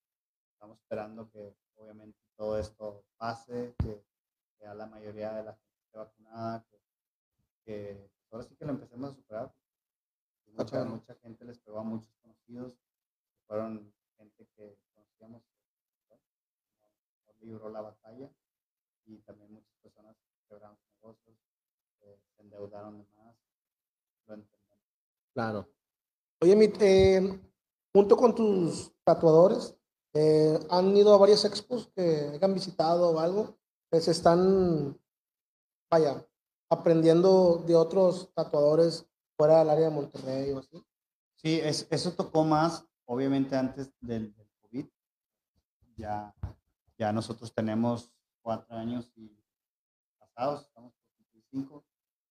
Estamos 0.55 0.79
esperando 0.79 1.29
que 1.31 1.57
obviamente 1.75 2.19
todo 2.37 2.57
esto 2.59 3.05
pase, 3.17 3.75
que, 3.83 4.05
que 4.59 4.65
a 4.67 4.75
la 4.75 4.87
mayoría 4.87 5.33
de 5.33 5.43
la 5.43 5.53
gente 5.55 5.81
esté 5.85 5.99
vacunada, 5.99 6.65
que, 6.71 6.79
que 7.65 8.11
ahora 8.31 8.45
sí 8.45 8.55
que 8.55 8.65
lo 8.65 8.71
empecemos 8.73 9.11
a 9.11 9.15
superar. 9.15 9.53
Mucha, 10.57 10.85
mucha 10.85 11.15
gente 11.17 11.45
les 11.47 11.59
pegó 11.59 11.81
a 11.81 11.83
muchos 11.83 12.15
conocidos, 12.23 12.75
fueron 13.49 13.93
gente 14.19 14.47
que 14.55 14.72
libró 17.63 17.71
la 17.71 17.81
batalla 17.83 18.31
y 19.07 19.19
también 19.19 19.53
muchas 19.53 19.75
personas 19.83 20.17
quebraron 20.49 20.77
negocios, 21.01 21.37
eh, 22.03 22.19
se 22.37 22.43
endeudaron 22.43 22.99
de 22.99 23.05
más, 23.17 23.37
lo 24.27 24.35
entendemos. 24.35 24.79
Claro. 25.35 25.69
Oye, 26.41 26.57
Mit, 26.57 26.77
eh, 26.81 27.41
junto 27.95 28.17
con 28.17 28.35
tus 28.35 28.93
tatuadores, 29.05 29.77
eh, 30.15 30.59
¿han 30.71 30.97
ido 30.97 31.15
a 31.15 31.19
varias 31.19 31.45
expos 31.45 31.89
que 31.95 32.31
hayan 32.35 32.55
visitado 32.55 33.11
o 33.11 33.21
algo? 33.21 33.57
Se 33.93 34.11
están, 34.11 34.99
vaya, 35.91 36.27
aprendiendo 36.71 37.63
de 37.67 37.77
otros 37.77 38.33
tatuadores 38.35 39.07
fuera 39.37 39.59
del 39.61 39.71
área 39.71 39.89
de 39.89 39.95
Monterrey 39.95 40.51
o 40.53 40.59
así. 40.59 40.85
Sí, 41.37 41.61
es- 41.63 41.87
eso 41.91 42.13
tocó 42.13 42.45
más, 42.45 42.87
obviamente, 43.05 43.55
antes 43.57 43.93
del, 44.01 44.35
del 44.35 44.49
COVID. 44.63 44.87
Ya, 45.97 46.35
ya 47.03 47.13
nosotros 47.13 47.53
tenemos 47.53 48.13
cuatro 48.43 48.77
años 48.77 49.13
y 49.17 49.37
pasados, 50.21 50.63
estamos 50.63 50.93
por 50.93 51.09
cumplir 51.17 51.43
cinco. 51.51 51.85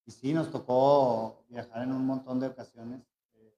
Y 0.05 0.11
sí, 0.11 0.33
nos 0.33 0.49
tocó 0.49 1.43
viajar 1.49 1.83
en 1.83 1.91
un 1.91 2.05
montón 2.05 2.39
de 2.39 2.47
ocasiones 2.47 3.01
eh, 3.33 3.53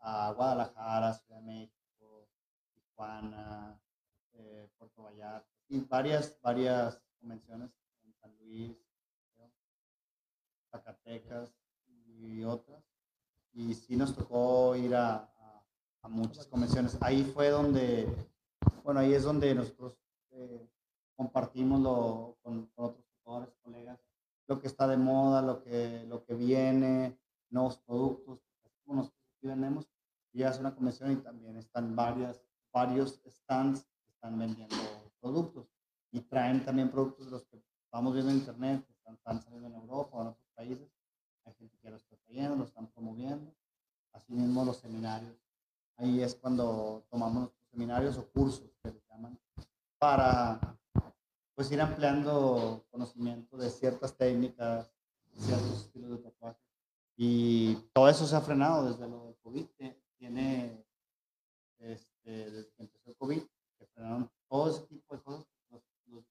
a 0.00 0.32
Guadalajara, 0.32 1.12
Ciudad 1.12 1.40
de 1.40 1.46
México, 1.46 2.26
Tijuana, 2.72 3.78
eh, 4.32 4.70
Puerto 4.78 5.02
Vallarta, 5.02 5.46
y 5.68 5.80
varias, 5.80 6.40
varias 6.40 6.98
convenciones 7.20 7.70
en 8.06 8.14
San 8.14 8.34
Luis, 8.38 8.72
creo, 9.34 9.50
Zacatecas 10.70 11.52
y 12.06 12.42
otras 12.42 12.82
y 13.52 13.74
sí 13.74 13.96
nos 13.96 14.14
tocó 14.14 14.76
ir 14.76 14.94
a, 14.94 15.14
a- 15.16 15.62
a 16.02 16.08
muchas 16.08 16.46
convenciones. 16.46 16.96
Ahí 17.00 17.22
fue 17.24 17.48
donde, 17.50 18.06
bueno, 18.84 19.00
ahí 19.00 19.12
es 19.14 19.22
donde 19.24 19.54
nosotros 19.54 19.96
eh, 20.36 20.68
compartimos 21.16 21.80
lo, 21.80 22.36
con, 22.42 22.66
con 22.74 22.84
otros 22.86 23.04
tutores, 23.06 23.54
colegas, 23.62 23.98
lo 24.46 24.60
que 24.60 24.66
está 24.66 24.86
de 24.86 24.96
moda, 24.96 25.42
lo 25.42 25.62
que, 25.62 26.04
lo 26.06 26.24
que 26.24 26.34
viene, 26.34 27.18
nuevos 27.50 27.78
productos, 27.78 28.40
así 28.64 28.78
como 28.84 28.98
nosotros 28.98 29.22
vendemos. 29.42 29.88
Llegas 30.32 30.58
a 30.58 30.60
una 30.60 30.74
convención 30.74 31.12
y 31.12 31.16
también 31.16 31.56
están 31.56 31.96
varias, 31.96 32.42
varios 32.72 33.20
stands 33.26 33.84
que 34.04 34.10
están 34.10 34.38
vendiendo 34.38 34.76
productos 35.20 35.66
y 36.12 36.20
traen 36.20 36.64
también 36.64 36.90
productos 36.90 37.26
de 37.26 37.32
los 37.32 37.44
que 37.46 37.62
vamos 37.90 38.12
viendo 38.12 38.30
en 38.30 38.38
internet, 38.38 38.84
que 38.86 38.92
están, 38.92 39.14
están 39.14 39.42
saliendo 39.42 39.68
en 39.68 39.74
Europa 39.74 40.16
o 40.16 40.20
en 40.22 40.28
otros 40.28 40.46
países 40.54 40.96
hay 41.46 41.54
gente 41.54 41.78
que 41.78 41.90
lo 41.90 41.96
está 41.96 42.16
trayendo, 42.16 42.56
lo 42.56 42.64
están 42.64 42.88
promoviendo. 42.88 43.54
Asimismo, 44.12 44.64
los 44.64 44.78
seminarios. 44.78 45.36
Ahí 45.96 46.20
es 46.20 46.34
cuando 46.34 47.06
tomamos 47.08 47.34
nuestros 47.34 47.68
seminarios 47.70 48.18
o 48.18 48.28
cursos 48.28 48.70
que 48.82 48.90
les 48.90 49.06
llaman 49.08 49.38
para 49.98 50.60
pues 51.54 51.70
ir 51.70 51.80
ampliando 51.80 52.84
conocimiento 52.90 53.56
de 53.56 53.70
ciertas 53.70 54.16
técnicas, 54.16 54.92
ciertos 55.38 55.84
estilos 55.84 56.10
de 56.10 56.18
tatuaje. 56.18 56.60
Y 57.16 57.76
todo 57.94 58.08
eso 58.08 58.26
se 58.26 58.36
ha 58.36 58.40
frenado 58.40 58.90
desde 58.90 59.08
lo 59.08 59.24
del 59.24 59.36
COVID. 59.36 59.66
Tiene, 60.18 60.84
este, 61.78 62.50
desde 62.50 62.70
que 62.72 62.82
empezó 62.82 63.10
el 63.10 63.16
COVID, 63.16 63.42
se 63.78 63.86
frenaron 63.86 64.30
todo 64.48 64.70
ese 64.70 64.82
tipo 64.86 65.14
de 65.14 65.22
cosas. 65.22 65.46
Los, 65.70 65.82
los 66.06 66.24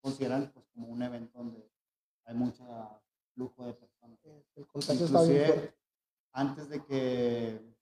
consideran 0.00 0.50
pues 0.52 0.66
como 0.74 0.88
un 0.88 1.02
evento 1.02 1.38
donde 1.38 1.70
hay 2.24 2.34
mucho 2.34 2.64
flujo 3.34 3.64
de 3.66 3.74
personas. 3.74 4.18
El 4.56 4.66
contagio 4.66 5.06
está 5.06 5.22
bien 5.22 5.42
Inclusive, 5.42 5.74
antes 6.32 6.68
de 6.68 6.84
que 6.84 7.72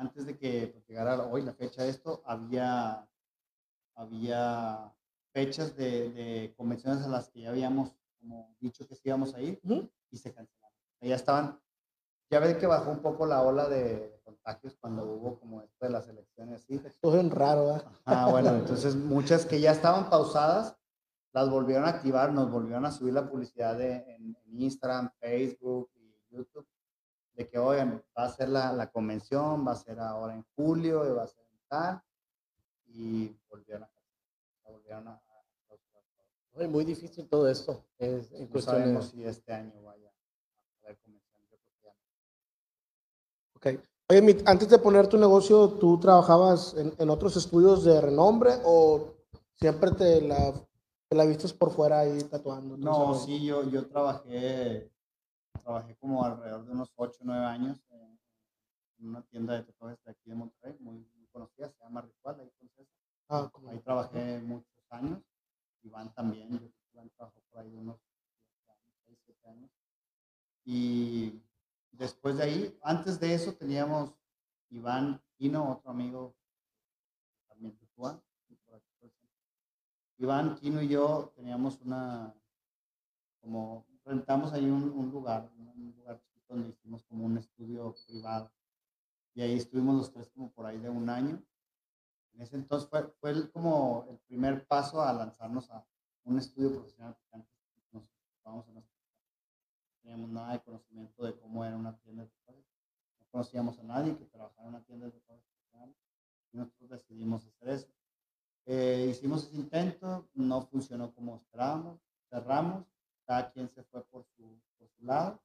antes 0.00 0.24
de 0.24 0.38
que 0.38 0.68
pues, 0.68 0.86
llegara 0.88 1.26
hoy 1.26 1.42
la 1.42 1.52
fecha 1.52 1.82
de 1.82 1.90
esto, 1.90 2.22
había, 2.24 3.06
había 3.94 4.92
fechas 5.32 5.76
de, 5.76 6.10
de 6.10 6.54
convenciones 6.56 7.04
a 7.04 7.08
las 7.08 7.28
que 7.28 7.42
ya 7.42 7.50
habíamos 7.50 7.94
como 8.20 8.54
dicho 8.60 8.86
que 8.86 8.94
sí 8.94 9.02
íbamos 9.04 9.34
a 9.34 9.40
ir 9.40 9.60
Ujú. 9.64 9.90
y 10.10 10.18
se 10.18 10.32
cancelaron. 10.32 10.76
Ya 11.00 11.16
estaban, 11.16 11.58
ya 12.30 12.38
ves 12.40 12.56
que 12.58 12.66
bajó 12.66 12.90
un 12.90 13.00
poco 13.00 13.26
la 13.26 13.42
ola 13.42 13.68
de 13.68 14.20
contagios 14.24 14.76
cuando 14.78 15.04
hubo 15.04 15.38
como 15.38 15.62
esto 15.62 15.86
de 15.86 15.90
las 15.90 16.06
elecciones 16.08 16.62
así. 16.62 16.80
Estuvo 16.84 17.12
bien 17.12 17.30
raro, 17.30 17.66
¿verdad? 17.66 17.84
Ah, 18.04 18.28
bueno, 18.30 18.50
entonces 18.50 18.94
muchas 18.94 19.46
que 19.46 19.60
ya 19.60 19.72
estaban 19.72 20.10
pausadas, 20.10 20.76
las 21.32 21.48
volvieron 21.48 21.84
a 21.86 21.90
activar, 21.90 22.32
nos 22.32 22.50
volvieron 22.50 22.84
a 22.84 22.92
subir 22.92 23.14
la 23.14 23.28
publicidad 23.30 23.78
de, 23.78 23.96
en, 24.14 24.36
en 24.44 24.62
Instagram, 24.62 25.10
Facebook 25.18 25.90
y 25.94 26.14
YouTube, 26.30 26.66
de 27.34 27.48
que, 27.48 27.58
oigan, 27.58 28.02
va 28.18 28.24
a 28.24 28.28
ser 28.28 28.48
la, 28.48 28.72
la 28.72 28.90
convención, 28.90 29.66
va 29.66 29.72
a 29.72 29.76
ser 29.76 30.00
ahora 30.00 30.34
en 30.34 30.44
julio, 30.56 31.06
y 31.06 31.12
va 31.12 31.22
a 31.22 31.26
ser 31.28 31.44
en 31.50 31.60
tal, 31.68 32.02
y 32.92 33.36
volvieron 33.48 33.84
a, 33.84 33.90
volvieron 34.70 35.08
a, 35.08 35.12
a. 35.12 35.20
Ay, 36.56 36.68
muy 36.68 36.84
difícil 36.84 37.28
todo 37.28 37.48
esto. 37.48 37.84
Es, 37.98 38.32
en 38.32 38.44
No 38.44 38.50
cuestiones- 38.50 38.64
sabemos 38.84 39.08
si 39.10 39.24
este 39.24 39.52
año 39.52 39.82
vaya 39.82 40.08
a 40.08 40.92
ya 40.92 40.96
no. 41.06 41.20
Ok. 43.56 43.66
Oye, 44.10 44.42
antes 44.46 44.68
de 44.68 44.78
poner 44.78 45.06
tu 45.06 45.16
negocio, 45.16 45.68
¿tú 45.78 45.98
trabajabas 46.00 46.74
en, 46.74 46.92
en 46.98 47.10
otros 47.10 47.36
estudios 47.36 47.84
de 47.84 48.00
renombre 48.00 48.54
o 48.64 49.14
siempre 49.54 49.92
te 49.92 50.20
la, 50.22 50.52
te 51.08 51.16
la 51.16 51.24
vistes 51.26 51.52
por 51.52 51.70
fuera 51.70 52.00
ahí 52.00 52.20
tatuando? 52.24 52.76
No, 52.76 52.90
Entonces, 52.90 53.24
sí, 53.26 53.46
yo, 53.46 53.62
yo 53.70 53.86
trabajé, 53.86 54.90
trabajé 55.62 55.94
como 55.96 56.24
alrededor 56.24 56.64
de 56.64 56.72
unos 56.72 56.90
8 56.96 57.18
o 57.20 57.24
9 57.24 57.44
años 57.44 57.78
en, 57.90 58.18
en 58.98 59.08
una 59.10 59.22
tienda 59.22 59.54
de 59.54 59.62
tatuajes 59.62 60.02
de 60.04 60.10
aquí 60.10 60.28
de 60.28 60.34
Monterrey, 60.34 60.76
muy 60.80 61.06
conocida, 61.30 61.70
se 61.70 61.78
llama 61.84 62.02
Ritual, 62.02 62.40
ahí. 62.40 62.50
Ah, 63.28 63.48
como- 63.52 63.70
Ahí 63.70 63.78
trabajé 63.80 64.40
muchos 64.40 64.66
años. 64.90 65.20
Iván 65.82 66.12
también, 66.14 66.50
yo 66.50 66.68
Iván 66.92 67.10
trabajó 67.10 67.40
por 67.50 67.60
ahí 67.60 67.74
unos 67.74 67.98
6, 69.06 69.18
7 69.24 69.48
años. 69.48 69.70
Y 70.64 71.40
después 71.92 72.36
de 72.36 72.42
ahí, 72.42 72.78
antes 72.82 73.18
de 73.18 73.34
eso 73.34 73.54
teníamos 73.54 74.14
Iván 74.68 75.22
Quino, 75.38 75.70
otro 75.72 75.90
amigo 75.90 76.34
también 77.48 77.76
el 78.72 78.82
centro. 79.00 79.28
Iván 80.18 80.54
Quino 80.56 80.82
y 80.82 80.88
yo 80.88 81.32
teníamos 81.34 81.80
una, 81.80 82.34
como 83.40 83.86
rentamos 84.04 84.52
ahí 84.52 84.64
un, 84.66 84.90
un 84.90 85.10
lugar, 85.10 85.50
un 85.56 85.94
lugar 85.96 86.20
chiquito 86.20 86.54
donde 86.54 86.70
hicimos 86.70 87.02
como 87.04 87.24
un 87.24 87.38
estudio 87.38 87.94
privado. 88.06 88.50
Y 89.40 89.42
ahí 89.42 89.54
estuvimos 89.54 89.96
los 89.96 90.12
tres 90.12 90.28
como 90.28 90.52
por 90.52 90.66
ahí 90.66 90.76
de 90.76 90.90
un 90.90 91.08
año. 91.08 91.42
En 92.34 92.42
ese 92.42 92.56
entonces 92.56 92.90
fue, 92.90 93.08
fue 93.20 93.30
el- 93.30 93.50
como 93.50 94.04
el 94.10 94.18
primer 94.18 94.66
paso 94.66 95.00
a 95.00 95.10
lanzarnos 95.14 95.70
a 95.70 95.82
un 96.24 96.36
estudio 96.36 96.74
profesional. 96.74 97.14
porque 97.16 97.36
antes 97.36 97.48
nos 97.90 98.04
ocupábamos 98.34 98.68
en 98.68 98.74
nuestra. 98.74 98.94
No 99.00 100.00
teníamos 100.02 100.28
nada 100.28 100.52
de 100.52 100.60
conocimiento 100.60 101.24
de 101.24 101.34
cómo 101.38 101.64
era 101.64 101.74
una 101.74 101.96
tienda 102.00 102.24
de 102.24 102.28
tatuajes. 102.28 102.66
No 103.18 103.26
conocíamos 103.30 103.78
a 103.78 103.82
nadie 103.82 104.14
que 104.18 104.26
trabajara 104.26 104.62
en 104.64 104.68
una 104.74 104.84
tienda 104.84 105.06
de 105.06 105.12
tatuajes. 105.12 105.46
Y 106.52 106.58
nosotros 106.58 106.90
decidimos 106.90 107.46
hacer 107.46 107.68
eso. 107.70 107.88
Eh, 108.66 109.08
hicimos 109.10 109.44
ese 109.44 109.56
intento, 109.56 110.28
no 110.34 110.66
funcionó 110.66 111.14
como 111.14 111.36
esperábamos, 111.36 111.98
cerramos, 112.28 112.84
cada 113.24 113.50
quien 113.52 113.70
se 113.70 113.84
fue 113.84 114.04
por 114.04 114.22
su, 114.36 114.60
por 114.76 114.86
su 114.90 115.02
lado. 115.02 115.40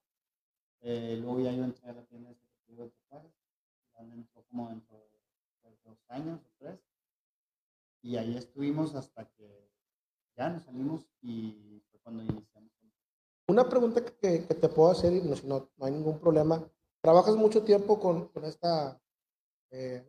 Eh, 0.81 1.17
luego 1.21 1.39
ya 1.39 1.53
yo 1.53 1.63
entré 1.63 1.89
a 1.89 1.93
la 1.93 2.03
tienda 2.03 2.29
de 2.67 2.89
tatuajes, 2.89 3.31
Iván 3.97 4.11
entró 4.11 4.43
como 4.49 4.69
dentro 4.69 4.97
de 5.63 5.75
dos 5.83 5.97
años 6.09 6.39
o 6.45 6.49
tres, 6.59 6.79
y 8.01 8.17
ahí 8.17 8.37
estuvimos 8.37 8.93
hasta 8.95 9.25
que 9.31 9.69
ya 10.37 10.49
nos 10.49 10.63
salimos 10.63 11.07
y 11.21 11.81
fue 11.89 11.99
cuando 12.01 12.23
iniciamos. 12.23 12.71
Una 13.47 13.67
pregunta 13.69 14.03
que, 14.03 14.45
que- 14.45 14.53
te 14.55 14.69
puedo 14.69 14.91
hacer 14.91 15.13
y 15.13 15.21
no, 15.21 15.35
si 15.35 15.47
no, 15.47 15.69
no 15.77 15.85
hay 15.85 15.91
ningún 15.91 16.19
problema. 16.19 16.63
¿Trabajas 17.01 17.35
mucho 17.35 17.63
tiempo 17.63 17.99
con, 17.99 18.27
con 18.29 18.43
esta, 18.45 18.99
eh, 19.71 20.07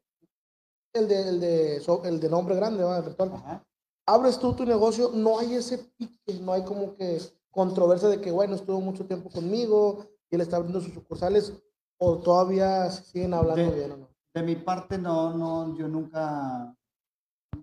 el, 0.95 1.07
de, 1.09 1.29
el, 1.29 1.41
de, 1.41 1.77
el 2.05 2.21
de 2.21 2.29
nombre 2.31 2.57
grande, 2.57 2.83
¿va? 2.83 2.99
El? 2.99 3.15
Ajá. 3.33 3.67
abres 4.07 4.39
tú 4.39 4.55
tu 4.55 4.65
negocio, 4.65 5.11
no 5.13 5.39
hay 5.39 5.55
ese 5.55 5.79
pique, 5.79 6.35
no 6.41 6.53
hay 6.53 6.65
como 6.65 6.95
que 6.95 7.19
controversia 7.51 8.09
de 8.09 8.21
que, 8.21 8.31
bueno, 8.31 8.55
estuvo 8.55 8.81
mucho 8.81 9.07
tiempo 9.07 9.29
conmigo 9.31 10.07
y 10.31 10.35
él 10.37 10.41
está 10.41 10.57
abriendo 10.57 10.81
sus 10.81 10.95
sucursales, 10.95 11.53
o 11.99 12.19
todavía 12.19 12.91
siguen 12.91 13.35
hablando 13.35 13.71
De- 13.71 13.77
bien 13.77 13.93
o 13.93 13.97
no. 13.97 14.09
De 14.35 14.43
mi 14.43 14.57
parte, 14.57 14.99
no, 14.99 15.33
no, 15.33 15.75
yo 15.79 15.89
nunca, 15.89 16.77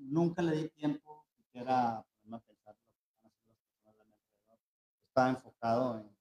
nunca 0.01 0.41
le 0.41 0.55
di 0.55 0.69
tiempo 0.69 1.23
siquiera 1.37 1.97
a 1.99 2.03
pensar 2.39 2.75
lo 2.75 2.89
que 2.89 3.03
a 3.23 3.27
hacer 3.27 4.07
las 4.07 4.17
personas. 4.17 4.59
Estaba 5.07 5.29
enfocado 5.29 5.99
en, 5.99 6.17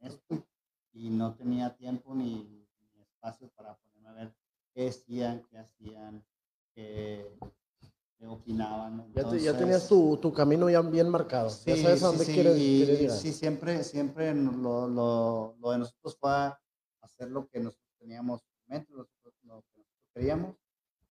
en 0.00 0.06
esto 0.08 0.44
y 0.92 1.10
no 1.10 1.34
tenía 1.34 1.76
tiempo 1.76 2.14
ni, 2.16 2.66
ni 2.96 3.02
espacio 3.02 3.48
para 3.56 3.76
ponerme 3.76 4.08
a 4.08 4.12
ver 4.24 4.34
qué 4.74 4.84
decían, 4.86 5.44
qué 5.50 5.58
hacían, 5.58 6.24
qué, 6.74 7.38
qué 8.18 8.26
opinaban. 8.26 9.04
Ya, 9.14 9.22
te- 9.22 9.40
ya 9.40 9.52
Entonces, 9.52 9.56
tenías 9.56 9.88
tu, 9.88 10.16
tu 10.16 10.32
camino 10.32 10.68
ya 10.68 10.80
bien 10.80 11.08
marcado. 11.08 11.48
ya 11.50 11.76
Sí, 11.76 11.82
sabes 11.82 12.02
a 12.02 12.06
dónde 12.08 12.24
sí, 12.24 12.34
quieres, 12.34 12.56
quieres 12.58 13.00
llegar. 13.00 13.18
sí, 13.18 13.32
siempre, 13.32 13.84
siempre 13.84 14.34
lo, 14.34 14.88
lo, 14.88 15.54
lo 15.60 15.70
de 15.70 15.78
nosotros 15.78 16.16
fue 16.20 16.52
hacer 17.18 17.30
lo 17.32 17.48
que 17.48 17.58
nosotros 17.58 17.92
teníamos 17.98 18.42
en 18.68 18.74
mente, 18.76 18.92
lo, 18.92 19.06
que 19.06 19.12
nosotros 19.42 19.86
queríamos, 20.14 20.56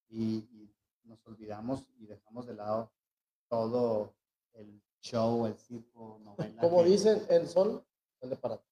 y, 0.08 0.38
y 0.38 0.74
nos 1.04 1.26
olvidamos 1.28 1.90
y 1.98 2.06
dejamos 2.06 2.46
de 2.48 2.54
lado 2.56 2.94
todo 3.50 4.16
el 4.54 4.82
show, 5.02 5.46
el 5.46 5.58
circo, 5.58 6.20
novela. 6.24 6.62
Como 6.62 6.84
que- 6.84 6.90
dicen, 6.90 7.22
el 7.30 7.48
sol 7.48 7.86
sale 8.22 8.36
para 8.38 8.58
ti. 8.58 8.64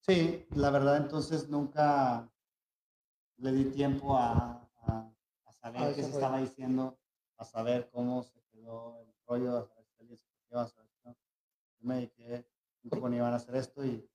Sí, 0.00 0.46
la 0.54 0.70
verdad, 0.70 0.96
entonces 0.98 1.48
nunca 1.48 2.30
le 3.36 3.52
di 3.52 3.64
tiempo 3.70 4.16
a, 4.16 4.68
a, 4.82 5.14
a 5.44 5.52
saber 5.52 5.82
A 5.82 5.86
qué 5.88 5.94
se 5.94 6.00
desarrollar. 6.02 6.22
estaba 6.22 6.40
diciendo, 6.40 6.98
a 7.38 7.44
saber 7.44 7.88
cómo 7.90 8.22
se 8.22 8.42
quedó 8.50 9.00
el 9.00 9.14
rollo, 9.26 9.56
a 9.58 9.64
saber 9.66 9.86
alguien 9.98 10.18
se 10.18 10.28
quedó, 10.48 10.60
a 10.60 10.68
saber 10.68 10.90
no. 11.04 11.12
Yo 11.12 11.88
me 11.88 11.94
dediqué 11.96 12.46
junto 12.82 13.00
con 13.00 13.14
Iván 13.14 13.32
a 13.32 13.36
hacer 13.36 13.56
esto 13.56 13.84
y. 13.84 14.08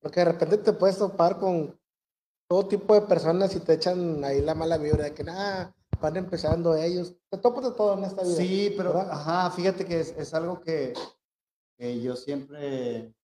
Porque 0.00 0.20
de 0.20 0.26
repente 0.26 0.58
te 0.58 0.72
puedes 0.72 0.98
topar 0.98 1.38
con 1.38 1.78
todo 2.48 2.68
tipo 2.68 2.94
de 2.94 3.02
personas 3.02 3.54
y 3.56 3.60
te 3.60 3.74
echan 3.74 4.22
ahí 4.24 4.40
la 4.40 4.54
mala 4.54 4.76
vibra 4.76 5.04
de 5.04 5.14
que 5.14 5.24
nada, 5.24 5.74
van 6.00 6.16
empezando 6.16 6.74
ellos. 6.76 7.16
Te 7.30 7.38
topas 7.38 7.64
de 7.64 7.70
todo 7.72 7.96
en 7.96 8.04
esta 8.04 8.22
vida. 8.22 8.36
Sí, 8.36 8.74
pero 8.76 8.92
¿verdad? 8.92 9.10
ajá, 9.10 9.50
fíjate 9.50 9.84
que 9.84 10.00
es, 10.00 10.10
es 10.16 10.34
algo 10.34 10.60
que, 10.60 10.92
que 11.78 12.00
yo 12.00 12.16
siempre 12.16 13.14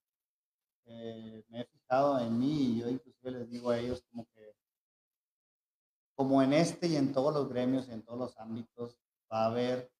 eh, 0.86 1.44
me 1.48 1.60
he 1.60 1.64
fijado 1.66 2.18
en 2.18 2.38
mí 2.38 2.52
y 2.52 2.80
yo 2.80 2.88
inclusive 2.88 3.30
les 3.30 3.50
digo 3.50 3.70
a 3.70 3.78
ellos 3.78 4.02
como 4.10 4.26
que 4.34 4.54
como 6.16 6.42
en 6.42 6.52
este 6.52 6.86
y 6.86 6.96
en 6.96 7.14
todos 7.14 7.32
los 7.32 7.48
gremios 7.48 7.88
y 7.88 7.92
en 7.92 8.02
todos 8.02 8.18
los 8.18 8.36
ámbitos 8.36 8.98
va 9.32 9.44
a 9.44 9.46
haber 9.46 9.90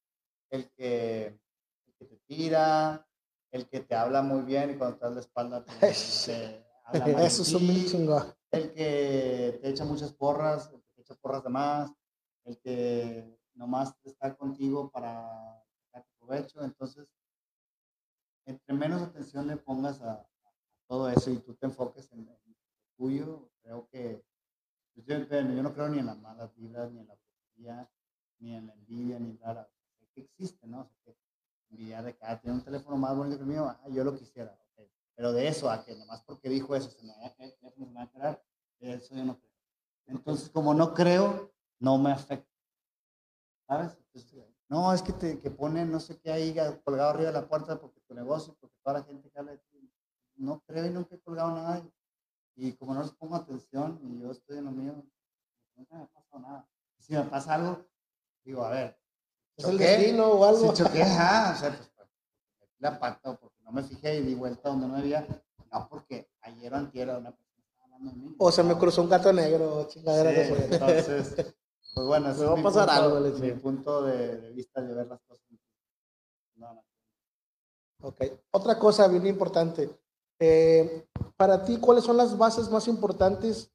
el 0.51 0.69
que, 0.71 1.27
el 1.27 1.93
que 1.97 2.05
te 2.05 2.17
tira, 2.27 3.07
el 3.51 3.67
que 3.67 3.81
te 3.81 3.95
habla 3.95 4.21
muy 4.21 4.41
bien 4.43 4.71
y 4.71 4.77
cuando 4.77 4.97
te 4.97 5.05
das 5.05 5.13
la 5.13 5.19
espalda 5.19 5.63
te, 5.63 5.71
te 6.25 6.65
habla 6.85 7.07
mal 7.07 7.25
Eso 7.25 7.41
es 7.43 7.53
un 7.53 7.85
chingón. 7.85 8.33
el 8.51 8.73
que 8.73 9.59
te 9.61 9.69
echa 9.69 9.85
muchas 9.85 10.13
porras, 10.13 10.69
el 10.73 10.81
que 10.81 10.91
te 10.95 11.01
echa 11.01 11.15
porras 11.15 11.43
de 11.43 11.49
más, 11.49 11.91
el 12.45 12.57
que 12.59 13.37
nomás 13.53 13.93
está 14.03 14.35
contigo 14.35 14.89
para 14.89 15.63
sacar 15.85 16.05
provecho. 16.17 16.63
Entonces, 16.63 17.07
entre 18.45 18.73
menos 18.75 19.01
atención 19.01 19.47
le 19.47 19.57
pongas 19.57 20.01
a, 20.01 20.13
a 20.13 20.27
todo 20.87 21.09
eso 21.09 21.29
y 21.29 21.37
tú 21.37 21.53
te 21.55 21.65
enfoques 21.67 22.11
en, 22.11 22.19
en 22.19 22.25
lo 22.27 22.57
tuyo, 22.97 23.49
creo 23.61 23.87
que 23.89 24.23
pues, 24.93 25.05
yo, 25.05 25.17
yo 25.19 25.63
no 25.63 25.73
creo 25.73 25.89
ni 25.89 25.99
en 25.99 26.05
las 26.07 26.17
malas 26.19 26.53
vibras, 26.55 26.91
ni 26.91 26.99
en 26.99 27.07
la 27.07 27.15
porquería, 27.15 27.89
ni 28.39 28.55
en 28.55 28.67
la 28.67 28.73
envidia, 28.73 29.19
ni 29.19 29.33
nada. 29.33 29.69
Sé 29.99 30.07
que 30.13 30.21
existe, 30.21 30.67
¿no? 30.67 30.81
O 30.81 30.85
sea, 31.03 31.13
que 31.13 31.20
envidiar 31.71 32.03
de 32.03 32.15
que 32.15 32.25
ah, 32.25 32.39
tiene 32.39 32.57
un 32.57 32.63
teléfono 32.63 32.97
más 32.97 33.15
bonito 33.15 33.37
que 33.37 33.43
el 33.43 33.49
mío, 33.49 33.65
ah, 33.65 33.89
yo 33.89 34.03
lo 34.03 34.15
quisiera. 34.15 34.51
ok. 34.51 34.87
Pero 35.15 35.33
de 35.33 35.47
eso 35.47 35.69
a 35.69 35.83
que 35.83 35.95
nomás 35.95 36.21
porque 36.23 36.49
dijo 36.49 36.75
eso 36.75 36.89
se 36.89 37.03
me 37.03 37.13
va 37.13 38.03
a 38.03 38.09
quedar, 38.11 38.43
eso 38.79 39.15
yo 39.15 39.25
no 39.25 39.39
creo. 39.39 39.51
Entonces, 40.07 40.49
como 40.49 40.73
no 40.73 40.93
creo, 40.93 41.53
no 41.79 41.97
me 41.97 42.11
afecta. 42.11 42.49
¿Sabes? 43.67 43.97
Entonces, 43.97 44.51
no, 44.67 44.93
es 44.93 45.01
que 45.01 45.13
te 45.13 45.39
que 45.39 45.51
ponen 45.51 45.91
no 45.91 45.99
sé 45.99 46.17
qué 46.19 46.31
ahí 46.31 46.55
colgado 46.83 47.09
arriba 47.09 47.31
de 47.31 47.41
la 47.41 47.47
puerta 47.47 47.79
porque 47.79 47.99
tu 48.01 48.13
negocio, 48.13 48.55
porque 48.59 48.75
toda 48.81 48.99
la 48.99 49.03
gente 49.03 49.29
que 49.29 49.39
habla 49.39 49.51
de 49.51 49.57
ti. 49.57 49.91
No 50.35 50.61
creo 50.61 50.85
y 50.85 50.89
nunca 50.89 51.15
he 51.15 51.19
colgado 51.19 51.51
nada. 51.51 51.85
Y, 52.55 52.73
como 52.73 52.93
no 52.93 53.01
les 53.01 53.11
pongo 53.11 53.35
atención 53.35 53.99
y 54.03 54.21
yo 54.21 54.31
estoy 54.31 54.57
en 54.57 54.65
lo 54.65 54.71
mío, 54.71 55.03
nunca 55.75 55.95
me 55.95 56.03
ha 56.03 56.07
pasado 56.07 56.39
nada. 56.39 56.69
Si 56.99 57.13
me 57.13 57.23
pasa 57.23 57.55
algo, 57.55 57.85
digo, 58.43 58.63
a 58.63 58.69
ver. 58.69 59.00
¿Es 59.57 59.65
el 59.65 59.77
destino 59.77 60.27
o 60.27 60.45
algo? 60.45 60.75
Si 60.75 60.83
choqué, 60.83 61.03
ajá, 61.03 61.53
o 61.55 61.59
sea, 61.59 61.77
pues, 61.77 61.91
la 62.79 62.99
pata 62.99 63.37
porque 63.37 63.61
no 63.63 63.71
me 63.71 63.83
fijé 63.83 64.17
y 64.17 64.21
di 64.21 64.35
vuelta 64.35 64.69
donde 64.69 64.87
no 64.87 64.97
había. 64.97 65.27
No, 65.71 65.87
porque 65.89 66.29
ayer 66.41 66.73
o 66.73 66.77
antier 66.77 67.09
una 67.09 67.31
persona 67.31 67.63
estaba 67.67 67.85
hablando 67.85 68.11
de 68.11 68.17
mí. 68.17 68.35
O 68.37 68.51
se 68.51 68.63
me 68.63 68.77
cruzó 68.77 69.01
un 69.03 69.09
gato 69.09 69.31
negro, 69.31 69.87
chingadera 69.87 70.31
sí, 70.31 70.53
Entonces, 70.71 71.55
pues 71.93 72.07
bueno, 72.07 72.29
ese 72.31 72.45
va 72.45 72.53
es 72.53 72.59
a 72.59 72.63
pasar 72.63 72.87
punto, 72.87 73.17
algo, 73.17 73.37
mi 73.39 73.51
punto 73.53 74.03
de, 74.03 74.37
de, 74.37 74.51
vista 74.51 74.81
de 74.81 74.93
ver 74.93 75.07
las 75.07 75.21
cosas. 75.21 75.45
No, 76.55 76.73
no. 76.73 76.83
Ok. 78.01 78.21
Otra 78.51 78.77
cosa 78.79 79.07
bien 79.07 79.27
importante. 79.27 79.89
Eh, 80.39 81.07
para 81.37 81.63
ti, 81.63 81.77
¿cuáles 81.77 82.03
son 82.03 82.17
las 82.17 82.37
bases 82.37 82.69
más 82.69 82.87
importantes 82.87 83.71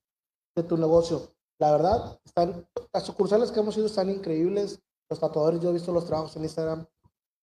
de 0.55 0.63
tu 0.65 0.77
negocio? 0.77 1.31
La 1.59 1.71
verdad, 1.71 2.21
están, 2.25 2.69
las 2.93 3.05
sucursales 3.05 3.51
que 3.51 3.61
hemos 3.61 3.77
ido 3.77 3.87
están 3.87 4.11
increíbles. 4.11 4.81
Los 5.09 5.21
tatuadores, 5.21 5.61
yo 5.61 5.71
he 5.71 5.75
visto 5.75 5.93
los 5.93 6.07
trabajos 6.07 6.37
en 6.37 6.43
Instagram 6.43 6.87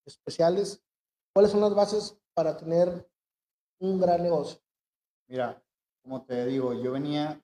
especiales. 0.05 0.83
¿Cuáles 1.33 1.51
son 1.51 1.61
las 1.61 1.73
bases 1.73 2.19
para 2.33 2.57
tener 2.57 3.09
un 3.79 3.99
gran 3.99 4.21
negocio? 4.21 4.59
Mira, 5.27 5.63
como 6.01 6.25
te 6.25 6.45
digo, 6.45 6.73
yo 6.73 6.91
venía 6.91 7.41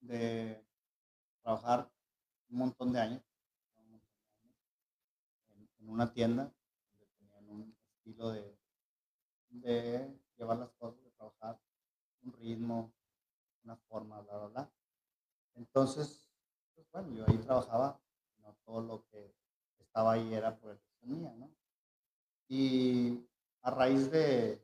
de 0.00 0.64
trabajar 1.42 1.90
un 2.50 2.58
montón 2.58 2.92
de 2.92 3.00
años 3.00 3.22
en, 5.80 5.88
una 5.88 6.12
tienda 6.12 6.52
donde 6.98 7.06
tenían 7.18 7.48
un 7.48 7.76
estilo 7.96 8.30
de, 8.30 8.58
llevar 10.36 10.58
las 10.58 10.70
cosas, 10.72 11.02
de 11.02 11.10
trabajar, 11.12 11.58
un 12.22 12.32
ritmo, 12.34 12.92
una 13.64 13.76
forma, 13.88 14.20
bla, 14.20 14.36
bla, 14.36 14.46
bla. 14.48 14.72
Entonces, 15.54 16.30
pues 16.74 16.86
bueno, 16.92 17.14
yo 17.14 17.24
ahí 17.26 17.38
trabajaba, 17.38 18.00
todo 18.64 18.82
lo 18.82 19.04
que 19.10 19.34
estaba 19.78 20.12
ahí 20.12 20.34
era 20.34 20.56
por 20.58 20.72
el 20.72 20.80
mía, 21.02 21.32
¿no? 21.36 21.50
Y 22.48 23.24
a 23.62 23.70
raíz 23.70 24.10
de 24.10 24.62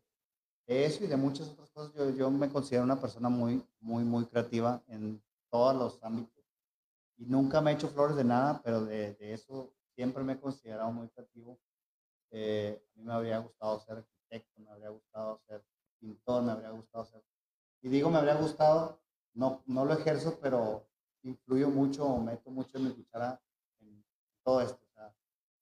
eso 0.67 1.05
y 1.05 1.07
de 1.07 1.17
muchas 1.17 1.49
otras 1.49 1.71
cosas, 1.71 1.95
yo, 1.95 2.11
yo 2.11 2.31
me 2.31 2.49
considero 2.49 2.85
una 2.85 3.01
persona 3.01 3.29
muy, 3.29 3.65
muy, 3.81 4.05
muy 4.05 4.25
creativa 4.27 4.83
en 4.89 5.23
todos 5.51 5.77
los 5.77 6.03
ámbitos. 6.03 6.45
Y 7.17 7.27
nunca 7.27 7.61
me 7.61 7.71
he 7.71 7.75
hecho 7.75 7.89
flores 7.89 8.17
de 8.17 8.25
nada, 8.25 8.61
pero 8.65 8.85
de, 8.85 9.17
eso 9.21 9.73
siempre 9.95 10.25
me 10.25 10.35
he 10.35 10.41
considerado 10.41 10.91
muy 10.91 11.09
creativo. 11.09 11.59
Eh, 12.31 12.83
a 12.83 12.99
mí 12.99 13.05
me 13.05 13.13
habría 13.13 13.39
gustado 13.39 13.79
ser 13.81 13.99
arquitecto, 13.99 14.61
me 14.61 14.71
habría 14.71 14.89
gustado 14.89 15.41
ser 15.47 15.65
pintor, 16.01 16.43
me 16.43 16.53
habría 16.53 16.71
gustado 16.71 17.05
ser... 17.05 17.23
Y 17.83 17.89
digo 17.89 18.11
me 18.11 18.19
habría 18.19 18.35
gustado, 18.35 19.01
no, 19.35 19.63
no 19.67 19.85
lo 19.85 19.93
ejerzo, 19.93 20.39
pero 20.41 20.89
influyo 21.23 21.69
mucho, 21.69 22.17
meto 22.19 22.51
mucho 22.51 22.79
en 22.79 22.85
mi 22.85 22.91
cuchara 22.95 23.41
todo 24.45 24.61
esto. 24.61 24.79
O 24.97 25.13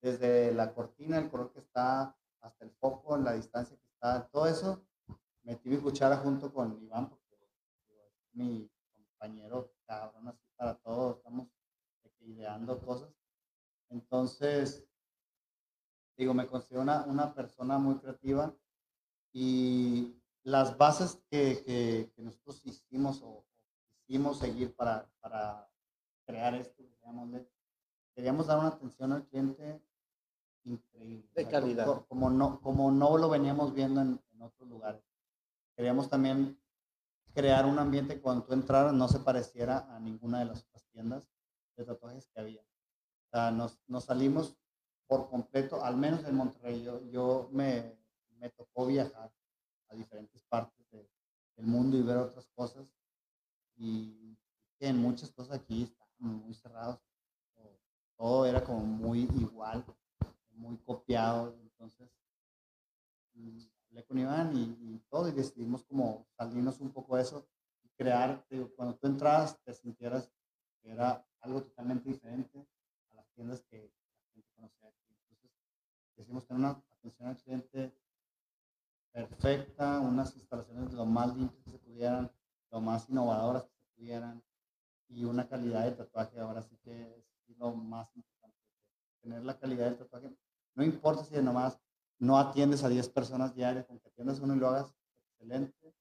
desde 0.02 0.52
la 0.52 0.74
cortina, 0.74 1.18
el 1.18 1.30
color 1.30 1.52
que 1.52 1.60
está, 1.60 2.16
hasta 2.40 2.64
el 2.64 2.72
foco, 2.72 3.16
la 3.16 3.34
distancia 3.34 3.76
que 3.76 3.86
está, 3.86 4.28
todo 4.28 4.46
eso, 4.46 4.84
metí 5.44 5.68
mi 5.68 5.78
cuchara 5.78 6.16
junto 6.18 6.52
con 6.52 6.82
Iván, 6.82 7.08
porque 7.08 7.34
es 7.34 8.34
mi 8.34 8.68
compañero 8.92 9.72
cabrón, 9.86 10.28
así 10.28 10.44
para 10.56 10.74
todos, 10.78 11.18
estamos 11.18 11.48
ideando 12.20 12.80
cosas. 12.80 13.10
Entonces, 13.90 14.84
digo, 16.16 16.34
me 16.34 16.46
considero 16.46 16.82
una, 16.82 17.34
persona 17.34 17.78
muy 17.78 17.98
creativa 17.98 18.54
y 19.32 20.16
las 20.42 20.76
bases 20.76 21.22
que, 21.30 22.10
nosotros 22.16 22.64
hicimos 22.64 23.22
o, 23.22 23.44
hicimos 24.06 24.38
seguir 24.38 24.74
para, 24.74 25.08
crear 26.24 26.54
esto, 26.54 26.82
digamos, 26.82 27.28
queríamos 28.14 28.46
dar 28.46 28.58
una 28.58 28.68
atención 28.68 29.12
al 29.12 29.26
cliente 29.26 29.82
increíble. 30.64 31.28
De 31.34 31.48
calidad. 31.48 32.04
Como, 32.08 32.30
no, 32.30 32.60
como 32.60 32.90
no 32.90 33.16
lo 33.18 33.28
veníamos 33.28 33.74
viendo 33.74 34.00
en, 34.00 34.20
en, 34.32 34.42
otros 34.42 34.68
lugares. 34.68 35.02
Queríamos 35.76 36.08
también 36.08 36.60
crear 37.34 37.66
un 37.66 37.78
ambiente 37.78 38.14
que 38.14 38.20
cuando 38.20 38.44
tú 38.44 38.52
entraras 38.52 38.92
no 38.92 39.08
se 39.08 39.20
pareciera 39.20 39.94
a 39.94 39.98
ninguna 39.98 40.40
de 40.40 40.44
las 40.46 40.62
otras 40.64 40.84
tiendas 40.92 41.28
de 41.76 41.84
tatuajes 41.84 42.28
que 42.28 42.40
había. 42.40 42.60
O 42.60 43.30
sea, 43.30 43.50
nos, 43.50 43.80
nos 43.86 44.04
salimos 44.04 44.56
por 45.06 45.28
completo, 45.28 45.84
al 45.84 45.96
menos 45.96 46.24
en 46.24 46.34
Monterrey. 46.34 46.82
Yo, 46.82 47.02
yo 47.10 47.48
me, 47.52 47.98
me 48.38 48.50
tocó 48.50 48.86
viajar 48.86 49.32
a 49.88 49.94
diferentes 49.94 50.42
partes 50.44 50.90
de, 50.90 51.08
del 51.56 51.66
mundo 51.66 51.96
y 51.96 52.02
ver 52.02 52.18
otras 52.18 52.48
cosas. 52.54 52.86
Y 53.76 54.36
que 54.78 54.88
en 54.88 54.98
muchas 54.98 55.30
cosas 55.32 55.58
aquí 55.58 55.84
estaban 55.84 56.12
muy 56.18 56.54
cerrados. 56.54 57.00
Todo 58.22 58.46
era 58.46 58.62
como 58.62 58.78
muy 58.86 59.22
igual 59.34 59.84
muy 60.52 60.76
copiado. 60.78 61.58
Entonces, 61.60 62.08
mm, 63.34 63.58
hablé 63.88 64.04
con 64.04 64.16
Iván 64.16 64.56
y, 64.56 64.62
y, 64.62 64.98
todo 65.10 65.28
y 65.28 65.32
decidimos 65.32 65.82
como 65.82 66.24
salirnos 66.36 66.78
un 66.78 66.92
poco 66.92 67.16
de 67.16 67.22
eso 67.22 67.48
y 67.82 67.88
crear, 67.88 68.46
digo, 68.48 68.70
cuando 68.76 68.94
tú 68.94 69.08
entras 69.08 69.60
te 69.64 69.74
sintieras 69.74 70.30
que 70.80 70.92
era 70.92 71.26
algo 71.40 71.64
totalmente 71.64 72.10
diferente 72.10 72.64
a 73.10 73.14
las 73.14 73.28
tiendas 73.32 73.60
que 73.62 73.90
la 73.90 74.32
gente 74.34 74.48
conocía. 74.54 74.94
Entonces, 75.18 75.50
decidimos 76.14 76.46
tener 76.46 76.60
una 76.60 76.80
atención 76.92 77.28
al 77.28 77.38
cliente 77.38 77.92
perfecta, 79.10 79.98
unas 79.98 80.36
instalaciones 80.36 80.92
lo 80.92 81.06
más 81.06 81.36
limpias 81.36 81.64
que 81.64 81.72
se 81.72 81.78
pudieran, 81.80 82.30
lo 82.70 82.80
más 82.80 83.10
innovadoras 83.10 83.64
que 83.64 83.74
se 83.74 83.88
pudieran 83.96 84.44
y 85.08 85.24
una 85.24 85.48
calidad 85.48 85.86
de 85.86 85.96
tatuaje 85.96 86.38
ahora 86.38 86.62
sí 86.62 86.78
que 86.84 87.16
es 87.16 87.31
lo 87.56 87.72
más 87.74 88.14
importante 88.16 88.58
tener 89.20 89.44
la 89.44 89.58
calidad 89.58 89.84
del 89.86 89.98
tatuaje 89.98 90.36
no 90.74 90.84
importa 90.84 91.24
si 91.24 91.34
nomás 91.36 91.78
no 92.18 92.38
atiendes 92.38 92.84
a 92.84 92.88
10 92.88 93.08
personas 93.10 93.54
diarias, 93.54 93.86
con 93.86 93.98
que 93.98 94.08
atiendas 94.08 94.40
uno 94.40 94.54
y 94.54 94.58
lo 94.58 94.68
hagas 94.68 94.94
excelente. 95.32 95.94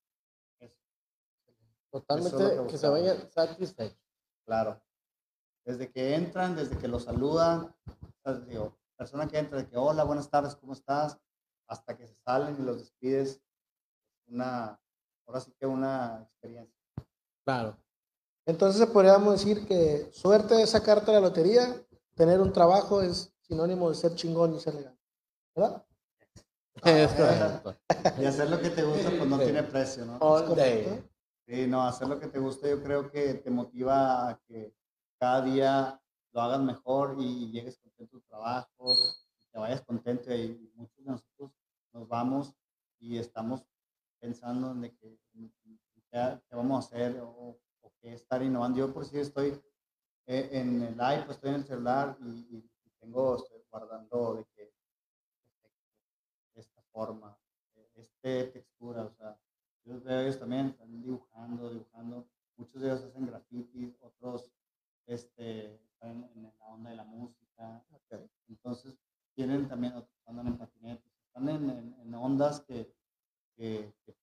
Eso. 0.60 0.78
Totalmente 1.90 2.66
que, 2.68 2.78
se 2.78 2.88
vayan 2.88 3.30
satisfechos. 3.30 3.98
Claro. 4.46 4.80
Desde 5.64 5.90
que 5.90 6.14
entran, 6.14 6.56
desde 6.56 6.78
que 6.78 6.88
lo 6.88 6.98
saludan, 7.00 7.74
digo, 8.46 8.78
persona 8.96 9.28
que 9.28 9.38
entra, 9.38 9.58
de 9.58 9.68
que 9.68 9.76
hola, 9.76 10.04
buenas 10.04 10.30
tardes, 10.30 10.56
¿cómo 10.56 10.72
estás? 10.72 11.18
Hasta 11.66 11.96
que 11.96 12.06
se 12.06 12.14
salen 12.14 12.56
y 12.58 12.62
los 12.64 12.78
despides. 12.78 13.42
Una, 14.26 14.80
ahora 15.26 15.40
sí 15.40 15.52
que 15.58 15.66
una 15.66 16.22
experiencia. 16.22 16.80
Claro. 17.44 17.76
Entonces 18.46 18.86
podríamos 18.86 19.34
decir 19.34 19.66
que 19.66 20.10
suerte 20.12 20.54
de 20.54 20.66
sacarte 20.66 21.12
la 21.12 21.20
lotería, 21.20 21.74
tener 22.14 22.40
un 22.40 22.52
trabajo 22.52 23.02
es 23.02 23.32
sinónimo 23.40 23.88
de 23.88 23.94
ser 23.94 24.14
chingón 24.14 24.54
y 24.54 24.60
ser 24.60 24.74
legal. 24.74 24.98
¿Verdad? 25.54 25.84
y 28.18 28.24
hacer 28.24 28.50
lo 28.50 28.60
que 28.60 28.70
te 28.70 28.82
gusta, 28.82 29.10
pues 29.10 29.26
no 29.26 29.38
tiene 29.38 29.62
precio, 29.62 30.04
¿no? 30.04 30.16
All 30.18 30.54
day. 30.56 31.04
Sí, 31.46 31.66
no, 31.66 31.82
hacer 31.82 32.08
lo 32.08 32.18
que 32.18 32.28
te 32.28 32.38
gusta 32.38 32.68
yo 32.68 32.82
creo 32.82 33.10
que 33.10 33.34
te 33.34 33.50
motiva 33.50 34.28
a 34.28 34.40
que 34.46 34.74
cada 35.18 35.42
día 35.42 36.00
lo 36.32 36.40
hagas 36.40 36.60
mejor 36.60 37.16
y 37.18 37.50
llegues 37.50 37.78
contento 37.78 38.16
a 38.16 38.20
tu 38.20 38.26
trabajo, 38.26 38.94
te 39.52 39.58
vayas 39.58 39.82
contento 39.82 40.34
y 40.34 40.72
muchos 40.74 41.04
de 41.04 41.10
nosotros 41.10 41.50
nos 41.92 42.08
vamos 42.08 42.54
y 42.98 43.18
estamos 43.18 43.62
pensando 44.18 44.70
en 44.70 44.82
de 44.82 44.96
que, 44.96 45.18
qué, 46.10 46.40
vamos 46.50 46.84
a 46.84 46.88
hacer 46.88 47.20
o, 47.20 47.58
qué 47.60 47.71
estar 48.02 48.42
innovando. 48.42 48.78
Yo 48.78 48.92
por 48.92 49.04
si 49.04 49.18
estoy 49.18 49.60
eh, 50.26 50.48
en 50.52 50.82
el 50.82 50.94
iPad, 50.94 51.30
estoy 51.30 51.50
en 51.50 51.56
el 51.56 51.64
celular 51.64 52.16
y, 52.20 52.56
y 52.56 52.70
tengo, 53.00 53.36
estoy 53.36 53.60
guardando 53.70 54.34
de 54.34 54.44
que 54.54 54.72
esta 56.54 56.82
forma, 56.92 57.36
este 57.94 58.44
textura, 58.44 59.04
o 59.04 59.10
sea, 59.10 59.38
yo 59.84 60.00
veo 60.00 60.20
ellos 60.20 60.38
también 60.38 60.66
están 60.68 61.02
dibujando, 61.02 61.70
dibujando, 61.70 62.28
muchos 62.56 62.80
de 62.80 62.88
ellos 62.88 63.04
hacen 63.04 63.26
grafitis, 63.26 63.96
otros 64.00 64.52
este, 65.06 65.74
están 65.74 66.30
en, 66.34 66.42
la 66.42 66.66
onda 66.66 66.90
de 66.90 66.96
la 66.96 67.04
música, 67.04 67.84
entonces 68.48 68.96
tienen 69.34 69.68
también, 69.68 69.94
otros 69.94 70.22
andan 70.26 70.46
en 70.48 70.58
patinetes, 70.58 71.12
están 71.26 71.48
en, 71.48 71.96
en, 72.00 72.14
ondas 72.14 72.60
que, 72.60 72.94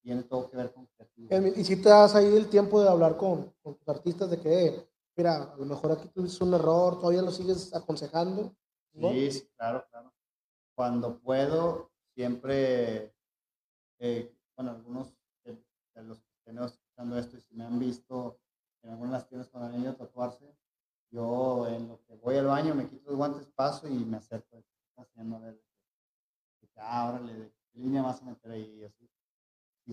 tiene 0.01 0.23
todo 0.23 0.49
que 0.49 0.57
ver 0.57 0.73
con 0.73 0.85
creatividad. 0.87 1.41
Y 1.55 1.63
si 1.63 1.81
te 1.81 1.89
das 1.89 2.15
ahí 2.15 2.35
el 2.35 2.49
tiempo 2.49 2.81
de 2.81 2.89
hablar 2.89 3.17
con, 3.17 3.53
tus 3.63 3.87
artistas 3.87 4.29
de 4.29 4.39
que, 4.39 4.87
mira, 5.15 5.43
a 5.53 5.57
lo 5.57 5.65
mejor 5.65 5.91
aquí 5.91 6.09
tuviste 6.09 6.43
un 6.43 6.53
error, 6.53 6.99
todavía 6.99 7.21
lo 7.21 7.31
sigues 7.31 7.73
aconsejando. 7.73 8.55
Sí, 8.93 9.31
sí, 9.31 9.49
claro, 9.55 9.85
claro. 9.89 10.13
Cuando 10.75 11.19
puedo, 11.19 11.91
siempre, 12.15 13.13
eh, 13.99 14.35
bueno, 14.55 14.71
algunos 14.71 15.13
de, 15.43 15.57
los 16.03 16.19
que 16.19 16.31
estén 16.37 16.57
escuchando 16.57 17.17
esto 17.17 17.37
y 17.37 17.41
si 17.41 17.55
me 17.55 17.65
han 17.65 17.79
visto 17.79 18.39
en 18.83 18.91
algunas 18.91 19.27
tiendas 19.27 19.49
cuando 19.49 19.69
han 19.69 19.81
ido 19.81 19.91
a 19.91 19.97
tatuarse, 19.97 20.45
yo 21.11 21.67
en 21.67 21.87
lo 21.87 22.01
que 22.05 22.15
voy 22.15 22.37
al 22.37 22.47
baño 22.47 22.75
me 22.75 22.87
quito 22.87 23.09
los 23.09 23.17
guantes, 23.17 23.47
paso 23.55 23.87
y 23.87 24.05
me 24.05 24.17
acerco 24.17 24.63
haciendo 24.95 25.37
a 25.37 25.39
ah, 26.81 27.11
ver 27.11 27.21
de 27.23 27.51
qué 27.71 27.79
línea 27.79 28.01
vas 28.01 28.21
a 28.21 28.25
meter 28.25 28.51
ahí, 28.51 28.83
así 28.83 29.09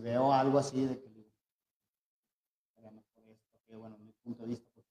que 0.03 1.09
digo, 1.11 1.33
sería 2.75 2.91
mejor 2.91 3.29
esto, 3.29 3.61
que 3.67 3.77
bueno, 3.77 3.99
mi 3.99 4.13
punto 4.13 4.43
de 4.43 4.49
vista, 4.49 4.69
pues, 4.75 4.87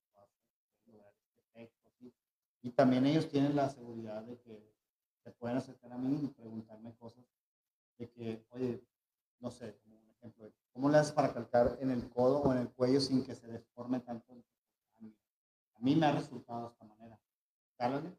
este. 1.53 2.13
Y 2.61 2.71
también 2.71 3.05
ellos 3.05 3.29
tienen 3.29 3.55
la 3.55 3.69
seguridad 3.69 4.23
de 4.23 4.39
que 4.39 4.73
se 5.23 5.31
pueden 5.31 5.57
acercar 5.57 5.91
a 5.91 5.97
mí 5.97 6.19
y 6.23 6.27
preguntarme 6.29 6.95
cosas 6.95 7.25
de 7.97 8.09
que, 8.09 8.45
oye, 8.51 8.83
no 9.39 9.51
sé, 9.51 9.77
como 9.83 9.99
un 9.99 10.09
ejemplo, 10.09 10.51
¿cómo 10.73 10.89
le 10.89 10.97
haces 10.97 11.13
para 11.13 11.33
calcar 11.33 11.77
en 11.79 11.91
el 11.91 12.09
codo 12.09 12.41
o 12.41 12.51
en 12.51 12.59
el 12.59 12.69
cuello 12.71 12.99
sin 12.99 13.23
que 13.23 13.35
se 13.35 13.47
deforme 13.47 13.99
tanto? 13.99 14.33
A 15.75 15.79
mí 15.79 15.95
me 15.95 16.05
ha 16.05 16.11
resultado 16.11 16.61
de 16.61 16.67
esta 16.69 16.85
manera. 16.85 17.19
Cálale 17.77 18.17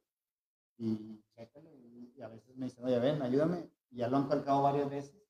y 0.78 1.22
chécale. 1.34 1.74
Y 2.16 2.20
a 2.22 2.28
veces 2.28 2.57
me 2.57 2.66
dicen, 2.66 2.84
oye, 2.84 2.99
ven, 2.99 3.22
ayúdame. 3.22 3.70
Ya 3.91 4.09
lo 4.09 4.18
han 4.18 4.28
calcado 4.28 4.62
varias 4.62 4.91
veces. 4.91 5.26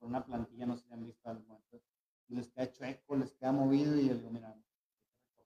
Con 0.00 0.08
una 0.08 0.24
plantilla 0.24 0.66
no 0.66 0.76
se 0.76 0.92
han 0.92 1.04
visto 1.04 1.28
al 1.28 1.40
momento. 1.46 1.80
Y 2.28 2.34
les 2.34 2.48
queda 2.48 2.72
chueco, 2.72 3.16
les 3.16 3.32
queda 3.34 3.52
movido. 3.52 3.94
Y 3.96 4.08
digo, 4.08 4.30
mira, 4.30 4.56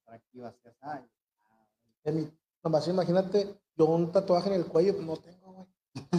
por 0.05 0.15
aquí 0.15 0.39
va 0.39 0.49
a 0.49 0.53
ser 0.53 0.77
así. 0.81 2.33
Nomás 2.63 2.89
imagínate, 2.89 3.61
yo 3.77 3.87
un 3.87 4.11
tatuaje 4.13 4.49
en 4.49 4.55
el 4.61 4.67
cuello, 4.67 4.95
pues 4.95 5.07
no 5.07 5.17
tengo. 5.19 5.44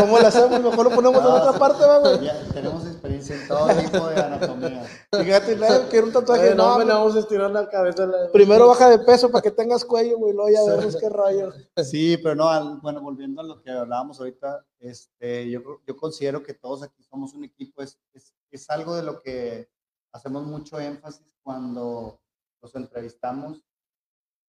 ¿Cómo 0.00 0.18
lo 0.18 0.26
hacemos? 0.26 0.60
Mejor 0.60 0.84
lo 0.90 0.94
ponemos 0.94 1.20
en 1.20 1.26
otra 1.26 1.52
parte, 1.58 1.84
güey. 2.00 2.24
Ya 2.26 2.48
tenemos 2.52 2.86
experiencia 2.86 3.40
en 3.40 3.48
todo 3.48 3.68
tipo 3.68 4.06
de 4.08 4.20
anatomía. 4.20 4.84
Fíjate, 5.10 5.56
nadie 5.56 5.88
quiere 5.88 6.06
un 6.06 6.12
tatuaje. 6.12 6.48
Oye, 6.48 6.54
no, 6.54 6.72
no, 6.72 6.78
me 6.78 6.84
le 6.84 6.92
vamos 6.92 7.16
a 7.16 7.20
estirar 7.20 7.50
la 7.50 7.68
cabeza. 7.70 8.04
la- 8.06 8.30
Primero 8.30 8.68
baja 8.68 8.90
de 8.90 8.98
peso 8.98 9.30
para 9.30 9.42
que 9.42 9.50
tengas 9.50 9.84
cuello, 9.84 10.18
güey, 10.18 10.34
luego 10.34 10.50
ya 10.50 10.76
vemos 10.76 10.96
qué 10.96 11.08
rollo. 11.08 11.52
Sí, 11.82 12.18
pero 12.18 12.34
no, 12.34 12.48
al- 12.48 12.78
bueno, 12.82 13.00
volviendo 13.00 13.40
a 13.40 13.44
lo 13.44 13.62
que 13.62 13.70
hablábamos 13.70 14.18
ahorita, 14.18 14.64
este, 14.80 15.48
yo, 15.50 15.60
yo 15.86 15.96
considero 15.96 16.42
que 16.42 16.52
todos 16.54 16.82
aquí 16.82 17.02
somos 17.02 17.32
un 17.34 17.44
equipo, 17.44 17.82
es, 17.82 17.98
es, 18.12 18.34
es 18.50 18.68
algo 18.70 18.94
de 18.94 19.02
lo 19.02 19.20
que 19.20 19.68
hacemos 20.12 20.44
mucho 20.44 20.78
énfasis 20.78 21.26
cuando 21.42 22.20
los 22.60 22.74
entrevistamos, 22.74 23.64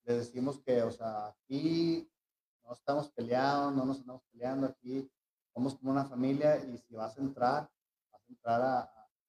les 0.06 0.18
decimos 0.18 0.60
que, 0.60 0.82
o 0.84 0.92
sea, 0.92 1.28
aquí 1.28 2.10
no 2.64 2.74
estamos 2.74 3.10
peleados, 3.12 3.74
no 3.74 3.86
nos 3.86 4.00
andamos 4.00 4.24
peleando, 4.32 4.68
aquí 4.68 5.10
somos 5.54 5.76
como 5.76 5.92
una 5.92 6.06
familia 6.06 6.58
y 6.66 6.78
si 6.78 6.96
vas 6.96 7.18
a 7.18 7.22
entrar, 7.22 7.70
vas 8.12 8.22
a 8.22 8.28
entrar 8.32 8.62
a, 8.62 8.80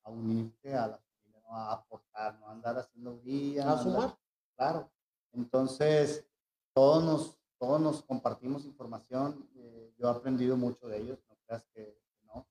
a- 0.02 0.10
unirte 0.10 0.74
a 0.74 0.86
la 0.88 0.98
familia, 0.98 1.40
¿no? 1.42 1.56
a 1.56 1.72
aportar, 1.72 2.38
no 2.38 2.48
a 2.48 2.52
andar 2.52 2.78
haciendo 2.78 3.20
guía. 3.20 3.62
A 3.68 3.72
andar- 3.72 3.82
sumar. 3.82 4.18
Claro. 4.56 4.90
Entonces, 5.32 6.26
todos 6.74 7.02
nos, 7.04 7.38
todos 7.58 7.80
nos 7.80 8.02
compartimos 8.02 8.64
información. 8.64 9.48
eh, 9.56 9.92
yo 9.98 10.08
he 10.08 10.10
aprendido 10.10 10.56
mucho 10.56 10.86
de 10.88 10.98
ellos, 10.98 11.18
no 11.28 11.36
creas 11.46 11.64
que 11.74 11.98
no. 12.24 12.46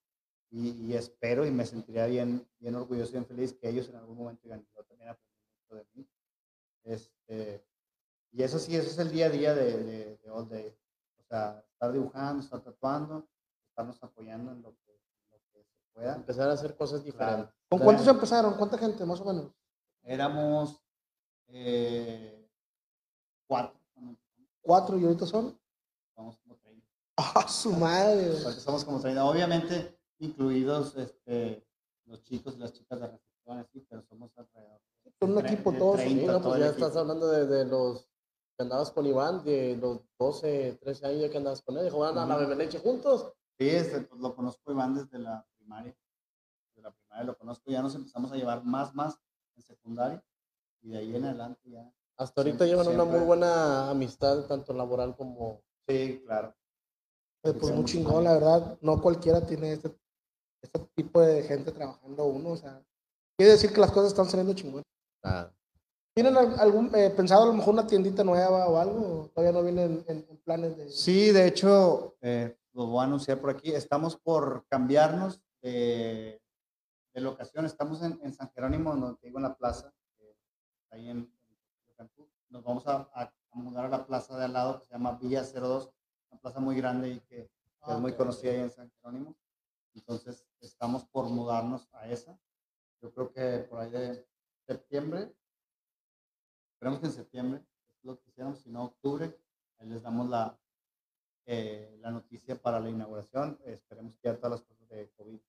Y, 0.49 0.69
y 0.71 0.93
espero 0.95 1.45
y 1.45 1.51
me 1.51 1.65
sentiría 1.65 2.05
bien, 2.07 2.47
bien 2.59 2.75
orgulloso 2.75 3.09
y 3.11 3.13
bien 3.13 3.25
feliz 3.25 3.53
que 3.53 3.69
ellos 3.69 3.87
en 3.89 3.95
algún 3.95 4.17
momento 4.17 4.41
digan, 4.43 4.65
yo 4.75 4.83
también 4.83 5.09
aprendí 5.09 5.39
mucho 5.57 5.75
de 5.75 5.87
mí. 5.93 6.07
Este, 6.83 7.65
y 8.33 8.41
eso 8.43 8.57
sí, 8.59 8.75
eso 8.75 8.89
es 8.89 8.97
el 8.97 9.11
día 9.11 9.27
a 9.27 9.29
día 9.29 9.53
de, 9.53 9.83
de, 9.83 10.17
de 10.17 10.29
All 10.31 10.49
Day. 10.49 10.75
O 11.19 11.23
sea, 11.23 11.63
estar 11.71 11.91
dibujando, 11.91 12.43
estar 12.43 12.61
tatuando, 12.61 13.27
estarnos 13.69 14.01
apoyando 14.03 14.51
en 14.51 14.61
lo 14.63 14.75
que, 14.79 14.99
lo 15.31 15.37
que 15.51 15.63
se 15.63 15.85
pueda. 15.93 16.15
Empezar 16.15 16.49
a 16.49 16.53
hacer 16.53 16.75
cosas 16.75 17.03
diferentes. 17.03 17.45
Claro. 17.45 17.53
¿Con 17.69 17.79
cuántos 17.79 18.07
empezaron? 18.07 18.55
¿Cuánta 18.55 18.77
gente, 18.77 19.05
más 19.05 19.21
o 19.21 19.25
menos? 19.25 19.51
Éramos 20.03 20.81
eh, 21.47 22.49
cuatro. 23.47 23.79
Cuatro 24.61 24.97
y 24.97 25.03
ahorita 25.03 25.25
son. 25.27 25.59
Vamos 26.15 26.37
como 26.39 26.55
30. 26.57 26.87
¡Ah, 27.17 27.47
su 27.47 27.71
madre! 27.73 28.27
Ahorita 28.29 28.61
somos 28.61 28.83
como 28.83 28.99
30. 28.99 29.23
Obviamente, 29.25 29.97
incluidos 30.19 30.95
este, 30.97 31.65
los 32.05 32.23
chicos 32.23 32.55
y 32.55 32.59
las 32.59 32.73
chicas 32.73 32.99
de 32.99 33.07
recepción, 33.07 33.59
así, 33.59 33.85
pero 33.89 34.01
somos 34.03 34.31
alrededor. 34.37 34.81
Son 35.19 35.31
un 35.37 35.45
equipo 35.45 35.73
todos, 35.73 35.99
Sí, 35.99 36.05
30 36.15 36.31
no, 36.31 36.41
pues 36.41 36.59
ya 36.59 36.67
equipo. 36.67 36.85
estás 36.85 36.97
hablando 36.97 37.27
de, 37.27 37.45
de 37.45 37.65
los 37.65 38.09
que 38.55 38.63
andabas 38.63 38.91
con 38.91 39.05
Iván, 39.05 39.43
de 39.43 39.75
los 39.77 40.01
12, 40.19 40.77
13 40.81 41.05
años 41.07 41.29
que 41.31 41.37
andabas 41.37 41.61
con 41.61 41.77
él, 41.77 41.89
jugaban 41.89 42.17
a 42.17 42.25
la 42.25 42.37
bebé 42.37 42.55
leche 42.55 42.79
juntos. 42.79 43.31
Sí, 43.57 43.69
este, 43.69 44.01
pues, 44.01 44.19
lo 44.21 44.35
conozco 44.35 44.71
Iván 44.71 44.93
desde 44.95 45.19
la 45.19 45.45
primaria. 45.57 45.95
Desde 46.69 46.81
la 46.81 46.91
primaria 46.91 47.23
lo 47.25 47.37
conozco. 47.37 47.69
Ya 47.71 47.81
nos 47.81 47.95
empezamos 47.95 48.31
a 48.31 48.35
llevar 48.35 48.63
más, 48.63 48.93
más 48.95 49.17
en 49.55 49.63
secundaria. 49.63 50.23
Y 50.81 50.89
de 50.89 50.97
ahí 50.97 51.15
en 51.15 51.25
adelante 51.25 51.61
ya. 51.69 51.91
Hasta 52.17 52.41
ahorita 52.41 52.65
Siempre- 52.65 52.83
llevan 52.85 52.93
una 53.01 53.05
muy 53.17 53.25
buena 53.25 53.89
amistad, 53.89 54.45
tanto 54.45 54.73
laboral 54.73 55.15
como... 55.15 55.61
Sí, 55.87 56.21
claro. 56.25 56.55
Eh, 57.43 57.53
Pues 57.53 57.73
muy 57.73 57.85
chingón, 57.85 58.23
la 58.23 58.33
verdad. 58.33 58.77
No 58.81 59.01
cualquiera 59.01 59.45
tiene 59.45 59.73
este, 59.73 59.95
este 60.61 60.79
tipo 60.95 61.21
de 61.21 61.43
gente 61.43 61.71
trabajando 61.71 62.25
uno. 62.25 62.49
O 62.51 62.57
sea, 62.57 62.83
quiere 63.37 63.53
decir 63.53 63.73
que 63.73 63.79
las 63.81 63.91
cosas 63.91 64.09
están 64.09 64.25
saliendo 64.29 64.53
chingón. 64.53 64.83
Ah, 65.23 65.49
¿Tienen 66.13 66.37
al- 66.37 66.59
algún 66.59 66.93
eh, 66.95 67.09
pensado 67.09 67.43
a 67.43 67.47
lo 67.47 67.53
mejor 67.53 67.73
una 67.73 67.87
tiendita 67.87 68.23
nueva 68.23 68.67
o 68.67 68.77
algo? 68.77 69.21
¿O 69.23 69.27
todavía 69.29 69.51
no 69.59 69.63
vienen 69.63 70.03
en, 70.07 70.25
en 70.29 70.37
planes 70.43 70.77
de.? 70.77 70.89
Sí, 70.89 71.31
de 71.31 71.47
hecho, 71.47 72.15
eh, 72.21 72.55
lo 72.73 72.87
voy 72.87 73.01
a 73.01 73.03
anunciar 73.07 73.39
por 73.41 73.49
aquí. 73.49 73.71
Estamos 73.73 74.15
por 74.17 74.65
cambiarnos 74.67 75.41
de, 75.61 76.39
de 77.13 77.21
locación. 77.21 77.65
Estamos 77.65 78.03
en, 78.03 78.19
en 78.23 78.33
San 78.33 78.51
Jerónimo, 78.51 78.95
donde 78.95 79.17
te 79.19 79.27
digo, 79.27 79.39
en 79.39 79.43
la 79.43 79.55
plaza, 79.55 79.91
eh, 80.19 80.35
ahí 80.91 81.09
en, 81.09 81.17
en 81.17 81.95
Cancún. 81.97 82.27
Nos 82.49 82.63
vamos 82.63 82.85
a, 82.87 83.09
a- 83.13 83.33
a 83.51 83.55
mudar 83.55 83.85
a 83.85 83.89
la 83.89 84.05
plaza 84.05 84.35
de 84.37 84.45
al 84.45 84.53
lado, 84.53 84.79
que 84.79 84.85
se 84.87 84.93
llama 84.93 85.17
Villa 85.21 85.43
02, 85.43 85.91
una 86.31 86.41
plaza 86.41 86.59
muy 86.59 86.75
grande 86.75 87.09
y 87.09 87.19
que 87.21 87.49
Ah, 87.85 87.93
es 87.95 87.99
muy 87.99 88.11
ok, 88.11 88.17
conocida 88.17 88.51
ahí 88.51 88.59
en 88.61 88.71
San 88.71 88.89
Jerónimo. 88.91 89.35
Entonces, 89.93 90.45
estamos 90.61 91.03
por 91.05 91.25
mudarnos 91.29 91.87
a 91.91 92.07
esa. 92.07 92.39
Yo 93.01 93.11
creo 93.11 93.31
que 93.31 93.59
por 93.69 93.79
ahí 93.81 93.91
de 93.91 94.25
septiembre, 94.65 95.33
esperemos 96.83 96.99
que 96.99 97.05
en 97.07 97.13
septiembre, 97.13 97.61
es 97.97 98.03
lo 98.03 98.19
que 98.19 98.29
hicieron, 98.29 98.57
si 98.57 98.69
no 98.69 98.83
octubre, 98.83 99.33
ahí 99.79 99.87
les 99.87 100.03
damos 100.03 100.27
la, 100.27 100.59
eh, 101.45 101.97
la 102.01 102.11
noticia 102.11 102.61
para 102.61 102.81
la 102.81 102.89
inauguración. 102.89 103.57
Esperemos 103.63 104.17
que 104.17 104.27
ya 104.27 104.35
todas 104.35 104.51
las 104.59 104.61
cosas 104.63 104.89
de 104.89 105.09
COVID 105.15 105.39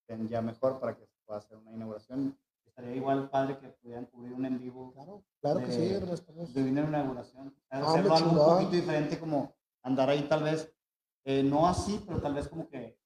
estén 0.00 0.28
ya 0.28 0.40
mejor 0.40 0.80
para 0.80 0.96
que 0.96 1.04
se 1.04 1.14
pueda 1.26 1.40
hacer 1.40 1.58
una 1.58 1.72
inauguración. 1.72 2.38
Estaría 2.64 2.94
igual 2.96 3.28
padre 3.28 3.58
que 3.58 3.68
pudieran 3.68 4.06
cubrir 4.06 4.32
un 4.32 4.46
en 4.46 4.58
vivo 4.58 4.92
Claro, 4.94 5.22
claro 5.42 5.60
que 5.60 5.72
sí, 5.72 5.78
de- 5.88 6.14
estamos- 6.14 6.54
de 6.54 6.62
una 6.70 6.80
inauguración. 6.88 7.54
Ah, 7.68 7.80
Hacerlo 7.80 8.14
hombre, 8.14 8.30
algo 8.30 8.30
un 8.30 8.54
poquito 8.54 8.70
diferente, 8.70 9.18
como 9.20 9.54
andar 9.82 10.08
ahí 10.08 10.22
tal 10.26 10.42
vez, 10.42 10.72
eh, 11.24 11.42
no 11.42 11.68
así, 11.68 12.02
pero 12.06 12.18
tal 12.22 12.32
vez 12.32 12.48
como 12.48 12.66
que 12.66 12.98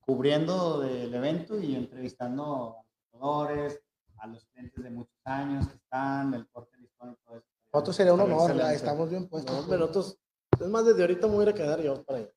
cubriendo 0.00 0.80
del 0.80 1.14
evento 1.14 1.58
y 1.58 1.76
entrevistando 1.76 2.78
a 2.78 2.82
los 2.82 3.10
jugadores, 3.10 3.82
a 4.18 4.26
los 4.26 4.46
clientes 4.46 4.82
de 4.82 4.88
muchos 4.90 5.14
años 5.24 5.68
que 5.68 5.74
están, 5.76 6.32
el 6.32 6.48
corte 6.48 6.75
eso. 7.00 7.42
Otro 7.72 7.92
sería 7.92 8.14
un 8.14 8.20
honor, 8.20 8.58
estamos 8.72 9.10
bien 9.10 9.22
no, 9.24 9.28
puestos. 9.28 9.68
nosotros... 9.68 10.18
Es 10.58 10.68
más, 10.68 10.86
desde 10.86 11.02
ahorita 11.02 11.26
me 11.26 11.34
voy 11.34 11.48
a 11.48 11.52
quedar 11.54 11.82
yo 11.82 12.02
para 12.04 12.20
allá. 12.20 12.30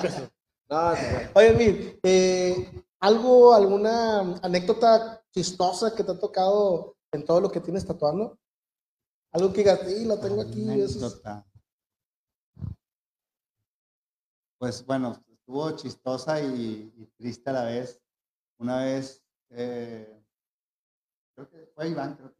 Pues, 0.00 0.14
no, 0.68 0.96
sí. 0.96 1.02
Oye, 1.34 1.52
Mir, 1.54 2.00
eh, 2.02 2.84
¿algo, 3.00 3.54
alguna 3.54 4.20
anécdota 4.42 5.22
chistosa 5.32 5.94
que 5.94 6.04
te 6.04 6.12
ha 6.12 6.18
tocado 6.18 6.96
en 7.12 7.24
todo 7.24 7.40
lo 7.40 7.50
que 7.50 7.60
tienes 7.60 7.86
tatuando? 7.86 8.38
Algo 9.32 9.52
que 9.52 9.58
digas, 9.58 9.80
sí, 9.86 10.04
lo 10.04 10.18
tengo 10.18 10.42
aquí. 10.42 10.68
eso 10.68 10.84
es- 10.84 11.02
Anécdota. 11.02 11.46
Pues 14.58 14.84
bueno, 14.84 15.22
estuvo 15.30 15.70
chistosa 15.72 16.40
y, 16.40 16.92
y 16.96 17.06
triste 17.16 17.50
a 17.50 17.52
la 17.54 17.64
vez. 17.64 18.02
Una 18.58 18.84
vez, 18.84 19.22
eh, 19.50 20.22
creo 21.34 21.48
que 21.48 21.66
fue 21.74 21.88
Iván, 21.88 22.16
creo 22.16 22.34
que, 22.34 22.35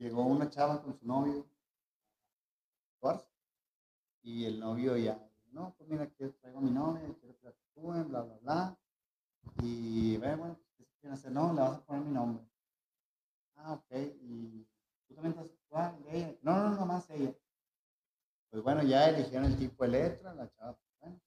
llegó 0.00 0.24
una 0.24 0.48
chava 0.48 0.82
con 0.82 0.98
su 0.98 1.06
novio 1.06 1.46
y 4.22 4.44
el 4.44 4.60
novio 4.60 4.96
ya, 4.96 5.18
no, 5.52 5.74
pues 5.76 5.88
mira, 5.88 6.04
aquí 6.04 6.28
traigo 6.40 6.58
a 6.58 6.62
mi 6.62 6.70
novia, 6.70 7.02
quiero 7.20 7.36
que 7.38 7.46
la 7.46 7.52
tatúen, 7.52 8.08
bla, 8.08 8.22
bla, 8.22 8.36
bla. 8.42 8.78
Y 9.62 10.16
bueno, 10.18 10.58
pues, 10.76 10.88
¿qué 10.88 11.00
quieren 11.00 11.14
hacer? 11.18 11.32
No, 11.32 11.52
le 11.52 11.60
vas 11.60 11.78
a 11.78 11.84
poner 11.84 12.02
mi 12.02 12.12
nombre. 12.12 12.44
Ah, 13.56 13.72
ok, 13.72 13.96
y 14.22 14.66
tú 15.08 15.14
también 15.14 15.34
tatuar, 15.34 15.98
y 16.00 16.16
ella, 16.16 16.36
no, 16.42 16.56
no, 16.56 16.76
no, 16.76 16.86
más 16.86 17.08
ella. 17.10 17.34
Pues 18.50 18.62
bueno, 18.62 18.82
ya 18.82 19.08
eligieron 19.08 19.46
el 19.46 19.58
tipo 19.58 19.84
de 19.84 19.90
letra, 19.90 20.34
la 20.34 20.50
chava, 20.50 20.74
pues, 20.74 20.94
bueno, 21.00 21.20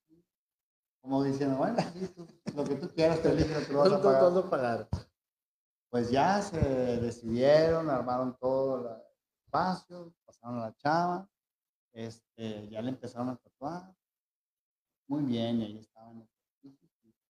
como 1.02 1.24
diciendo, 1.24 1.58
bueno, 1.58 1.78
tú, 2.16 2.28
lo 2.56 2.64
que 2.64 2.76
tú 2.76 2.90
quieras, 2.90 3.22
te 3.22 3.30
eliges 3.30 3.52
lo 3.52 3.68
que 3.68 3.76
vas 3.76 3.88
a 3.88 4.02
¿Cuánto 4.02 4.50
pagar. 4.50 4.90
Pues 5.94 6.10
ya 6.10 6.42
se 6.42 6.58
decidieron, 6.58 7.88
armaron 7.88 8.36
todo 8.40 8.80
el 8.80 9.00
espacio, 9.46 10.12
pasaron 10.26 10.58
a 10.58 10.62
la 10.62 10.76
chava, 10.76 11.30
este, 11.92 12.68
ya 12.68 12.82
le 12.82 12.90
empezaron 12.90 13.30
a 13.30 13.36
tatuar. 13.36 13.96
Muy 15.06 15.22
bien, 15.22 15.62
y 15.62 15.66
ahí 15.66 15.78
estaban 15.78 16.28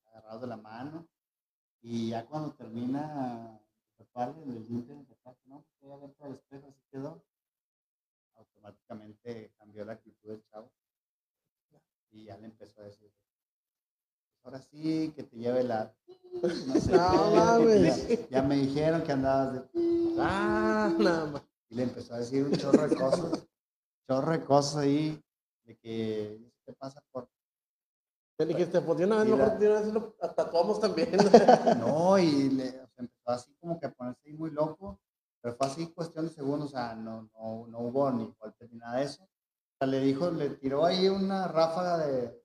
agarrados 0.05 0.43
de 0.43 0.47
la 0.47 0.55
mano. 0.55 1.05
Y 1.82 2.11
ya 2.11 2.26
cuando 2.26 2.53
termina 2.53 3.59
tatuarle, 3.97 4.45
le 4.45 4.61
limpia 4.61 4.95
el 4.95 5.07
tatuaje, 5.07 5.41
no, 5.47 5.66
voy 5.82 5.91
a 5.91 5.97
ver 5.97 6.16
el 6.22 6.32
espejo, 6.32 6.70
así 6.70 6.82
quedó. 6.89 7.22
Automáticamente 8.36 9.53
cambió 9.57 9.84
la 9.84 9.91
actitud 9.91 10.30
del 10.30 10.45
chavo. 10.45 10.72
Y 12.11 12.24
ya 12.24 12.38
le 12.38 12.45
empezó 12.45 12.80
a 12.80 12.86
decir, 12.86 13.11
ahora 14.43 14.61
sí, 14.61 15.11
que 15.15 15.23
te 15.23 15.37
lleve 15.37 15.63
la... 15.63 15.93
No 16.41 16.49
sé 16.49 16.91
No 16.91 17.31
qué, 17.31 17.37
mames. 17.37 18.07
ya, 18.07 18.27
ya 18.29 18.41
me 18.41 18.55
dijeron 18.57 19.03
que 19.03 19.11
andabas 19.11 19.53
de... 19.53 19.61
Ah, 20.19 20.93
nada 20.97 21.25
más. 21.27 21.43
Y 21.69 21.75
le 21.75 21.83
empezó 21.83 22.13
a 22.13 22.19
decir 22.19 22.43
un 22.43 22.51
chorro 22.53 22.87
de 22.87 22.95
cosas, 22.95 23.47
chorro 24.07 24.31
de 24.31 24.43
cosas 24.43 24.77
ahí, 24.77 25.23
de 25.63 25.77
que, 25.77 26.51
¿qué 26.65 26.73
pasa 26.73 27.01
por...? 27.11 27.29
Le 28.39 28.45
dijiste, 28.47 28.81
pues 28.81 28.97
de 28.97 29.05
una 29.05 29.17
vez 29.23 29.27
mejor 29.27 29.59
de 29.59 29.69
una 29.69 29.79
vez 29.79 29.93
lo 29.93 30.01
tatuamos 30.35 30.79
también. 30.79 31.09
No, 31.79 32.17
y 32.17 32.49
le, 32.49 32.69
o 32.69 32.87
sea, 32.87 32.97
empezó 32.97 33.29
así 33.29 33.53
como 33.59 33.79
que 33.79 33.85
a 33.85 33.91
ponerse 33.91 34.21
ahí 34.25 34.33
muy 34.33 34.49
loco, 34.49 34.99
pero 35.39 35.55
fue 35.55 35.67
así 35.67 35.87
cuestión 35.93 36.25
de 36.25 36.33
segundos, 36.33 36.69
o 36.69 36.71
sea, 36.71 36.95
no, 36.95 37.29
no, 37.33 37.67
no 37.67 37.79
hubo 37.79 38.11
ni 38.11 38.33
golpe 38.39 38.67
ni 38.69 38.77
nada 38.79 38.97
de 38.97 39.05
eso. 39.05 39.23
O 39.23 39.77
sea, 39.77 39.87
le 39.87 39.99
dijo, 39.99 40.31
le 40.31 40.49
tiró 40.51 40.83
ahí 40.85 41.07
una 41.07 41.47
ráfaga 41.47 41.99
de, 41.99 42.42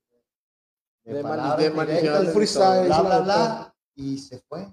De 1.14 1.22
palabras 1.22 1.56
de 1.59 1.70
directas, 1.70 2.32
freestyle, 2.32 2.86
bla, 2.86 3.00
bla, 3.02 3.18
la 3.18 3.20
bla, 3.24 3.76
y 3.94 4.18
se 4.18 4.38
fue. 4.40 4.66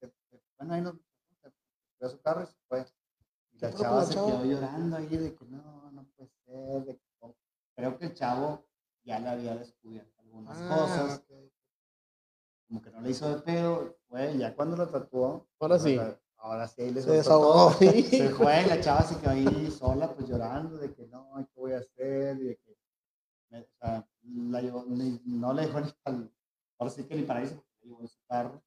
Se- 0.00 0.08
se- 0.30 0.42
Bueno, 0.58 0.74
ahí 0.74 0.82
se 0.82 0.90
subió 0.90 2.06
a 2.06 2.10
su 2.10 2.20
carro 2.20 2.42
y 2.42 2.46
se 2.46 2.56
fue. 2.68 2.86
Y 3.52 3.58
la 3.58 3.68
¿Qué 3.68 3.72
pasó 3.72 3.82
chava 3.84 4.04
se 4.04 4.14
chava? 4.14 4.26
quedó 4.26 4.44
llorando 4.44 4.96
ahí 4.96 5.06
de 5.16 5.34
que 5.34 5.44
no, 5.46 5.90
no 5.92 6.04
puede 6.16 6.30
ser. 6.44 6.84
De 6.84 6.94
que, 6.96 7.02
no. 7.22 7.34
Creo 7.74 7.98
que 7.98 8.06
el 8.06 8.14
chavo 8.14 8.66
ya 9.04 9.18
le 9.18 9.28
había 9.28 9.54
descubierto 9.56 10.20
algunas 10.20 10.58
Ah, 10.62 10.68
cosas 10.68 11.18
ok. 11.18 11.50
como 12.68 12.82
que 12.82 12.90
no 12.90 13.00
le 13.00 13.10
hizo 13.10 13.28
de 13.34 13.42
pedo, 13.42 13.96
fue, 14.08 14.36
ya 14.38 14.54
cuando 14.54 14.76
lo 14.76 14.88
tatuó, 14.88 15.46
Ahora 15.60 15.78
sí. 15.78 15.96
ahora- 15.96 16.20
ahora 16.38 16.68
sí 16.68 16.82
ahí 16.82 16.90
le 16.90 17.02
Se 17.02 17.10
desahogó. 17.10 17.70
todo. 17.72 17.78
Se 18.10 18.30
fue 18.30 18.66
la 18.66 18.80
chava 18.80 19.02
se 19.02 19.18
quedó 19.20 19.30
ahí 19.30 19.70
sola, 19.70 20.12
pues 20.14 20.28
llorando 20.28 20.76
de 20.78 20.92
que 20.94 21.06
no, 21.06 21.30
¿qué 21.54 21.60
voy 21.60 21.72
a 21.72 21.78
hacer? 21.78 22.36
Y 22.38 22.44
de 22.44 22.56
que, 22.56 22.72
o 22.72 23.64
sea, 23.78 24.06
la 24.28 24.60
llevó- 24.60 24.84
ni- 24.86 25.20
no 25.24 25.52
le 25.52 25.62
dejó 25.66 25.80
ni 25.80 25.90
para, 26.02 26.18
ahora 26.78 26.92
sí 26.92 27.04
que 27.04 27.14
ni 27.14 27.22
para 27.22 27.42
irse, 27.42 27.54
porque 27.54 27.70
la 27.80 27.86
llevó 27.86 28.00
en 28.00 28.08
su 28.08 28.18
carro, 28.28 28.62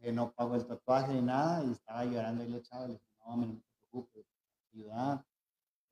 que 0.00 0.12
no 0.12 0.32
pagó 0.32 0.56
el 0.56 0.66
tatuaje 0.66 1.12
ni 1.14 1.22
nada, 1.22 1.62
y 1.64 1.72
estaba 1.72 2.04
llorando 2.04 2.42
ahí 2.42 2.48
la 2.50 2.62
chava, 2.62 2.84
y 2.84 2.88
le 2.88 2.94
dije, 2.94 3.06
no, 3.26 3.36
no 3.36 3.46
te 3.46 3.62
preocupes, 3.78 4.26
ayuda, 4.72 5.26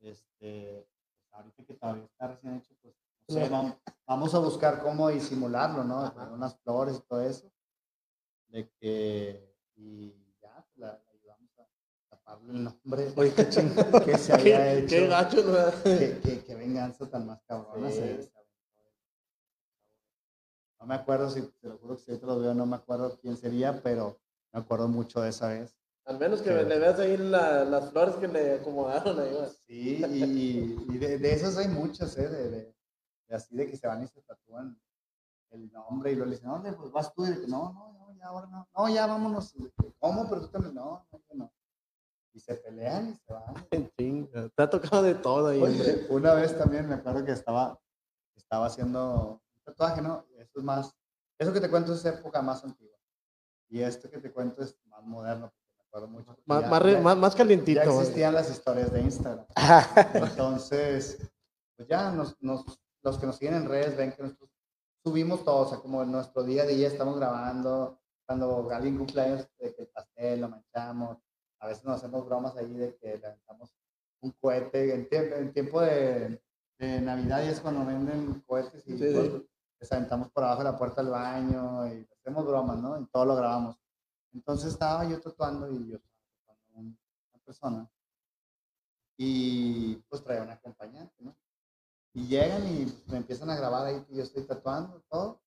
este, 0.00 0.88
pues, 1.20 1.32
ahorita 1.32 1.64
que 1.64 1.74
todavía 1.74 2.04
está 2.04 2.26
recién 2.28 2.54
hecho, 2.56 2.74
pues, 2.82 2.94
no 3.28 3.34
sé, 3.34 3.48
vamos, 3.48 3.74
vamos 4.06 4.34
a 4.34 4.38
buscar 4.38 4.82
cómo 4.82 5.08
disimularlo, 5.08 5.84
¿no? 5.84 6.00
Ajá. 6.00 6.14
Con 6.14 6.32
unas 6.32 6.56
flores 6.60 6.96
y 6.96 7.00
todo 7.08 7.20
eso, 7.22 7.52
de 8.48 8.68
que, 8.80 9.54
y 9.76 10.12
ya, 10.42 10.54
pues, 10.66 10.78
la, 10.78 10.86
la 10.88 11.12
ayudamos 11.12 11.50
a 11.58 11.66
taparle 12.08 12.52
el 12.54 12.64
nombre 12.64 13.12
Oye, 13.16 13.34
qué 13.34 13.48
chingón. 13.48 14.04
que 14.04 14.18
se 14.18 14.32
había 14.32 14.56
¿Qué, 14.64 14.78
hecho. 14.78 14.88
qué 14.88 15.06
gacho, 15.06 15.36
¿no? 15.44 15.82
Qué, 15.84 16.20
qué- 16.22 16.44
qué 16.44 16.54
venganza 16.56 17.08
tan 17.08 17.26
más 17.26 17.40
cabrona 17.46 17.90
Sí. 17.90 17.98
se-. 17.98 18.32
No 20.80 20.86
me 20.86 20.94
acuerdo 20.94 21.28
si, 21.30 21.42
te 21.42 21.68
lo 21.68 21.76
juro 21.78 21.96
que 21.96 22.02
si 22.02 22.10
ahorita 22.10 22.26
lo 22.26 22.38
veo, 22.40 22.54
no 22.54 22.64
me 22.66 22.76
acuerdo 22.76 23.18
quién 23.20 23.36
sería, 23.36 23.82
pero 23.82 24.18
me 24.52 24.60
acuerdo 24.60 24.88
mucho 24.88 25.20
de 25.20 25.28
esa 25.28 25.48
vez. 25.48 25.76
Al 26.06 26.18
menos 26.18 26.40
que 26.40 26.48
Sí. 26.58 26.64
le 26.66 26.78
veas 26.78 26.98
ahí 26.98 27.16
la- 27.18 27.64
las 27.64 27.90
flores 27.90 28.14
que 28.16 28.26
le 28.26 28.54
acomodaron 28.54 29.20
ahí. 29.20 29.34
va. 29.34 29.46
Sí, 29.48 30.02
y, 30.10 30.86
y 30.88 30.98
de, 30.98 31.18
de 31.18 31.32
esas 31.32 31.56
hay 31.58 31.68
muchas, 31.68 32.16
¿eh? 32.16 32.28
De, 32.28 32.48
de- 32.50 32.74
de 33.28 33.36
así 33.36 33.54
de 33.54 33.70
que 33.70 33.76
se 33.76 33.86
van 33.86 34.02
y 34.02 34.08
se 34.08 34.22
tatúan 34.22 34.80
el 35.50 35.70
nombre 35.70 36.12
y 36.12 36.14
luego 36.14 36.30
le 36.30 36.36
dicen, 36.36 36.50
¿dónde? 36.50 36.72
Pues 36.72 36.90
vas 36.90 37.12
tú. 37.14 37.26
Y 37.26 37.40
que, 37.40 37.46
no, 37.46 37.72
no, 37.72 37.92
no, 37.92 38.12
ya 38.16 38.26
ahora 38.26 38.46
no. 38.46 38.68
No, 38.76 38.88
ya 38.88 39.06
vámonos. 39.06 39.52
Que, 39.52 39.92
¿Cómo? 39.98 40.28
Pero 40.28 40.40
tú 40.42 40.48
también, 40.48 40.74
no, 40.74 41.06
no, 41.12 41.20
no. 41.34 41.52
Y 42.32 42.40
se 42.40 42.54
pelean 42.54 43.10
y 43.10 43.14
se 43.16 43.32
van. 43.32 43.54
Chinga, 43.98 44.48
Te 44.48 44.62
ha 44.62 44.70
tocado 44.70 45.02
de 45.02 45.14
todo 45.14 45.48
ahí. 45.48 45.60
Oye, 45.62 46.06
una 46.08 46.32
vez 46.34 46.56
también 46.56 46.88
me 46.88 46.94
acuerdo 46.94 47.24
que 47.24 47.32
estaba, 47.32 47.78
estaba 48.34 48.66
haciendo 48.66 49.40
tatuaje, 49.70 50.02
¿no? 50.02 50.26
Eso 50.38 50.58
es 50.58 50.64
más, 50.64 50.94
eso 51.38 51.52
que 51.52 51.60
te 51.60 51.70
cuento 51.70 51.94
es 51.94 52.04
época 52.04 52.42
más 52.42 52.62
antigua. 52.64 52.96
Y 53.68 53.80
esto 53.80 54.10
que 54.10 54.18
te 54.18 54.32
cuento 54.32 54.62
es 54.62 54.76
más 54.86 55.02
moderno, 55.04 55.52
porque 55.52 55.72
me 55.76 55.82
acuerdo 55.84 56.08
mucho. 56.08 56.36
Más, 56.46 56.62
ya- 56.62 56.68
más, 56.68 56.82
ya- 56.92 57.00
más, 57.00 57.16
más 57.16 57.34
ya 57.36 57.84
existían 58.00 58.34
las 58.34 58.50
historias 58.50 58.92
de 58.92 59.00
Instagram. 59.00 59.46
Entonces, 60.14 61.30
pues 61.76 61.88
ya 61.88 62.10
nos, 62.10 62.36
nos- 62.42 62.80
los 63.02 63.18
que 63.18 63.26
nos 63.26 63.36
siguen 63.36 63.54
en 63.54 63.68
redes 63.68 63.96
ven 63.96 64.12
que 64.12 64.22
nosotros 64.22 64.50
subimos 65.02 65.44
todo, 65.44 65.66
o 65.66 65.68
sea, 65.68 65.78
como 65.78 66.02
en 66.02 66.12
nuestro 66.12 66.42
día 66.42 66.64
a 66.64 66.66
día 66.66 66.88
estamos 66.88 67.16
grabando, 67.18 67.98
cuando 68.26 68.70
alguien 68.70 68.98
cumpleaños, 68.98 69.48
de 69.58 69.74
que 69.74 69.82
el 69.82 69.88
pastel 69.88 70.40
lo 70.42 70.48
manchamos, 70.48 71.18
a 71.60 71.66
veces 71.66 71.84
nos 71.84 71.96
hacemos 71.96 72.26
bromas 72.26 72.56
ahí 72.56 72.72
de 72.74 72.96
que 72.96 73.16
le 73.18 73.26
aventamos 73.26 73.74
un 74.20 74.32
cohete, 74.32 74.94
en, 74.94 75.08
tiempo 75.08 75.34
en 75.36 75.52
tiempo 75.52 75.80
de, 75.80 76.42
de 76.78 77.00
Navidad 77.00 77.42
y 77.44 77.48
es 77.48 77.60
cuando 77.60 77.84
venden 77.86 78.42
cohetes 78.46 78.86
y 78.86 78.98
Sí, 78.98 78.98
sí. 78.98 79.49
Les 79.80 79.90
aventamos 79.92 80.30
por 80.30 80.44
abajo 80.44 80.58
de 80.62 80.70
la 80.70 80.78
puerta 80.78 81.02
del 81.02 81.10
baño 81.10 81.86
y 81.88 82.06
hacemos 82.18 82.46
bromas, 82.46 82.78
¿no? 82.78 83.00
Y 83.00 83.06
todo 83.06 83.24
lo 83.24 83.34
grabamos. 83.36 83.76
Entonces 84.32 84.72
estaba 84.72 85.04
yo 85.06 85.20
tatuando 85.20 85.70
y 85.72 85.88
yo 85.88 85.96
estaba 85.96 86.20
tatuando 86.46 86.76
a 86.76 86.80
un- 86.80 86.98
una 87.32 87.42
persona 87.44 87.90
y 89.16 89.96
pues 90.08 90.22
traía 90.22 90.42
una 90.42 90.54
acompañante, 90.54 91.14
¿no? 91.22 91.36
Y 92.14 92.26
llegan 92.26 92.66
y 92.66 92.84
pues, 92.86 93.08
me 93.08 93.16
empiezan 93.18 93.50
a 93.50 93.56
grabar 93.56 93.86
ahí 93.86 94.04
que 94.04 94.14
yo 94.16 94.22
estoy 94.22 94.44
tatuando 94.46 95.00
todo. 95.08 95.40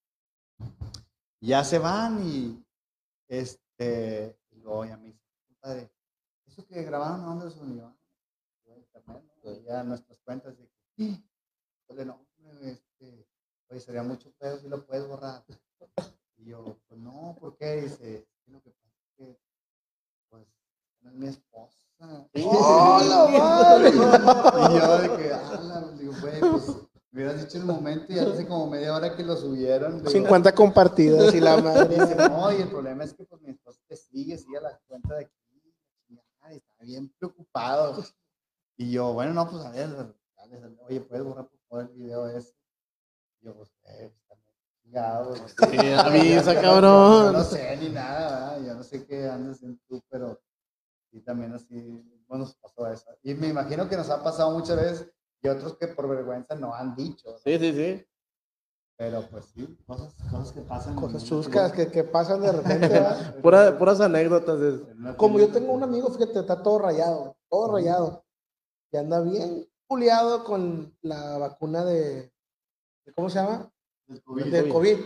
Ya 1.41 1.63
se 1.63 1.77
van 1.79 2.23
y 2.25 2.63
este, 3.27 4.39
y 4.51 4.55
luego 4.61 4.85
ya 4.85 4.97
me 4.97 5.07
dice, 5.07 5.19
padre, 5.59 5.91
eso 6.45 6.65
que 6.65 6.83
grabaron, 6.83 7.21
¿a 7.21 7.25
¿dónde 7.25 7.45
lo 7.45 7.51
subieron? 7.51 7.97
Yo, 8.65 8.73
"A 8.73 8.77
internet, 8.77 9.23
¿no? 9.43 9.51
Y 9.51 9.63
ya 9.63 9.83
nuestras 9.83 10.19
cuentas 10.19 10.57
de 10.57 10.67
que, 10.67 10.73
"Sí". 10.95 11.29
Yo, 11.89 12.05
no, 12.05 12.25
este, 12.61 13.27
oye, 13.69 13.79
sería 13.79 14.03
mucho 14.03 14.31
pedo 14.37 14.57
si 14.59 14.67
lo 14.67 14.85
puedes 14.85 15.07
borrar. 15.07 15.43
Y 16.37 16.45
yo, 16.45 16.77
pues 16.87 16.99
no, 16.99 17.35
¿por 17.39 17.55
qué? 17.57 17.81
Dice, 17.81 18.15
"Es 18.17 18.25
que 18.45 18.51
lo 18.51 18.61
que 18.61 18.71
pasa 18.71 18.97
es 18.99 19.15
que, 19.17 19.39
pues, 20.29 20.45
no 21.01 21.09
es 21.09 21.15
mi 21.15 21.27
esposa. 21.27 21.77
¡Oh, 21.99 23.01
la 23.07 23.39
madre! 23.39 23.89
Y 23.89 24.79
yo 24.79 24.97
de 24.97 25.17
que, 25.17 25.33
ala, 25.33 25.91
digo, 25.97 26.13
güey, 26.19 26.39
pues, 26.39 26.67
me 27.11 27.21
hubieras 27.23 27.41
dicho 27.41 27.57
el 27.59 27.65
momento 27.65 28.11
y 28.11 28.19
hace 28.19 28.47
como 28.47 28.67
media 28.69 28.95
hora 28.95 29.15
que 29.15 29.23
lo 29.23 29.37
subieron. 29.37 29.99
digo, 29.99 30.09
50 30.09 30.53
compartidas 30.55 31.33
y 31.33 31.39
la 31.39 31.57
madre. 31.61 31.95
Dice, 31.95 32.15
no, 32.15 32.51
y 32.51 32.61
el 32.61 32.69
problema 32.69 33.03
es 33.03 33.13
que 33.13 33.23
pues 33.23 33.41
mi 33.41 33.51
esposa 33.51 33.79
te 33.87 33.95
sigue, 33.95 34.37
sigue 34.37 34.57
a 34.57 34.61
la 34.61 34.79
cuenta 34.87 35.15
de 35.15 35.25
aquí. 35.25 35.33
Y, 36.09 36.17
está 36.17 36.83
bien 36.83 37.13
preocupado. 37.19 38.03
Y 38.75 38.91
yo, 38.91 39.13
bueno, 39.13 39.33
no, 39.33 39.49
pues 39.49 39.63
a 39.63 39.69
ver, 39.71 40.15
oye, 40.87 41.01
¿puedes 41.01 41.23
borrar 41.23 41.47
por 41.47 41.59
favor 41.69 41.91
el 41.91 41.97
video 41.97 42.27
ese? 42.27 42.53
Yo, 43.43 43.53
pues, 43.55 43.69
eh, 43.85 44.09
pues, 44.09 44.27
también, 44.27 44.55
chingado, 44.81 45.35
Sí, 45.35 45.91
avisa, 45.91 46.61
cabrón. 46.61 47.25
Yo 47.25 47.31
no 47.33 47.43
sé 47.43 47.77
ni 47.77 47.89
nada, 47.89 48.55
¿verdad? 48.55 48.65
Yo 48.67 48.73
no 48.75 48.83
sé 48.83 49.05
qué 49.05 49.27
andas 49.27 49.61
en 49.63 49.77
tú, 49.87 50.01
pero 50.09 50.39
sí, 51.11 51.19
también 51.21 51.53
así, 51.53 52.23
bueno, 52.27 52.45
nos 52.45 52.55
pasó 52.55 52.87
eso. 52.91 53.09
Y 53.21 53.33
me 53.33 53.47
imagino 53.49 53.87
que 53.89 53.97
nos 53.97 54.09
ha 54.09 54.23
pasado 54.23 54.51
muchas 54.57 54.77
veces 54.77 55.11
y 55.41 55.49
otros 55.49 55.77
que 55.77 55.87
por 55.89 56.07
vergüenza 56.07 56.55
no 56.55 56.73
han 56.73 56.95
dicho. 56.95 57.31
¿no? 57.31 57.37
Sí, 57.37 57.59
sí, 57.59 57.73
sí. 57.73 58.05
Pero 58.95 59.27
pues 59.29 59.45
sí, 59.53 59.77
cosas, 59.85 60.13
cosas 60.31 60.51
que 60.53 60.61
pasan. 60.61 60.95
Cosas 60.95 61.23
chuscas 61.25 61.71
que, 61.73 61.87
que 61.91 62.03
pasan 62.03 62.41
de 62.41 62.51
repente. 62.51 62.87
¿verdad? 62.87 63.35
Pura- 63.41 63.77
puras 63.77 63.99
anécdotas. 63.99 64.59
de- 64.59 65.15
Como 65.17 65.39
yo 65.39 65.51
tengo 65.51 65.73
un 65.73 65.83
amigo, 65.83 66.09
fíjate, 66.11 66.39
está 66.39 66.61
todo 66.63 66.79
rayado, 66.79 67.35
todo 67.49 67.73
rayado. 67.73 68.23
Y 68.91 68.97
anda 68.97 69.19
bien 69.21 69.67
puliado 69.87 70.43
con 70.45 70.95
la 71.01 71.37
vacuna 71.39 71.83
de- 71.83 72.31
¿cómo 73.15 73.29
se 73.29 73.39
llama? 73.39 73.69
Del 74.07 74.21
COVID. 74.23 74.45
De 74.45 74.69
COVID. 74.69 74.97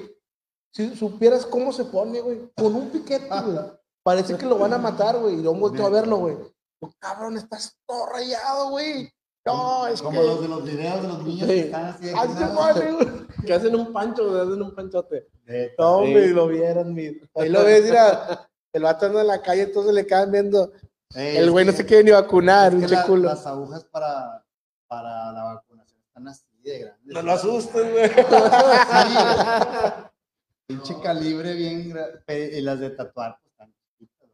Si 0.73 0.95
supieras 0.95 1.45
cómo 1.45 1.71
se 1.73 1.85
pone, 1.85 2.19
güey, 2.21 2.51
con 2.55 2.75
un 2.75 2.89
piquete, 2.89 3.27
güey. 3.27 3.57
Parece 4.03 4.37
que 4.37 4.45
lo 4.45 4.57
van 4.57 4.73
a 4.73 4.77
matar, 4.77 5.17
güey. 5.17 5.39
Y 5.39 5.43
yo 5.43 5.53
volteo 5.53 5.87
a 5.87 5.89
verlo, 5.89 6.17
güey. 6.17 6.37
Yo, 6.81 6.91
cabrón, 6.99 7.37
estás 7.37 7.75
todo 7.87 8.05
rayado, 8.07 8.69
güey. 8.69 9.09
No, 9.45 9.87
es 9.87 10.01
Como 10.01 10.19
que... 10.21 10.27
los 10.27 10.41
de 10.41 10.47
los 10.49 10.63
videos 10.63 11.01
de 11.01 11.07
los 11.07 11.23
niños 11.23 11.47
Sí. 11.47 11.53
que 11.55 11.59
están 11.61 11.85
así 11.85 12.05
de 12.05 12.11
que 12.13 12.19
Así 12.19 12.33
se 12.33 12.39
nada. 12.41 12.73
pone, 12.73 12.91
güey. 12.91 13.07
Que 13.45 13.53
hacen 13.53 13.75
un 13.75 13.93
pancho, 13.93 14.29
güey, 14.29 14.41
hacen 14.41 14.61
un 14.61 14.75
panchote. 14.75 15.27
De- 15.45 15.73
No, 15.79 16.03
Sí. 16.03 16.27
lo 16.27 16.47
vieron, 16.47 16.93
mi. 16.93 17.05
Ahí 17.35 17.49
lo 17.49 17.63
ves, 17.63 17.85
mira. 17.85 18.49
El 18.73 18.83
vato 18.83 19.05
anda 19.07 19.21
en 19.21 19.27
la 19.27 19.41
calle, 19.41 19.63
entonces 19.63 19.93
le 19.93 20.05
quedan 20.05 20.31
viendo. 20.31 20.71
Ey, 21.15 21.37
El 21.37 21.49
güey 21.51 21.65
no 21.65 21.71
que- 21.71 21.77
se 21.77 21.85
quiere 21.85 22.03
ni 22.03 22.11
vacunar, 22.11 22.73
es 22.73 22.81
un 22.83 22.87
que 22.89 22.95
la- 22.95 23.05
culo. 23.05 23.29
Las 23.29 23.47
agujas 23.47 23.85
para, 23.85 24.45
para 24.87 25.31
la 25.31 25.43
vacunación 25.45 25.99
están 26.05 26.27
así 26.27 26.45
de 26.71 26.79
grandes. 26.79 27.13
No 27.13 27.21
lo 27.21 27.31
asustes, 27.31 27.91
güey. 27.91 28.09
Pinche 30.67 30.99
calibre 31.01 31.53
bien 31.53 31.93
Y 32.27 32.61
las 32.61 32.79
de 32.79 32.89
tatuar, 32.89 33.37
pues 33.41 33.51
están 33.51 33.73
chiquitas. 33.97 34.29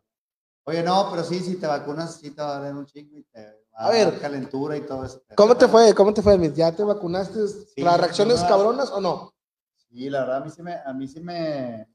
Oye, 0.66 0.84
no, 0.84 1.08
pero 1.12 1.24
sí, 1.24 1.40
si 1.40 1.56
te 1.58 1.68
vacunas, 1.68 2.16
sí 2.16 2.32
te 2.32 2.42
va 2.42 2.58
a 2.58 2.60
dar 2.60 2.76
un 2.76 2.86
chingo 2.86 3.18
y 3.20 3.24
te 3.24 3.46
va 3.46 3.54
A 3.74 3.88
a, 3.88 3.92
ver. 3.92 4.12
dar 4.12 4.20
calentura 4.20 4.76
y 4.78 4.82
todo 4.82 5.06
eso. 5.06 5.22
¿Cómo 5.36 5.56
te 5.56 5.68
fue? 5.68 5.94
¿Cómo 5.94 6.14
te 6.14 6.22
fue? 6.22 6.52
¿Ya 6.54 6.72
te 6.72 6.84
vacunaste? 6.84 7.40
¿Las 7.78 8.00
reacciones 8.00 8.44
cabronas 8.44 8.90
o 8.92 9.00
no? 9.00 9.34
Sí, 9.78 10.10
la 10.10 10.22
verdad, 10.22 10.38
a 10.38 10.46
mí 10.46 10.50
sí 10.50 10.64
me, 10.64 10.74
a 10.74 10.94
mí 10.94 11.08
sí 11.08 11.20
me, 11.20 11.88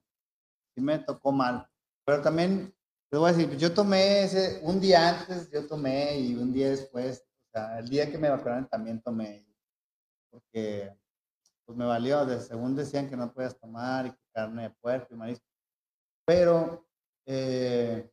sí 0.74 0.80
me 0.80 0.98
tocó 1.00 1.32
mal. 1.32 1.68
Pero 2.04 2.22
también, 2.22 2.72
te 3.10 3.16
voy 3.16 3.30
a 3.30 3.32
decir, 3.32 3.56
yo 3.56 3.72
tomé 3.74 4.22
ese, 4.22 4.60
un 4.62 4.78
día 4.80 5.08
antes 5.18 5.50
yo 5.50 5.66
tomé 5.66 6.16
y 6.18 6.36
un 6.36 6.52
día 6.52 6.70
después, 6.70 7.24
o 7.48 7.50
sea, 7.50 7.80
el 7.80 7.88
día 7.88 8.08
que 8.08 8.18
me 8.18 8.30
vacunaron 8.30 8.68
también 8.68 9.02
tomé. 9.02 9.47
Porque, 10.30 10.94
pues 11.64 11.76
me 11.78 11.84
valió, 11.86 12.24
de, 12.26 12.40
según 12.40 12.74
decían 12.76 13.08
que 13.08 13.16
no 13.16 13.32
podías 13.32 13.58
tomar 13.58 14.06
y 14.06 14.10
que 14.10 14.18
carne 14.32 14.62
de 14.64 14.70
puerco 14.70 15.14
y 15.14 15.16
marisco. 15.16 15.46
Pero, 16.26 16.86
eh, 17.26 18.10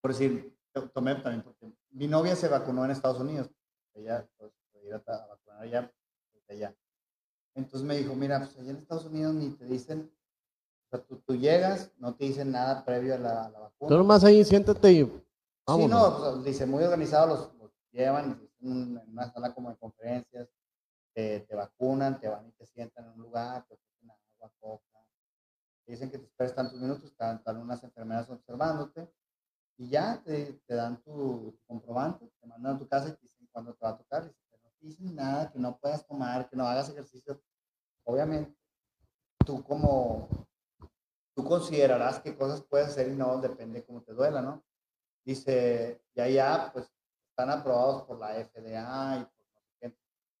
por 0.00 0.12
decir, 0.12 0.56
to- 0.72 0.88
tomé 0.90 1.14
también 1.16 1.42
porque 1.42 1.72
mi 1.90 2.06
novia 2.06 2.36
se 2.36 2.48
vacunó 2.48 2.84
en 2.84 2.90
Estados 2.90 3.20
Unidos. 3.20 3.50
Ella, 3.94 4.26
pues, 4.36 4.52
ir 4.84 4.94
a, 4.94 4.96
a 4.98 5.26
vacunar 5.26 5.62
allá, 5.62 5.92
allá. 6.48 6.74
Entonces 7.54 7.82
me 7.86 7.96
dijo, 7.96 8.14
mira, 8.14 8.38
pues 8.40 8.56
allá 8.58 8.70
en 8.70 8.76
Estados 8.76 9.04
Unidos 9.06 9.34
ni 9.34 9.50
te 9.50 9.64
dicen, 9.64 10.10
o 10.86 10.96
sea, 10.96 11.04
tú, 11.04 11.18
tú 11.18 11.36
llegas, 11.36 11.92
no 11.98 12.14
te 12.14 12.24
dicen 12.24 12.50
nada 12.50 12.84
previo 12.84 13.14
a 13.14 13.18
la, 13.18 13.44
a 13.46 13.50
la 13.50 13.58
vacuna. 13.60 13.88
Tú 13.88 13.96
nomás 13.96 14.24
ahí 14.24 14.44
siéntate 14.44 14.92
y 14.92 15.04
Sí, 15.04 15.12
vámonos. 15.66 15.90
no, 15.90 16.32
pues, 16.34 16.44
dice, 16.44 16.66
muy 16.66 16.82
organizados 16.84 17.30
los, 17.30 17.54
los 17.58 17.70
llevan 17.92 18.46
en 18.60 18.98
una 19.08 19.30
sala 19.32 19.54
como 19.54 19.70
de 19.70 19.76
conferencias, 19.76 20.48
te, 21.14 21.40
te 21.40 21.54
vacunan, 21.54 22.20
te 22.20 22.28
van 22.28 22.46
y 22.46 22.52
te 22.52 22.66
sientan 22.66 23.06
en 23.06 23.12
un 23.12 23.22
lugar, 23.22 23.64
te 23.66 23.74
ofrecen 23.74 24.10
agua, 24.10 24.52
coca, 24.60 25.06
te 25.84 25.92
dicen 25.92 26.10
que 26.10 26.18
te 26.18 26.24
esperes 26.24 26.54
tantos 26.54 26.80
minutos, 26.80 27.04
están, 27.04 27.36
están 27.36 27.56
unas 27.58 27.82
enfermeras 27.84 28.28
observándote, 28.30 29.10
y 29.76 29.88
ya 29.88 30.22
te, 30.22 30.60
te 30.66 30.74
dan 30.74 31.02
tu, 31.02 31.56
tu 31.58 31.66
comprobante, 31.66 32.30
te 32.40 32.46
mandan 32.46 32.76
a 32.76 32.78
tu 32.78 32.88
casa 32.88 33.08
y 33.08 33.12
te 33.12 33.22
dicen 33.22 33.48
cuándo 33.50 33.74
te 33.74 33.84
va 33.84 33.90
a 33.90 33.96
tocar, 33.96 34.24
y 34.24 34.28
si 34.28 34.62
no 34.62 34.70
te 34.78 34.86
dicen 34.86 35.14
nada, 35.14 35.50
que 35.50 35.58
no 35.58 35.78
puedas 35.78 36.06
tomar, 36.06 36.48
que 36.48 36.56
no 36.56 36.66
hagas 36.66 36.90
ejercicio, 36.90 37.40
obviamente, 38.04 38.56
tú 39.44 39.62
como, 39.64 40.28
tú 41.34 41.44
considerarás 41.44 42.20
qué 42.20 42.36
cosas 42.36 42.62
puedes 42.62 42.88
hacer 42.88 43.08
y 43.08 43.16
no, 43.16 43.40
depende 43.40 43.80
de 43.80 43.86
cómo 43.86 44.02
te 44.02 44.12
duela, 44.12 44.42
¿no? 44.42 44.62
dice, 45.24 46.02
ya 46.14 46.28
ya, 46.28 46.70
pues 46.72 46.90
están 47.30 47.50
aprobados 47.50 48.02
por 48.02 48.18
la 48.18 48.34
FDA 48.34 49.18
y 49.20 49.24
por 49.24 49.46
no 49.54 49.60
sé 49.60 49.74
qué. 49.80 49.96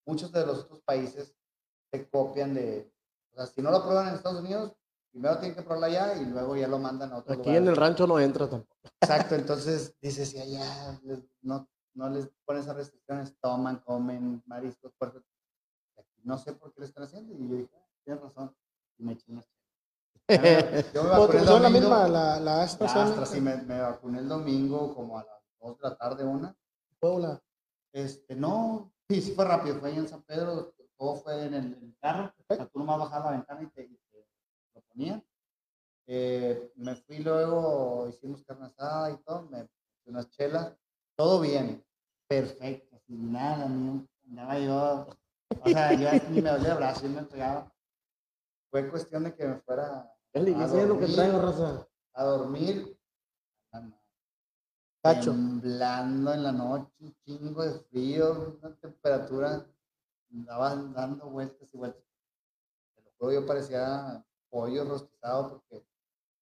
Muchos 0.06 0.30
de 0.32 0.46
los 0.46 0.60
otros 0.60 0.80
países 0.82 1.34
se 1.90 2.08
copian 2.08 2.54
de, 2.54 2.92
o 3.32 3.36
sea, 3.36 3.46
si 3.46 3.62
no 3.62 3.70
lo 3.70 3.78
aprueban 3.78 4.08
en 4.08 4.14
Estados 4.14 4.40
Unidos, 4.40 4.76
primero 5.10 5.38
tienen 5.38 5.54
que 5.56 5.62
probarlo 5.62 5.86
allá 5.86 6.16
y 6.16 6.24
luego 6.26 6.56
ya 6.56 6.66
lo 6.68 6.78
mandan 6.78 7.12
a 7.12 7.18
otro 7.18 7.32
Aquí 7.34 7.42
lugar. 7.42 7.56
en 7.56 7.68
el 7.68 7.76
rancho 7.76 8.06
no 8.06 8.18
entra 8.18 8.48
tampoco. 8.48 8.76
Exacto, 9.00 9.34
entonces 9.34 9.94
dice, 10.00 10.26
si 10.26 10.38
allá 10.38 10.98
les- 11.04 11.24
no, 11.42 11.68
no 11.94 12.08
les 12.10 12.28
ponen 12.44 12.62
esas 12.62 12.76
restricciones, 12.76 13.34
toman, 13.40 13.78
comen 13.80 14.42
mariscos, 14.46 14.92
puercos. 14.98 15.22
No 16.24 16.38
sé 16.38 16.54
por 16.54 16.72
qué 16.72 16.80
lo 16.80 16.86
están 16.86 17.04
haciendo 17.04 17.34
y 17.34 17.48
yo 17.48 17.54
dije, 17.56 17.70
"Ah, 17.76 17.86
tienes 18.04 18.22
razón, 18.22 18.56
y 18.98 19.04
me 19.04 19.12
eché 19.12 19.30
unas. 19.30 19.46
Yo 20.26 20.38
me 20.38 20.38
¿Cómo 20.94 21.08
vacuné 21.10 21.38
el 21.40 21.62
la 21.62 21.68
misma, 21.70 22.08
la, 22.08 22.08
la 22.08 22.40
La 22.40 22.62
AstraZeneca? 22.62 23.10
Astra, 23.10 23.26
sí, 23.26 23.40
me, 23.42 23.56
me 23.58 23.78
vacuné 23.80 24.20
el 24.20 24.28
domingo 24.28 24.94
como 24.94 25.18
a 25.18 25.24
las 25.24 25.42
2 25.60 25.76
de 25.78 25.88
la 25.88 25.96
tarde, 25.96 26.24
una. 26.24 26.56
Puebla. 26.98 27.42
Este, 27.92 28.34
no, 28.34 28.93
sí, 29.08 29.20
sí 29.20 29.32
fue 29.32 29.44
rápido, 29.44 29.78
fue 29.80 29.90
ahí 29.90 29.98
en 29.98 30.08
San 30.08 30.22
Pedro, 30.22 30.74
todo 30.96 31.16
fue 31.16 31.44
en 31.44 31.54
el, 31.54 31.64
en 31.74 31.84
el 31.84 31.96
carro, 32.00 32.32
o 32.36 32.54
sea, 32.54 32.66
tú 32.66 32.78
nomás 32.78 32.98
bajabas 32.98 33.24
la 33.26 33.36
ventana 33.38 33.62
y 33.62 33.66
te, 33.66 33.82
y 33.84 33.96
te 34.10 34.26
lo 34.74 34.80
ponían. 34.82 35.24
Eh, 36.06 36.72
me 36.76 36.94
fui 36.96 37.18
luego, 37.18 38.08
hicimos 38.08 38.44
carne 38.44 38.66
asada 38.66 39.10
y 39.10 39.16
todo, 39.18 39.42
me 39.50 39.66
unas 40.06 40.28
chelas, 40.30 40.74
todo 41.16 41.40
bien, 41.40 41.82
perfecto, 42.28 43.00
sin 43.06 43.32
nada, 43.32 43.68
ni 43.68 44.06
andaba 44.28 44.58
yo, 44.58 45.08
o 45.62 45.68
sea, 45.68 45.94
yo 45.94 46.08
ni 46.30 46.42
me 46.42 46.50
dolía 46.50 46.72
el 46.72 46.76
brazo, 46.76 47.08
me 47.08 47.22
pegaba. 47.22 47.72
Fue 48.70 48.90
cuestión 48.90 49.24
de 49.24 49.34
que 49.34 49.46
me 49.46 49.56
fuera 49.60 50.10
Eli, 50.32 50.52
a 50.52 50.56
¿qué 50.56 50.62
es 50.64 50.88
lo 50.88 50.98
que 50.98 51.06
dormir, 51.06 51.14
traigo, 51.14 51.40
raza? 51.40 51.88
a 52.12 52.24
dormir, 52.24 52.93
Cacho. 55.04 55.32
temblando 55.32 56.32
en 56.32 56.42
la 56.42 56.52
noche, 56.52 56.90
un 57.00 57.14
chingo 57.26 57.62
de 57.62 57.78
frío, 57.90 58.56
una 58.62 58.74
temperatura, 58.76 59.66
andaba 60.32 60.74
dando 60.76 61.28
vueltas 61.28 61.68
y 61.74 61.76
vueltas. 61.76 62.02
Yo 63.20 63.46
parecía 63.46 64.24
pollo 64.48 64.84
rostizado 64.84 65.50
porque 65.50 65.86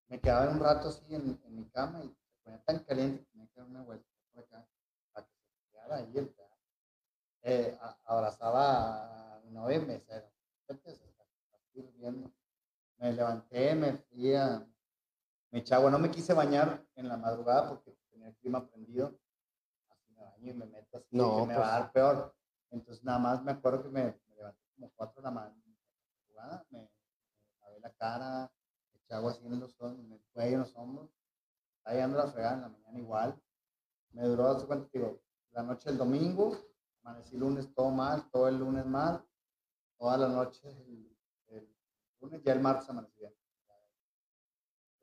me 0.08 0.20
quedaba 0.20 0.50
un 0.50 0.60
rato 0.60 0.88
así 0.88 1.12
en, 1.12 1.40
en 1.44 1.56
mi 1.56 1.64
cama 1.70 2.04
y 2.04 2.08
se 2.08 2.42
ponía 2.44 2.62
tan 2.64 2.78
caliente 2.84 3.18
que 3.24 3.30
tenía 3.32 3.48
que 3.48 3.60
dar 3.60 3.68
una 3.68 3.82
vuelta 3.82 4.08
por 4.32 4.44
acá 4.44 4.68
para 5.12 5.26
que 5.26 5.32
se 5.32 5.70
quedara 5.70 5.96
ahí 5.96 6.12
el. 6.18 6.34
Eh, 7.44 7.76
a- 7.80 7.98
abrazaba 8.04 9.36
a 9.36 9.40
mi 9.40 9.50
novia 9.50 9.78
y 9.78 9.86
me. 9.86 10.02
Me 12.98 13.12
levanté, 13.12 13.74
me 13.74 13.94
fui 13.94 14.34
a, 14.36 14.64
me 15.50 15.58
eché 15.58 15.74
no 15.74 15.98
me 15.98 16.10
quise 16.10 16.32
bañar 16.32 16.86
en 16.94 17.08
la 17.08 17.16
madrugada 17.16 17.68
porque 17.68 17.96
tenía 18.22 18.28
el 18.30 18.36
clima 18.36 18.66
prendido. 18.68 19.18
Así 19.90 20.10
me 20.14 20.22
baño 20.22 20.50
y 20.50 20.54
me 20.54 20.66
meto 20.66 20.98
así, 20.98 21.16
No, 21.16 21.36
que 21.36 21.46
me 21.46 21.54
pues. 21.54 21.58
va 21.58 21.76
a 21.76 21.80
dar 21.80 21.92
peor. 21.92 22.34
Entonces 22.70 23.04
nada 23.04 23.18
más 23.18 23.42
me 23.42 23.52
acuerdo 23.52 23.82
que 23.82 23.88
me, 23.90 24.04
me 24.28 24.36
levanté 24.36 24.60
como 24.74 24.90
4 24.94 25.20
de 25.20 25.24
la 25.24 25.30
ma- 25.30 25.54
madrugada, 26.24 26.66
me, 26.70 26.78
me 26.80 26.88
lavé 27.60 27.80
la 27.80 27.92
cara, 27.94 28.52
me 28.92 28.98
eché 28.98 29.14
agua 29.14 29.32
así 29.32 29.44
en 29.46 29.60
los 29.60 29.76
en 29.80 30.12
el 30.12 30.22
cuello, 30.32 30.54
en 30.54 30.60
los 30.60 30.76
hombros. 30.76 31.10
Estaba 31.78 31.94
llegando 31.94 32.18
la 32.18 32.26
fregada 32.28 32.54
en 32.54 32.60
la 32.62 32.68
mañana 32.68 32.98
igual. 32.98 33.42
Me 34.12 34.22
duró, 34.24 34.50
hace 34.50 34.66
cuánto 34.66 34.88
te 34.88 34.98
digo, 34.98 35.20
la 35.50 35.62
noche 35.62 35.88
del 35.88 35.98
domingo, 35.98 36.56
amanecí 37.02 37.36
lunes 37.36 37.74
todo 37.74 37.90
mal, 37.90 38.30
todo 38.30 38.46
el 38.48 38.58
lunes 38.58 38.86
mal, 38.86 39.24
toda 39.98 40.16
la 40.16 40.28
noche 40.28 40.68
el, 40.70 41.16
el 41.48 41.76
lunes, 42.20 42.42
ya 42.42 42.52
el 42.52 42.60
martes 42.60 42.88
amanecí 42.88 43.18
bien. 43.18 43.34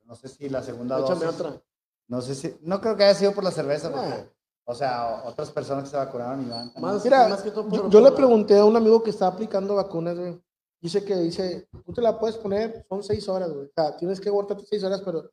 No 0.05 0.15
sé 0.15 0.27
si 0.27 0.49
la 0.49 0.63
segunda 0.63 0.97
dosis- 0.99 1.27
otra. 1.27 1.61
No 2.09 2.21
sé 2.21 2.35
si, 2.35 2.57
no 2.61 2.81
creo 2.81 2.97
que 2.97 3.03
haya 3.05 3.13
sido 3.17 3.31
por 3.33 3.43
la 3.43 3.51
cerveza, 3.51 3.91
porque, 3.91 4.29
o 4.65 4.73
sea, 4.75 5.23
otras 5.25 5.49
personas 5.51 5.85
que 5.85 5.91
se 5.91 5.97
vacunaron 5.97 6.45
y 6.45 6.49
van. 6.49 6.73
Más, 6.77 7.03
Mira, 7.03 7.27
más 7.29 7.41
que 7.41 7.51
todo 7.51 7.69
Yo, 7.69 7.81
por- 7.83 7.89
yo 7.89 7.99
le 8.01 8.07
por- 8.09 8.15
pregunté 8.17 8.57
a 8.59 8.65
un 8.65 8.75
amigo 8.75 9.01
que 9.01 9.11
está 9.11 9.27
aplicando 9.27 9.75
vacunas, 9.75 10.17
güey. 10.17 10.41
Dice 10.81 11.03
que 11.05 11.15
dice, 11.15 11.67
tú 11.85 11.93
te 11.93 12.01
la 12.01 12.17
puedes 12.19 12.37
poner, 12.37 12.85
son 12.89 13.03
seis 13.03 13.27
horas, 13.29 13.51
güey. 13.51 13.65
O 13.67 13.71
sea, 13.75 13.95
tienes 13.97 14.19
que 14.19 14.29
aguantarte 14.29 14.65
seis 14.65 14.83
horas, 14.83 15.01
pero 15.05 15.23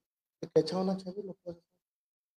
te 0.41 0.49
que 0.49 0.61
echa 0.61 0.77
una 0.77 0.97
chévere, 0.97 1.22
lo 1.27 1.35
puedes 1.35 1.59
hacer. 1.59 1.70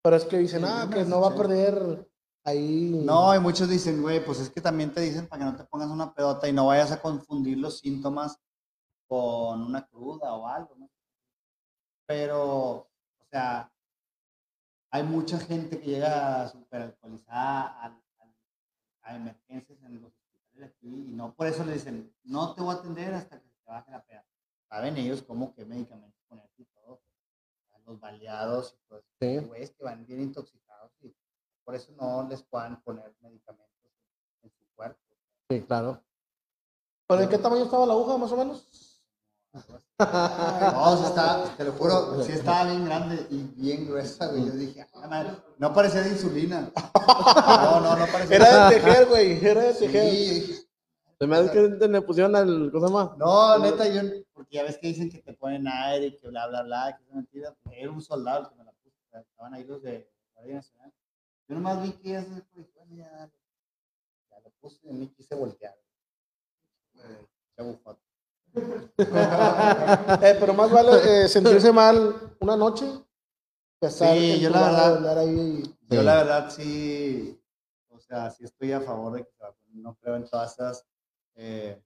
Pero 0.03 0.15
es 0.15 0.25
que 0.25 0.37
dicen, 0.37 0.61
Sí, 0.61 0.67
ah, 0.69 0.89
que 0.93 1.03
no 1.05 1.19
va 1.21 1.29
a 1.29 1.35
perder 1.35 2.07
ahí. 2.43 3.01
No, 3.03 3.33
y 3.35 3.39
muchos 3.39 3.67
dicen, 3.69 4.01
güey, 4.01 4.23
pues 4.23 4.39
es 4.39 4.49
que 4.49 4.61
también 4.61 4.93
te 4.93 5.01
dicen 5.01 5.27
para 5.27 5.39
que 5.45 5.51
no 5.51 5.57
te 5.57 5.63
pongas 5.65 5.89
una 5.89 6.13
pedota 6.13 6.47
y 6.47 6.53
no 6.53 6.67
vayas 6.67 6.91
a 6.91 7.01
confundir 7.01 7.57
los 7.57 7.79
síntomas 7.79 8.37
con 9.07 9.61
una 9.63 9.85
cruda 9.87 10.33
o 10.33 10.47
algo, 10.47 10.75
¿no? 10.77 10.89
Pero, 12.05 12.41
o 12.75 12.87
sea, 13.31 13.71
hay 14.97 15.03
mucha 15.03 15.37
gente 15.39 15.79
que 15.79 15.85
llega 15.91 16.47
súper 16.49 16.81
alcoholizada 16.81 17.85
a, 17.85 18.01
a 19.03 19.15
emergencias 19.15 19.79
en 19.83 20.01
los 20.01 20.05
hospitales 20.05 20.71
aquí 20.75 20.87
y 20.87 21.11
no 21.13 21.33
por 21.35 21.45
eso 21.47 21.63
le 21.63 21.73
dicen, 21.73 22.11
no 22.23 22.53
te 22.55 22.61
voy 22.61 22.75
a 22.75 22.79
atender 22.79 23.13
hasta 23.13 23.39
que 23.39 23.47
te 23.47 23.63
baje 23.65 23.91
la 23.91 24.03
peda. 24.03 24.25
Saben 24.67 24.97
ellos 24.97 25.21
cómo 25.21 25.53
qué 25.53 25.65
medicamentos 25.65 26.19
ponerte 26.27 26.63
y 26.63 26.65
todo. 26.65 27.01
Los 27.85 27.99
baleados 27.99 28.73
y 28.73 28.79
pues, 28.89 29.03
Sí. 29.21 29.37
güeyes 29.37 29.71
que 29.71 29.83
van 29.83 30.05
bien 30.05 30.19
intoxicados 30.21 30.91
y 31.01 31.15
por 31.63 31.75
eso 31.75 31.91
no 31.93 32.27
les 32.27 32.41
puedan 32.43 32.81
poner 32.81 33.15
medicamentos 33.21 33.91
en 34.41 34.49
su 34.49 34.65
cuerpo. 34.75 34.99
Sí, 35.49 35.61
claro. 35.61 36.03
¿Pero 37.07 37.21
de 37.21 37.29
qué 37.29 37.37
tamaño 37.37 37.63
estaba 37.63 37.85
la 37.85 37.93
aguja, 37.93 38.17
más 38.17 38.31
o 38.31 38.35
menos? 38.37 38.67
No, 39.99 40.97
sea, 40.97 41.07
estaba, 41.07 41.57
te 41.57 41.63
lo 41.63 41.71
juro, 41.73 42.23
sí 42.23 42.31
estaba 42.33 42.65
bien 42.65 42.85
grande 42.85 43.25
y 43.29 43.41
bien 43.55 43.87
gruesa, 43.87 44.27
güey. 44.27 44.45
Yo 44.45 44.51
dije, 44.51 44.85
"Ah, 44.93 45.07
madre, 45.07 45.31
no 45.57 45.73
parecía 45.73 46.01
de 46.01 46.09
insulina. 46.09 46.71
No, 47.07 47.79
no, 47.79 47.95
no 47.95 48.05
parecía. 48.07 48.35
Era 48.35 48.69
de 48.69 48.75
tejer, 48.75 49.05
güey. 49.07 49.45
Era 49.45 49.61
de 49.63 49.73
tejer. 49.73 50.11
Sí. 50.11 50.67
Se 51.19 51.25
me 51.25 51.35
hace 51.35 51.51
que 51.51 51.87
le 51.87 52.01
pusieron 52.01 52.35
al. 52.35 52.69
¿Cómo 52.71 52.87
se 52.87 52.93
llama? 52.93 53.15
No, 53.17 53.57
neta, 53.57 53.87
yo, 53.87 54.01
porque 54.33 54.55
ya 54.57 54.63
ves 54.63 54.77
que 54.77 54.87
dicen 54.87 55.09
que 55.09 55.17
te 55.19 55.33
ponen 55.33 55.67
aire 55.67 56.07
y 56.07 56.17
que 56.17 56.27
bla, 56.27 56.45
bla, 56.47 56.61
bla, 56.61 56.95
que 56.95 57.03
es 57.03 57.11
mentira. 57.15 57.55
Era 57.71 57.89
un 57.91 58.01
soldado 58.01 58.41
el 58.43 58.49
que 58.49 58.55
me 58.55 58.63
la 58.65 58.71
puso. 58.71 58.95
Estaban 59.13 59.53
ahí 59.55 59.63
los 59.63 59.81
de 59.81 60.07
la 60.27 60.33
Guardia 60.35 60.55
Nacional. 60.57 60.93
Yo 61.47 61.55
nomás 61.55 61.81
vi 61.81 61.91
que 61.93 62.09
ya 62.09 62.21
se 62.21 62.41
fue, 62.53 62.69
ya, 62.95 63.09
dale. 63.09 63.31
ya 64.29 64.39
lo 64.41 64.49
puse 64.61 64.79
y 64.83 64.93
ni 64.93 65.07
quise 65.07 65.33
voltear. 65.33 65.75
Eh, 66.95 67.25
qué 67.55 67.63
bufón. 67.63 67.97
Eh, 68.97 70.37
pero 70.39 70.53
más 70.53 70.71
vale 70.71 71.23
eh, 71.25 71.27
sentirse 71.27 71.71
mal 71.71 72.15
una 72.39 72.55
noche 72.57 72.85
que 73.79 73.87
estar 73.87 74.15
Sí, 74.17 74.39
yo 74.39 74.49
la 74.49 74.61
verdad- 74.61 75.17
ahí. 75.19 75.63
Yo 75.89 75.99
Sí. 75.99 76.05
la 76.05 76.15
verdad 76.17 76.49
sí, 76.49 77.41
o 77.89 77.99
sea, 77.99 78.29
sí 78.31 78.43
estoy 78.43 78.71
a 78.73 78.81
favor 78.81 79.13
de 79.13 79.23
que. 79.23 79.29
No 79.73 79.95
creo 80.01 80.15
en 80.15 80.25
todas 80.27 80.53
esas 80.53 80.85
eh, 81.35 81.79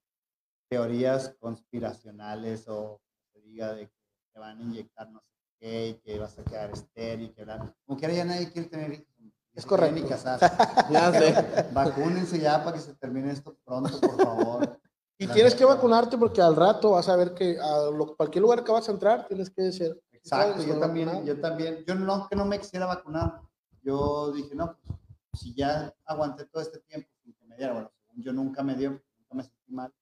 teorías 0.70 1.36
conspiracionales 1.40 2.66
o 2.70 3.02
que 3.34 3.42
se 3.42 3.46
diga 3.48 3.74
de 3.74 3.88
que 3.88 3.94
te 4.34 4.40
van 4.40 4.58
a 4.60 4.62
inyectar 4.62 5.10
no 5.12 5.20
sé 5.20 5.26
qué 5.60 5.88
y 5.90 5.94
que 5.96 6.18
vas 6.18 6.38
a 6.40 6.44
quedar 6.44 6.72
estéril, 6.72 7.34
que 7.34 7.44
bla. 7.44 7.76
Como 7.86 8.00
que 8.00 8.06
ahora 8.06 8.18
ya 8.18 8.26
nadie 8.26 8.50
quiere 8.52 8.70
tener 8.70 8.94
hijos. 8.94 9.06
Es 9.54 9.66
correcto. 9.66 9.96
Ni 9.96 10.04
casar. 10.08 10.40
Ya 10.90 11.12
sé. 11.12 11.68
Vacúnense 11.74 12.40
ya 12.40 12.64
para 12.64 12.78
que 12.78 12.82
se 12.82 12.94
termine 12.96 13.32
esto 13.32 13.58
pronto, 13.66 14.00
por 14.00 14.16
favor. 14.24 14.80
Y 15.22 15.28
tienes 15.28 15.54
que 15.54 15.64
vacunarte 15.66 16.18
porque 16.18 16.42
al 16.42 16.56
rato 16.56 16.92
vas 16.92 17.08
a 17.08 17.16
ver 17.16 17.34
que 17.36 17.60
a 17.60 17.92
lo- 17.92 18.16
cualquier 18.16 18.42
lugar 18.42 18.64
que 18.64 18.72
vas 18.72 18.90
a 18.90 18.92
entrar 18.92 19.28
tienes 19.28 19.52
que 19.52 19.72
ser. 19.72 20.02
Exacto, 20.12 20.64
yo 20.64 20.80
también, 20.80 21.08
vacunado. 21.10 21.28
yo 21.28 21.40
también, 21.42 21.84
yo 21.86 21.94
no 21.96 22.28
que 22.28 22.36
no 22.36 22.46
me 22.46 22.60
quisiera 22.60 22.88
vacunar, 22.88 23.40
yo 23.84 24.32
dije, 24.32 24.56
no, 24.56 24.78
pues 24.84 25.42
si 25.42 25.54
ya 25.54 25.94
aguanté 26.06 26.46
todo 26.46 26.62
este 26.64 26.80
tiempo 26.80 27.08
sin 27.24 27.34
que 27.34 27.46
me 27.46 27.56
diera, 27.56 27.74
bueno, 27.74 27.92
yo 28.16 28.34
nunca 28.34 28.64
me 28.64 28.76
dio, 28.76 28.90
nunca 28.92 29.34
me 29.36 29.44
sentí 29.44 29.72
mal, 29.72 29.94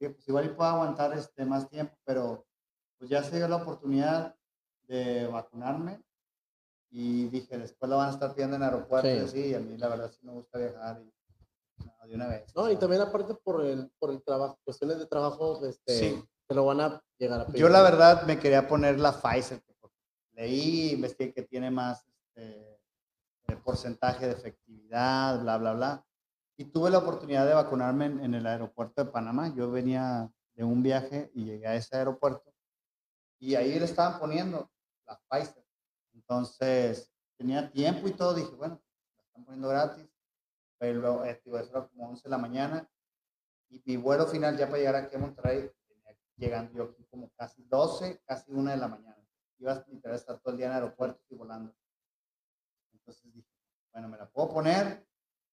dije, 0.00 0.14
pues 0.14 0.26
igual 0.28 0.54
puedo 0.56 0.70
aguantar 0.70 1.12
este 1.12 1.44
más 1.44 1.68
tiempo, 1.68 1.94
pero 2.04 2.46
pues 2.98 3.10
ya 3.10 3.22
se 3.22 3.36
dio 3.36 3.46
la 3.48 3.56
oportunidad 3.56 4.34
de 4.88 5.26
vacunarme 5.26 6.02
y 6.90 7.26
dije, 7.28 7.58
después 7.58 7.90
lo 7.90 7.96
van 7.98 8.08
a 8.08 8.12
estar 8.12 8.32
pidiendo 8.34 8.56
en 8.56 8.62
aeropuertos 8.62 9.10
Sí. 9.10 9.16
y 9.18 9.20
así, 9.20 9.50
y 9.50 9.54
a 9.54 9.60
mí 9.60 9.76
la 9.76 9.88
verdad 9.88 10.10
sí 10.10 10.20
me 10.22 10.32
gusta 10.32 10.58
viajar 10.58 11.02
y 11.02 11.12
no, 11.78 12.06
de 12.06 12.14
una 12.14 12.28
vez. 12.28 12.54
No, 12.54 12.70
y 12.70 12.76
también 12.76 13.02
aparte 13.02 13.34
por 13.34 13.64
el, 13.64 13.90
por 13.98 14.10
el 14.10 14.22
trabajo, 14.22 14.58
cuestiones 14.64 14.98
de 14.98 15.06
trabajo, 15.06 15.64
este, 15.66 15.98
Sí. 15.98 16.24
te 16.46 16.54
lo 16.54 16.64
van 16.66 16.80
a 16.80 17.02
llegar 17.18 17.40
a 17.40 17.46
pedir. 17.46 17.60
Yo 17.60 17.68
la 17.68 17.82
verdad 17.82 18.22
me 18.26 18.38
quería 18.38 18.66
poner 18.68 18.98
la 19.00 19.12
Pfizer, 19.12 19.62
leí, 20.32 20.92
investigué 20.92 21.32
que 21.32 21.42
tiene 21.42 21.70
más 21.70 22.04
este, 22.08 22.74
eh, 23.48 23.56
porcentaje 23.64 24.26
de 24.26 24.32
efectividad, 24.32 25.40
bla, 25.40 25.58
bla, 25.58 25.72
bla. 25.74 26.06
Y 26.56 26.66
tuve 26.66 26.90
la 26.90 26.98
oportunidad 26.98 27.46
de 27.46 27.54
vacunarme 27.54 28.06
en, 28.06 28.20
en 28.24 28.34
el 28.34 28.46
aeropuerto 28.46 29.04
de 29.04 29.10
Panamá. 29.10 29.52
Yo 29.54 29.70
venía 29.70 30.30
de 30.54 30.64
un 30.64 30.82
viaje 30.82 31.30
y 31.34 31.44
llegué 31.44 31.66
a 31.66 31.74
ese 31.74 31.96
aeropuerto 31.96 32.52
y 33.38 33.56
ahí 33.56 33.78
le 33.78 33.84
estaban 33.84 34.18
poniendo 34.20 34.70
la 35.06 35.20
Pfizer. 35.28 35.64
Entonces 36.14 37.12
tenía 37.36 37.70
tiempo 37.70 38.08
y 38.08 38.12
todo, 38.12 38.34
dije, 38.34 38.50
bueno, 38.54 38.80
la 39.16 39.22
están 39.24 39.44
poniendo 39.44 39.68
gratis. 39.68 40.08
Luego, 40.92 41.24
eh, 41.24 41.40
eso 41.44 41.56
era 41.56 41.86
como 41.88 42.10
11 42.10 42.22
de 42.24 42.30
la 42.30 42.38
mañana 42.38 42.88
y 43.68 43.82
mi 43.86 43.96
vuelo 43.96 44.26
final 44.26 44.56
ya 44.56 44.66
para 44.66 44.78
llegar 44.78 44.96
aquí 44.96 45.16
a 45.16 45.18
Monterrey 45.18 45.70
llegando 46.36 46.72
yo 46.72 46.84
aquí 46.84 47.04
como 47.04 47.30
casi 47.36 47.62
12, 47.64 48.22
casi 48.26 48.50
1 48.52 48.70
de 48.70 48.76
la 48.76 48.88
mañana. 48.88 49.16
Iba 49.58 49.72
a 49.72 49.84
literal 49.88 50.16
estar 50.16 50.38
todo 50.40 50.52
el 50.52 50.58
día 50.58 50.66
en 50.66 50.72
aeropuerto 50.72 51.22
y 51.30 51.34
volando. 51.36 51.74
Entonces 52.92 53.32
dije, 53.32 53.48
bueno, 53.92 54.08
me 54.08 54.18
la 54.18 54.28
puedo 54.28 54.52
poner, 54.52 55.06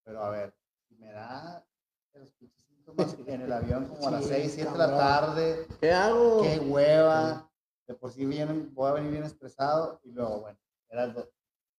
pero 0.04 0.24
a 0.24 0.30
ver, 0.32 0.56
si 0.88 0.96
me 0.96 1.12
da 1.12 1.66
los 2.14 2.32
pinches 2.34 2.66
síntomas 2.66 3.16
en 3.28 3.42
el 3.42 3.52
avión 3.52 3.88
como 3.88 4.08
a 4.08 4.12
las 4.12 4.24
Sí, 4.24 4.30
6, 4.30 4.54
7 4.56 4.72
de 4.72 4.78
la 4.78 4.98
tarde, 4.98 5.68
¿Qué 5.80 5.92
hago? 5.92 6.42
qué 6.42 6.60
hueva, 6.60 7.50
de 7.88 7.94
por 7.96 8.12
sí 8.12 8.26
bien, 8.26 8.74
voy 8.74 8.90
a 8.90 8.94
venir 8.94 9.12
bien 9.12 9.24
estresado 9.24 10.00
y 10.04 10.12
luego, 10.12 10.42
bueno, 10.42 10.60
era 10.90 11.04
el 11.04 11.16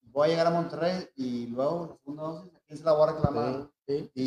voy 0.02 0.26
a 0.28 0.30
llegar 0.30 0.46
a 0.46 0.50
Monterrey 0.50 1.08
y 1.16 1.46
luego 1.46 1.86
la 1.86 1.96
segunda 1.96 2.22
dosis, 2.22 2.54
¿a 2.54 2.60
quién 2.72 2.78
se 2.78 2.84
la 2.84 2.92
voy 2.92 3.08
a 3.08 3.12
reclamar? 3.12 3.68
Sí, 3.86 3.98
sí. 3.98 4.10
Y, 4.14 4.22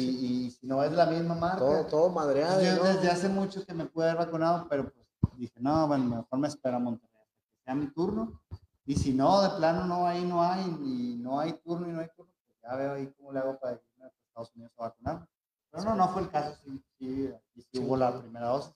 y 0.45 0.51
si 0.51 0.67
no 0.67 0.83
es 0.83 0.91
la 0.91 1.07
misma 1.07 1.33
marca, 1.35 1.57
Todo, 1.59 1.85
todo 1.87 2.09
madreado. 2.09 2.61
yo 2.61 2.75
¿no? 2.75 2.83
desde 2.83 3.09
hace 3.09 3.27
mucho 3.27 3.65
que 3.65 3.73
me 3.73 3.85
pude 3.85 4.05
haber 4.09 4.25
vacunado, 4.25 4.67
pero 4.69 4.91
pues 4.91 5.33
dije, 5.35 5.59
no, 5.59 5.87
bueno, 5.87 6.05
mejor 6.05 6.39
me 6.39 6.47
espera 6.47 6.75
a 6.77 6.79
Monterrey 6.79 7.09
que 7.55 7.63
sea 7.63 7.73
mi 7.73 7.87
turno. 7.87 8.39
Y 8.85 8.95
si 8.95 9.13
no, 9.13 9.41
de 9.41 9.49
plano 9.57 9.85
no 9.85 10.05
hay, 10.05 10.23
no 10.23 10.43
hay, 10.43 10.61
y 10.61 11.17
no 11.19 11.39
hay 11.39 11.53
turno 11.53 11.89
y 11.89 11.91
no 11.91 12.01
hay 12.01 12.07
turno, 12.15 12.31
pues 12.45 12.59
ya 12.61 12.75
veo 12.75 12.93
ahí 12.93 13.11
cómo 13.17 13.31
le 13.31 13.39
hago 13.39 13.57
para 13.59 13.73
irme 13.73 14.05
a 14.05 14.11
Estados 14.27 14.53
Unidos 14.55 14.71
a 14.77 14.83
vacunarme. 14.83 15.25
Pero 15.71 15.83
no, 15.83 15.95
no 15.95 16.09
fue 16.09 16.21
el 16.21 16.29
caso, 16.29 16.61
sí, 16.99 17.33
hubo 17.79 17.97
la 17.97 18.21
primera 18.21 18.47
dosis. 18.47 18.73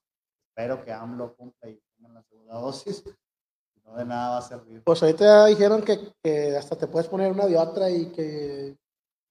Espero 0.47 0.83
que 0.83 0.91
AMLO 0.91 1.35
cumpla 1.35 1.69
y 1.69 1.79
tengan 1.95 2.15
la 2.15 2.23
segunda 2.23 2.55
dosis. 2.55 3.03
Si 3.03 3.79
no, 3.85 3.95
de 3.95 4.03
nada 4.05 4.29
va 4.31 4.37
a 4.39 4.41
servir. 4.41 4.83
Pues 4.83 5.01
ahorita 5.03 5.45
dijeron 5.45 5.83
que, 5.83 6.11
que 6.23 6.57
hasta 6.57 6.75
te 6.75 6.87
puedes 6.87 7.07
poner 7.07 7.31
una 7.31 7.45
de 7.45 7.55
otra 7.55 7.89
y 7.89 8.07
que 8.11 8.77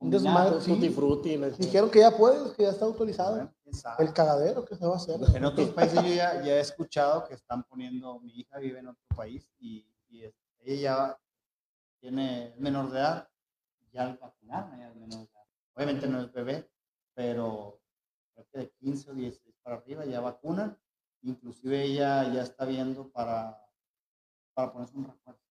un 0.00 0.10
desmadre. 0.10 0.60
Sí. 0.60 0.88
frutti, 0.90 1.36
la- 1.36 1.48
Dijeron 1.50 1.90
que 1.90 2.00
ya 2.00 2.16
puedes, 2.16 2.52
que 2.54 2.62
ya 2.62 2.70
está 2.70 2.84
autorizado. 2.84 3.50
El 3.98 4.12
cagadero 4.12 4.64
que 4.64 4.74
se 4.76 4.86
va 4.86 4.94
a 4.94 4.96
hacer. 4.96 5.20
En 5.34 5.44
otros 5.44 5.70
países 5.70 6.02
yo 6.02 6.08
ya, 6.14 6.42
ya 6.42 6.54
he 6.56 6.60
escuchado 6.60 7.24
que 7.26 7.34
están 7.34 7.64
poniendo, 7.64 8.18
mi 8.20 8.32
hija 8.40 8.58
vive 8.58 8.78
en 8.78 8.88
otro 8.88 9.04
país 9.16 9.50
y, 9.58 9.86
y 10.08 10.24
ella 10.60 10.80
ya 10.80 11.20
tiene 12.00 12.54
menor 12.58 12.90
de 12.90 12.98
edad, 12.98 13.28
ya 13.92 14.02
al 14.04 14.16
vacunarla 14.18 14.78
ya 14.78 14.88
es 14.88 14.94
menor 14.96 15.18
de 15.18 15.24
edad. 15.24 15.44
Obviamente 15.74 16.06
no 16.08 16.20
es 16.20 16.32
bebé, 16.32 16.70
pero 17.14 17.80
creo 18.34 18.46
que 18.52 18.58
de 18.58 18.70
15 18.70 19.10
o 19.10 19.14
16 19.14 19.54
para 19.62 19.76
arriba 19.76 20.04
ya 20.06 20.20
vacunan. 20.20 20.78
Inclusive 21.22 21.82
ella 21.82 22.32
ya 22.32 22.42
está 22.42 22.64
viendo 22.64 23.10
para, 23.10 23.60
para 24.54 24.72
ponerse 24.72 24.96
un 24.96 25.04
refuerzo. 25.06 25.42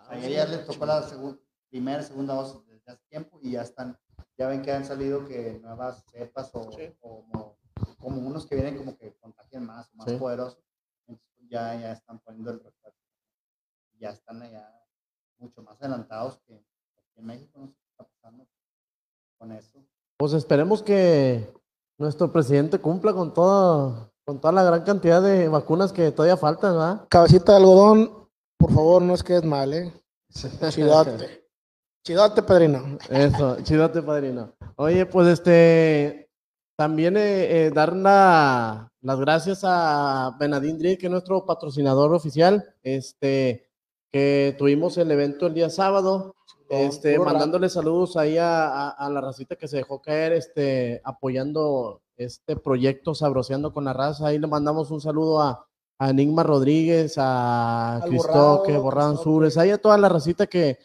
O 0.00 0.06
sea, 0.06 0.18
ella 0.18 0.44
ya 0.44 0.50
le 0.50 0.58
tocó 0.58 0.86
la 0.86 1.02
segun- 1.02 1.40
primera 1.68 2.00
y 2.00 2.04
segunda 2.04 2.34
dosis 2.34 2.60
desde 2.84 2.92
hace 2.98 3.08
tiempo 3.08 3.38
y 3.42 3.52
ya 3.52 3.62
están, 3.62 3.98
ya 4.36 4.48
ven 4.48 4.62
que 4.62 4.72
han 4.72 4.84
salido 4.84 5.24
que 5.26 5.58
nuevas 5.62 6.04
cepas 6.12 6.50
o, 6.54 6.70
Sí. 6.72 6.94
o 7.00 7.24
como, 7.24 7.56
como 7.98 8.20
unos 8.28 8.46
que 8.46 8.54
vienen 8.56 8.76
como 8.76 8.96
que 8.96 9.14
contagian 9.20 9.66
más 9.66 9.92
más 9.94 10.10
Sí. 10.10 10.16
poderosos. 10.16 10.62
Entonces 11.06 11.48
ya, 11.48 11.74
ya 11.80 11.92
están 11.92 12.18
poniendo 12.20 12.50
el 12.50 12.60
refuerzo. 12.62 12.98
Ya 13.98 14.10
están 14.10 14.42
allá 14.42 14.68
mucho 15.38 15.62
más 15.62 15.80
adelantados 15.80 16.38
que 16.46 16.54
aquí 16.54 17.20
en 17.20 17.26
México. 17.26 17.58
No 17.58 17.66
sé 17.68 17.74
qué 17.74 17.90
está 17.90 18.04
pasando 18.04 18.46
con 19.38 19.52
eso. 19.52 19.84
Pues 20.18 20.32
esperemos 20.32 20.82
que 20.82 21.52
nuestro 21.98 22.32
presidente 22.32 22.78
cumpla 22.80 23.12
con 23.12 23.32
toda, 23.32 24.10
con 24.24 24.40
toda 24.40 24.52
la 24.52 24.64
gran 24.64 24.82
cantidad 24.84 25.22
de 25.22 25.48
vacunas 25.48 25.92
que 25.92 26.10
todavía 26.12 26.36
faltan, 26.36 26.72
¿verdad? 26.72 27.06
Cabecita 27.08 27.52
de 27.52 27.58
algodón, 27.58 28.28
por 28.58 28.72
favor, 28.72 29.02
no 29.02 29.14
es 29.14 29.22
que 29.22 29.36
es 29.36 29.44
mal, 29.44 29.72
¿eh? 29.74 29.92
Chidote. 30.70 31.43
Chidote, 32.04 32.42
padrino. 32.42 32.98
Eso, 33.08 33.56
chidote, 33.62 34.02
padrino. 34.02 34.52
Oye, 34.76 35.06
pues 35.06 35.26
este, 35.28 36.28
también 36.76 37.16
eh, 37.16 37.66
eh, 37.66 37.70
dar 37.74 37.94
la- 37.96 38.92
las 39.00 39.20
gracias 39.20 39.60
a 39.64 40.36
Benadín 40.38 40.78
Drill, 40.78 40.98
que 40.98 41.06
es 41.06 41.10
nuestro 41.12 41.46
patrocinador 41.46 42.12
oficial, 42.12 42.64
este, 42.82 43.66
que 44.12 44.54
tuvimos 44.58 44.98
el 44.98 45.10
evento 45.10 45.46
el 45.46 45.54
día 45.54 45.70
sábado, 45.70 46.34
este, 46.68 47.18
mandándole 47.32 47.68
saludos 47.70 48.16
ahí 48.18 48.36
a, 48.36 48.66
a- 48.66 48.90
a 48.90 49.08
la 49.10 49.20
racita 49.22 49.56
que 49.56 49.68
se 49.68 49.78
dejó 49.78 50.02
caer, 50.02 50.32
este, 50.32 51.00
apoyando 51.04 52.02
este 52.16 52.56
proyecto 52.56 53.14
Sabroseando 53.14 53.72
con 53.72 53.84
la 53.86 53.92
Raza. 53.94 54.26
Ahí 54.28 54.38
le 54.38 54.46
mandamos 54.46 54.90
un 54.90 55.00
saludo 55.00 55.40
a, 55.40 55.66
a 55.98 56.10
Enigma 56.10 56.42
Rodríguez, 56.42 57.14
a 57.16 58.00
Borrán 58.78 59.16
Cristoque. 59.16 59.22
Sures, 59.22 59.56
ahí 59.58 59.70
a 59.70 59.78
toda 59.78 59.96
la 59.98 60.08
racita 60.08 60.46
que, 60.46 60.78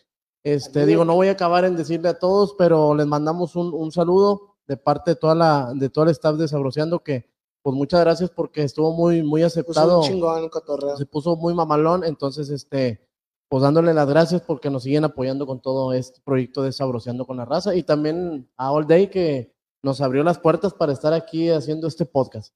este, 0.43 0.85
digo, 0.85 1.05
no 1.05 1.15
voy 1.15 1.27
a 1.27 1.31
acabar 1.31 1.65
en 1.65 1.75
decirle 1.75 2.09
a 2.09 2.19
todos, 2.19 2.55
pero 2.57 2.95
les 2.95 3.07
mandamos 3.07 3.55
un, 3.55 3.73
un 3.73 3.91
saludo 3.91 4.55
de 4.67 4.77
parte 4.77 5.11
de 5.11 5.15
toda 5.15 5.35
la, 5.35 5.73
de 5.75 5.89
todo 5.89 6.05
el 6.05 6.11
staff 6.11 6.35
de 6.35 6.47
Sabroseando, 6.47 6.99
que 7.03 7.29
pues 7.61 7.75
muchas 7.75 7.99
gracias 8.01 8.29
porque 8.29 8.63
estuvo 8.63 8.93
muy, 8.93 9.21
muy 9.21 9.41
Puso 9.41 9.47
aceptado 9.47 9.99
un 9.99 10.05
chingón 10.05 10.43
el 10.43 10.49
cotorreo. 10.49 10.95
se 10.95 11.05
puso 11.05 11.35
muy 11.35 11.53
mamalón, 11.53 12.03
entonces 12.03 12.49
este, 12.49 13.05
pues 13.49 13.63
dándole 13.63 13.93
las 13.93 14.07
gracias 14.07 14.41
porque 14.41 14.69
nos 14.69 14.83
siguen 14.83 15.03
apoyando 15.03 15.45
con 15.45 15.59
todo 15.59 15.91
este 15.93 16.21
proyecto 16.21 16.61
de 16.63 16.71
Sabroseando 16.71 17.25
con 17.25 17.37
la 17.37 17.45
Raza 17.45 17.75
y 17.75 17.83
también 17.83 18.49
a 18.55 18.71
All 18.71 18.87
Day 18.87 19.09
que 19.09 19.53
nos 19.81 20.01
abrió 20.01 20.23
las 20.23 20.39
puertas 20.39 20.73
para 20.73 20.93
estar 20.93 21.13
aquí 21.13 21.49
haciendo 21.49 21.87
este 21.87 22.05
podcast. 22.05 22.53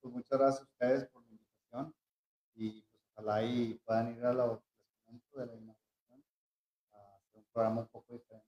Pues 0.00 0.14
muchas 0.14 0.38
gracias 0.38 0.62
a 0.62 0.64
ustedes 0.64 1.08
por 1.10 1.22
la 1.22 1.30
invitación 1.30 1.94
y 2.54 2.82
pues, 2.82 3.02
ojalá 3.14 3.44
y 3.44 3.80
puedan 3.86 4.16
ir 4.16 4.24
a 4.24 4.34
la 4.34 4.44
de 4.44 5.46
la 5.46 5.54
inauguración 5.54 6.24
a 6.92 7.16
hacer 7.16 7.38
un 7.38 7.41
programa 7.52 7.82
un 7.82 7.88
poco 7.88 8.12
diferente. 8.12 8.46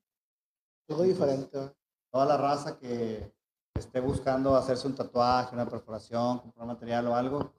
Algo 0.88 1.02
diferente. 1.02 1.58
¿eh? 1.58 1.70
Toda 2.10 2.26
la 2.26 2.36
raza 2.36 2.78
que 2.78 3.32
esté 3.74 4.00
buscando 4.00 4.56
hacerse 4.56 4.86
un 4.86 4.94
tatuaje, 4.94 5.54
una 5.54 5.68
perforación, 5.68 6.38
comprar 6.38 6.66
material 6.66 7.08
o 7.08 7.14
algo, 7.14 7.52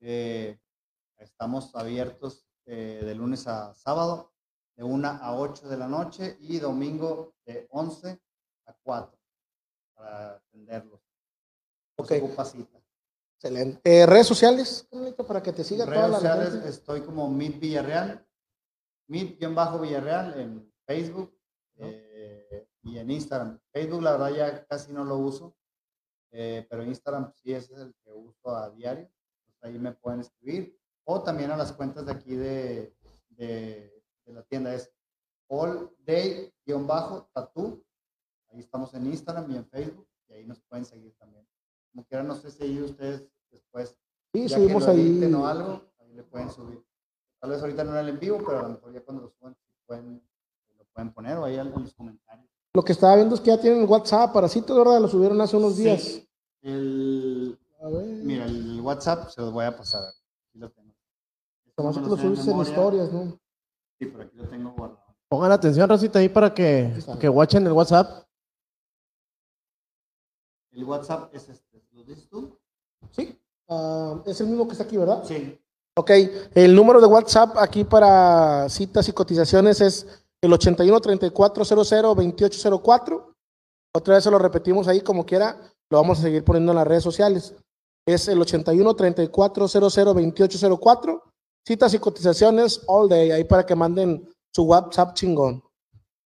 eh, 0.00 0.58
estamos 1.18 1.74
abiertos 1.74 2.46
eh, 2.66 3.02
de 3.04 3.14
lunes 3.14 3.46
a 3.46 3.74
sábado, 3.74 4.32
de 4.76 4.84
1 4.84 5.08
a 5.08 5.36
8 5.36 5.68
de 5.68 5.76
la 5.76 5.88
noche 5.88 6.36
y 6.40 6.58
domingo 6.58 7.34
de 7.44 7.66
11 7.70 8.20
a 8.66 8.72
4 8.82 9.18
para 9.94 10.36
atenderlos. 10.36 11.00
Ok. 11.96 12.12
cita. 12.44 12.78
Excelente. 13.34 13.80
Eh, 13.84 14.06
redes 14.06 14.26
sociales, 14.26 14.88
para 15.26 15.42
que 15.42 15.52
te 15.52 15.64
siga 15.64 15.84
toda 15.84 15.96
redes 15.96 16.10
la 16.10 16.16
sociales 16.16 16.52
gente. 16.54 16.68
estoy 16.68 17.02
como 17.02 17.28
Mid 17.28 17.58
Villarreal, 17.58 18.26
Mid-Villarreal 19.08 20.40
en 20.40 20.72
Facebook 20.88 21.38
eh, 21.76 22.66
y 22.82 22.96
en 22.98 23.10
Instagram. 23.10 23.60
Facebook 23.70 24.02
la 24.02 24.12
verdad 24.12 24.30
ya 24.34 24.64
casi 24.64 24.90
no 24.90 25.04
lo 25.04 25.18
uso, 25.18 25.54
eh, 26.30 26.66
pero 26.68 26.82
Instagram 26.82 27.30
sí 27.34 27.52
ese 27.52 27.74
es 27.74 27.80
el 27.80 27.94
que 28.02 28.10
uso 28.10 28.56
a 28.56 28.70
diario. 28.70 29.10
Pues 29.44 29.62
ahí 29.62 29.78
me 29.78 29.92
pueden 29.92 30.20
escribir 30.20 30.74
o 31.04 31.22
también 31.22 31.50
a 31.50 31.56
las 31.56 31.72
cuentas 31.72 32.06
de 32.06 32.12
aquí 32.12 32.34
de, 32.34 32.94
de, 33.28 34.02
de 34.24 34.32
la 34.32 34.42
tienda 34.44 34.74
es 34.74 34.90
all 35.48 35.94
day-tattoo. 36.06 37.84
Ahí 38.50 38.60
estamos 38.60 38.94
en 38.94 39.06
Instagram 39.06 39.50
y 39.50 39.56
en 39.56 39.66
Facebook 39.68 40.08
y 40.28 40.32
ahí 40.32 40.46
nos 40.46 40.60
pueden 40.62 40.86
seguir 40.86 41.14
también. 41.18 41.46
Como 41.92 42.06
quieran, 42.06 42.28
no 42.28 42.34
sé 42.34 42.50
si 42.50 42.62
ahí 42.62 42.80
ustedes 42.80 43.28
después 43.50 43.98
Sí, 44.32 44.48
subimos 44.48 44.86
ahí. 44.86 45.22
o 45.34 45.46
algo, 45.46 45.82
ahí 45.98 46.12
le 46.12 46.22
pueden 46.22 46.50
subir. 46.50 46.82
Tal 47.40 47.50
vez 47.50 47.60
ahorita 47.60 47.84
no 47.84 47.92
en 47.92 47.98
el 47.98 48.08
en 48.10 48.18
vivo, 48.20 48.38
pero 48.38 48.58
a 48.58 48.62
lo 48.62 48.68
mejor 48.70 48.92
ya 48.92 49.04
cuando 49.04 49.22
lo 49.24 49.30
suban 49.30 49.56
pueden, 49.86 50.22
pueden 50.98 51.12
poner 51.12 51.38
o 51.38 51.44
ahí 51.44 51.56
en 51.56 51.70
los 51.70 51.94
comentarios. 51.94 52.48
Lo 52.74 52.82
que 52.82 52.92
estaba 52.92 53.14
viendo 53.14 53.34
es 53.36 53.40
que 53.40 53.48
ya 53.48 53.60
tienen 53.60 53.88
WhatsApp 53.88 54.32
para 54.32 54.48
citas, 54.48 54.76
¿verdad? 54.76 55.00
Lo 55.00 55.06
subieron 55.08 55.40
hace 55.40 55.56
unos 55.56 55.76
Sí. 55.76 55.82
días. 55.84 56.22
El, 56.62 57.56
A 57.80 57.88
ver. 57.88 58.04
mira, 58.24 58.44
el 58.46 58.80
WhatsApp 58.80 59.28
se 59.30 59.40
los 59.40 59.52
voy 59.52 59.64
a 59.64 59.76
pasar. 59.76 60.02
Aquí 60.02 60.58
lo 60.58 60.68
tengo. 60.70 60.92
No 61.76 61.84
me 61.92 62.00
lo 62.08 62.16
subes 62.16 62.48
en 62.48 62.60
historias, 62.60 63.12
¿no? 63.12 63.38
Sí, 64.00 64.06
pero 64.06 64.24
aquí 64.24 64.36
lo 64.36 64.48
tengo 64.48 64.72
guardado. 64.72 65.04
Pongan 65.28 65.52
atención, 65.52 65.88
Racita, 65.88 66.18
ahí 66.18 66.28
para 66.28 66.52
que, 66.52 66.92
que 67.20 67.28
watchen 67.28 67.64
el 67.66 67.72
WhatsApp. 67.72 68.24
El 70.72 70.84
WhatsApp 70.84 71.32
es 71.34 71.48
este. 71.48 71.80
¿Lo 71.92 72.02
dices 72.02 72.28
tú? 72.28 72.58
Sí. 73.12 73.38
Ah, 73.68 74.20
es 74.26 74.40
el 74.40 74.48
mismo 74.48 74.66
que 74.66 74.72
está 74.72 74.84
aquí, 74.84 74.96
¿verdad? 74.96 75.22
Sí. 75.24 75.60
Ok, 75.96 76.10
el 76.54 76.74
número 76.74 77.00
de 77.00 77.06
WhatsApp 77.06 77.56
aquí 77.58 77.84
para 77.84 78.68
citas 78.68 79.08
y 79.08 79.12
cotizaciones 79.12 79.80
es 79.80 80.24
el 80.42 80.52
81 80.52 81.00
34 81.00 81.64
00 81.64 82.14
2804. 82.14 83.32
Otra 83.94 84.14
vez 84.14 84.24
se 84.24 84.30
lo 84.30 84.38
repetimos 84.38 84.86
ahí 84.88 85.00
como 85.00 85.24
quiera, 85.26 85.56
lo 85.90 85.98
vamos 85.98 86.18
a 86.18 86.22
seguir 86.22 86.44
poniendo 86.44 86.72
en 86.72 86.76
las 86.76 86.86
redes 86.86 87.02
sociales. 87.02 87.54
Es 88.06 88.28
el 88.28 88.40
81 88.40 88.94
34 88.94 89.68
00 89.68 90.14
2804. 90.14 91.22
Citas 91.66 91.92
y 91.94 91.98
cotizaciones 91.98 92.82
all 92.86 93.08
day, 93.08 93.30
ahí 93.30 93.44
para 93.44 93.66
que 93.66 93.74
manden 93.74 94.26
su 94.54 94.62
WhatsApp 94.64 95.14
chingón. 95.14 95.62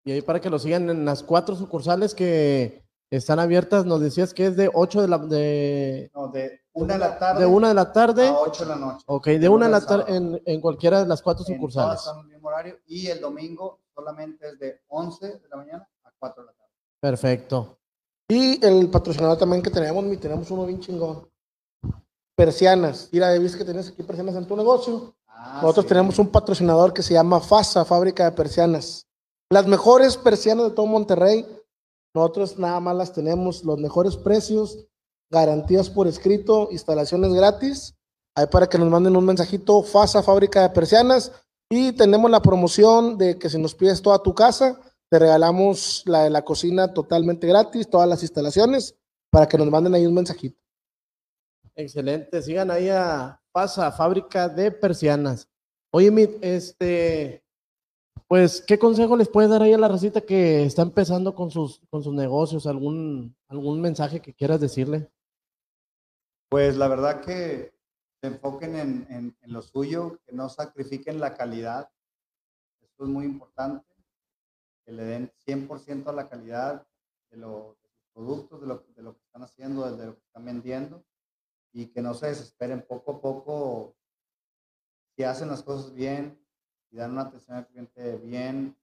Y 0.05 0.13
ahí 0.13 0.23
para 0.23 0.41
que 0.41 0.51
lo 0.51 0.59
sigan 0.59 0.91
en 0.91 1.05
las 1.05 1.23
cuatro 1.23 1.55
sucursales 1.55 2.15
que 2.15 2.83
están 3.11 3.39
abiertas, 3.39 3.85
nos 3.87 4.01
decías 4.01 4.35
que 4.35 4.47
es 4.47 4.57
de 4.57 4.71
8 4.73 5.03
de 5.03 5.09
la 5.09 5.19
de 5.19 6.11
No, 6.15 6.29
de 6.29 6.61
una 6.73 6.95
de 6.95 6.99
la 7.01 7.19
tarde 7.19 7.41
de 7.41 7.47
una 7.47 7.69
de 7.69 7.75
la 7.75 7.93
tarde. 7.93 8.29
a 8.29 8.39
8 8.39 8.65
de 8.65 8.69
la 8.71 8.77
noche. 8.77 9.05
Ok, 9.07 9.27
de 9.27 9.39
De 9.39 9.49
una 9.49 9.67
de 9.67 9.73
la 9.73 9.81
tarde 9.81 10.15
en, 10.15 10.41
en 10.45 10.61
cualquiera 10.61 11.01
de 11.01 11.07
las 11.09 11.21
cuatro 11.23 11.45
En 11.49 11.55
sucursales. 11.55 12.01
todas 12.03 12.07
están 12.07 12.19
en 12.19 12.25
el 12.27 12.33
mismo 12.35 12.49
horario. 12.49 12.79
Y 12.87 13.07
el 13.09 13.21
domingo 13.21 13.81
solamente 14.01 14.49
es 14.49 14.59
de 14.59 14.81
11 14.89 15.27
de 15.27 15.49
la 15.49 15.57
mañana 15.57 15.89
a 16.05 16.11
4 16.19 16.43
de 16.43 16.47
la 16.47 16.53
tarde. 16.53 16.71
Perfecto. 17.01 17.79
Y 18.29 18.65
el 18.65 18.89
patrocinador 18.89 19.39
también 19.39 19.63
que 19.63 19.71
tenemos, 19.71 20.03
mi, 20.05 20.17
tenemos 20.17 20.51
uno 20.51 20.67
bien 20.67 20.81
chingón. 20.81 21.29
Persianas. 22.37 23.09
Mira, 23.13 23.33
viste 23.39 23.59
que 23.59 23.65
tienes 23.65 23.89
aquí 23.89 24.03
persianas 24.03 24.35
en 24.37 24.47
tu 24.47 24.57
negocio. 24.57 25.15
Ah, 25.27 25.61
Nosotros 25.63 25.85
sí. 25.85 25.89
tenemos 25.91 26.19
un 26.19 26.29
patrocinador 26.29 26.93
que 26.95 27.03
se 27.03 27.15
llama 27.15 27.41
FASA, 27.41 27.85
Fábrica 27.85 28.25
de 28.25 28.33
Persianas. 28.33 29.07
Las 29.51 29.67
mejores 29.67 30.17
persianas 30.17 30.67
de 30.67 30.71
todo 30.71 30.87
Monterrey. 30.87 31.47
Nosotros 32.15 32.59
nada 32.59 32.81
más 32.81 32.97
las 32.97 33.13
tenemos, 33.13 33.65
los 33.65 33.79
mejores 33.79 34.17
precios, 34.17 34.79
garantías 35.31 35.91
por 35.91 36.09
escrito, 36.09 36.69
instalaciones 36.71 37.33
gratis. 37.35 37.95
Ahí 38.35 38.47
para 38.47 38.69
que 38.69 38.79
nos 38.79 38.89
manden 38.89 39.17
un 39.17 39.25
mensajito, 39.27 39.83
FASA, 39.83 40.23
Fábrica 40.23 40.63
de 40.63 40.71
Persianas. 40.71 41.33
Y 41.73 41.93
tenemos 41.93 42.29
la 42.31 42.43
promoción 42.43 43.17
de 43.17 43.39
que 43.39 43.49
si 43.49 43.57
nos 43.57 43.77
pides 43.77 44.03
toda 44.03 44.21
tu 44.21 44.35
casa, 44.35 44.81
te 45.09 45.21
regalamos 45.21 46.03
la 46.05 46.25
de 46.25 46.31
la 46.31 46.43
cocina 46.43 46.93
totalmente 46.93 47.47
gratis, 47.47 47.89
todas 47.89 48.09
las 48.09 48.23
instalaciones, 48.23 48.97
para 49.31 49.47
que 49.47 49.57
nos 49.57 49.71
manden 49.71 49.95
ahí 49.95 50.05
un 50.05 50.15
mensajito. 50.15 50.61
Excelente. 51.77 52.43
Sigan 52.43 52.73
ahí 52.73 52.89
a 52.89 53.41
Pasa, 53.53 53.91
fábrica 53.93 54.49
de 54.49 54.71
persianas. 54.73 55.49
Oye, 55.93 56.11
Mit, 56.11 56.31
este, 56.41 57.45
pues, 58.29 58.63
¿qué 58.67 58.79
consejo 58.79 59.17
les 59.17 59.29
puedes 59.29 59.51
dar 59.51 59.63
ahí 59.63 59.73
a 59.73 59.79
la 59.79 59.89
racita 59.89 60.21
que 60.21 60.65
está 60.65 60.83
empezando 60.83 61.35
con 61.35 61.51
sus, 61.51 61.81
con 61.91 62.03
sus 62.03 62.15
negocios? 62.15 62.67
¿Algún, 62.67 63.37
algún 63.49 63.81
mensaje 63.81 64.21
que 64.21 64.35
quieras 64.35 64.61
decirle? 64.61 65.11
Pues 66.49 66.77
la 66.77 66.89
verdad 66.89 67.21
que 67.21 67.73
se 68.21 68.27
enfoquen 68.27 68.77
en, 68.77 69.07
en- 69.09 69.37
lo 69.53 69.63
suyo, 69.63 70.21
que 70.27 70.33
no 70.33 70.49
sacrifiquen 70.49 71.19
la 71.21 71.35
calidad. 71.35 71.91
Esto 72.83 73.05
es 73.05 73.09
muy 73.11 73.25
importante. 73.25 73.87
Que 74.85 74.93
le 74.93 75.05
den 75.05 75.33
100% 75.47 76.09
a 76.09 76.13
la 76.13 76.29
calidad 76.29 76.87
de, 77.31 77.37
lo- 77.39 77.79
de 77.83 77.89
sus 77.89 78.05
productos, 78.13 78.61
de 78.61 78.67
lo, 78.67 78.85
de 78.95 79.03
lo 79.03 79.15
que 79.17 79.25
están 79.25 79.43
haciendo, 79.43 79.97
de 79.97 80.07
lo 80.07 80.15
que 80.15 80.25
están 80.27 80.45
vendiendo. 80.45 81.05
Y 81.73 81.87
que 81.87 82.03
no 82.03 82.15
se 82.15 82.27
desesperen 82.27 82.85
poco 82.87 83.13
a 83.13 83.21
poco. 83.21 83.97
Si 85.17 85.25
hacen 85.25 85.49
las 85.49 85.63
cosas 85.63 85.95
bien 85.95 86.39
y 86.91 86.97
dan 86.97 87.13
una 87.13 87.23
atención 87.23 87.57
al 87.57 87.67
cliente 87.69 88.17
bien, 88.19 88.77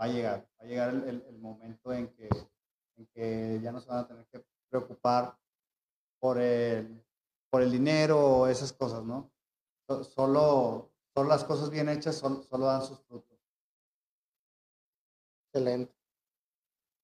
va 0.00 0.04
a 0.06 0.08
llegar. 0.08 0.48
Va 0.60 0.64
a 0.64 0.66
llegar 0.66 0.90
el, 0.90 1.04
el- 1.08 1.22
el 1.28 1.38
momento 1.38 1.92
en 1.92 2.08
que, 2.14 2.28
en 2.96 3.06
que 3.06 3.60
ya 3.62 3.72
no 3.72 3.80
se 3.80 3.88
van 3.88 3.98
a 4.04 4.08
tener 4.08 4.26
que 4.26 4.44
preocupar 4.68 5.38
por 6.20 6.38
el, 6.38 7.02
por 7.50 7.62
el 7.62 7.70
dinero 7.72 8.18
o 8.40 8.46
esas 8.46 8.72
cosas, 8.72 9.04
¿no? 9.04 9.30
So- 9.88 10.04
Solo, 10.04 10.90
solo 11.14 11.28
las 11.28 11.44
cosas 11.44 11.70
bien 11.70 11.88
hechas 11.88 12.16
son- 12.16 12.42
solo 12.44 12.66
dan 12.66 12.82
sus 12.82 13.00
frutos. 13.00 13.38
Excelente. 15.52 15.92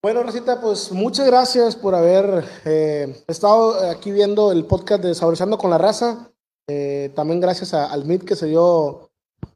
Bueno, 0.03 0.23
Rosita, 0.23 0.61
pues 0.61 0.93
muchas 0.93 1.27
gracias 1.27 1.75
por 1.77 1.95
haber 1.95 2.45
eh, 2.66 3.25
estado 3.27 3.91
aquí 3.91 4.12
viendo 4.12 4.53
el 4.53 4.66
podcast 4.66 5.03
de 5.03 5.15
Saborizando 5.15 5.57
con 5.57 5.71
la 5.71 5.79
Raza. 5.79 6.31
Eh, 6.69 7.11
también 7.16 7.41
gracias 7.41 7.73
a- 7.73 7.91
al 7.91 8.03
MIT 8.05 8.25
que 8.25 8.37
se 8.37 8.47
dio 8.47 9.11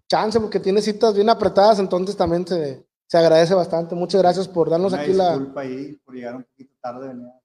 chance 0.09 0.41
porque 0.41 0.59
tiene 0.61 0.81
citas 0.81 1.15
bien 1.15 1.29
apretadas, 1.29 1.79
entonces 1.81 2.17
también 2.17 2.47
se, 2.47 2.87
se 3.07 3.19
agradece 3.19 3.53
bastante. 3.55 3.95
Muchas 3.95 4.23
gracias 4.23 4.49
por 4.49 4.71
darnos 4.71 4.93
Una 4.95 5.03
aquí 5.03 5.13
la... 5.13 5.31
disculpa 5.33 5.61
ahí 5.61 5.93
por 6.05 6.15
llegar 6.15 6.37
un 6.37 6.45
poquito 6.45 6.75
tarde, 6.81 7.09
venía 7.09 7.41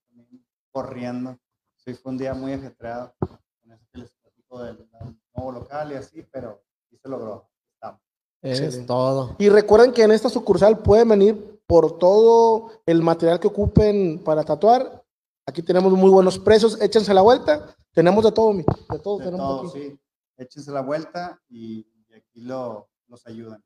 corriendo. 0.72 1.38
Sí, 1.84 1.94
fue 1.96 2.12
un 2.14 2.18
día 2.18 2.34
muy 2.34 2.54
ajetreado 2.54 3.14
con 3.20 3.72
eso 3.72 3.86
que 3.92 4.00
les 4.00 4.12
platico 4.14 4.64
del, 4.64 4.88
nuevo 5.36 5.52
local 5.52 5.92
y 5.92 5.96
así, 5.96 6.24
pero 6.32 6.64
sí 6.90 6.98
se 6.98 7.10
logró. 7.10 7.50
Estamos. 7.74 8.02
Es 8.42 8.60
Excelente. 8.60 8.88
todo. 8.88 9.36
Y 9.38 9.50
recuerden 9.50 9.92
que 9.92 10.04
en 10.04 10.12
esta 10.12 10.30
sucursal 10.30 10.80
pueden 10.80 11.10
venir 11.10 11.62
por 11.68 11.98
todo 11.98 12.70
el 12.86 13.02
material 13.02 13.40
que 13.40 13.48
ocupen 13.48 14.22
para 14.24 14.44
tatuar. 14.44 15.04
Aquí 15.46 15.62
tenemos 15.62 15.92
muy 15.92 16.10
buenos 16.10 16.40
precios, 16.40 16.80
échense 16.82 17.14
la 17.14 17.22
vuelta. 17.22 17.76
Tenemos 17.92 18.24
de 18.24 18.32
todo, 18.32 18.54
mi, 18.54 18.64
de 18.64 19.00
todo 19.00 19.18
De 19.18 19.26
tenemos 19.26 19.46
todo, 19.46 19.70
aquí. 19.70 19.80
sí. 19.82 20.00
Échense 20.38 20.72
la 20.72 20.82
vuelta 20.82 21.42
y, 21.50 21.86
y 22.08 22.14
aquí 22.16 22.42
lo, 22.42 22.88
los 23.08 23.26
ayudan. 23.28 23.62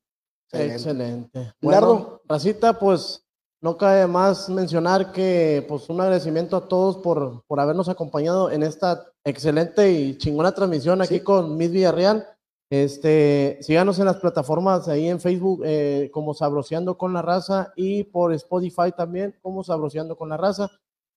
Excelente. 0.52 0.74
Excelente. 0.76 1.54
Lardo. 1.62 1.94
Bueno, 1.94 2.22
Racita, 2.28 2.80
pues 2.80 3.27
no 3.62 3.78
cabe 3.78 4.06
más 4.08 4.50
mencionar 4.50 5.12
que 5.12 5.66
pues 5.68 5.90
un 5.90 6.00
agradecimiento 6.00 6.56
a 6.58 6.68
todos 6.68 6.98
por, 6.98 7.44
por 7.48 7.60
habernos 7.60 7.90
acompañado 7.90 8.52
en 8.52 8.64
esta 8.64 9.06
excelente 9.26 9.92
y 9.92 10.18
chingona 10.18 10.54
transmisión 10.54 11.02
aquí 11.02 11.16
Sí. 11.16 11.24
con 11.24 11.58
Miss 11.58 11.72
Villarreal. 11.72 12.26
Este, 12.70 13.58
síganos 13.62 13.98
en 14.00 14.06
las 14.06 14.18
plataformas 14.18 14.88
ahí 14.90 15.08
en 15.08 15.22
Facebook 15.22 15.62
eh, 15.64 16.10
como 16.14 16.34
Sabroseando 16.34 16.98
con 16.98 17.14
la 17.14 17.22
Raza 17.22 17.72
y 17.78 18.04
por 18.04 18.34
Spotify 18.34 18.92
también 18.96 19.36
como 19.42 19.64
Sabroseando 19.64 20.18
con 20.18 20.30
la 20.30 20.38
Raza. 20.38 20.70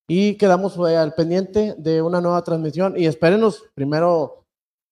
Y 0.09 0.37
quedamos 0.37 0.77
eh, 0.89 0.97
al 0.97 1.15
pendiente 1.15 1.75
de 1.77 2.03
una 2.03 2.21
nueva 2.21 2.43
transmisión 2.43 2.95
y 2.97 3.07
espérenos 3.07 3.65
primero, 3.75 4.45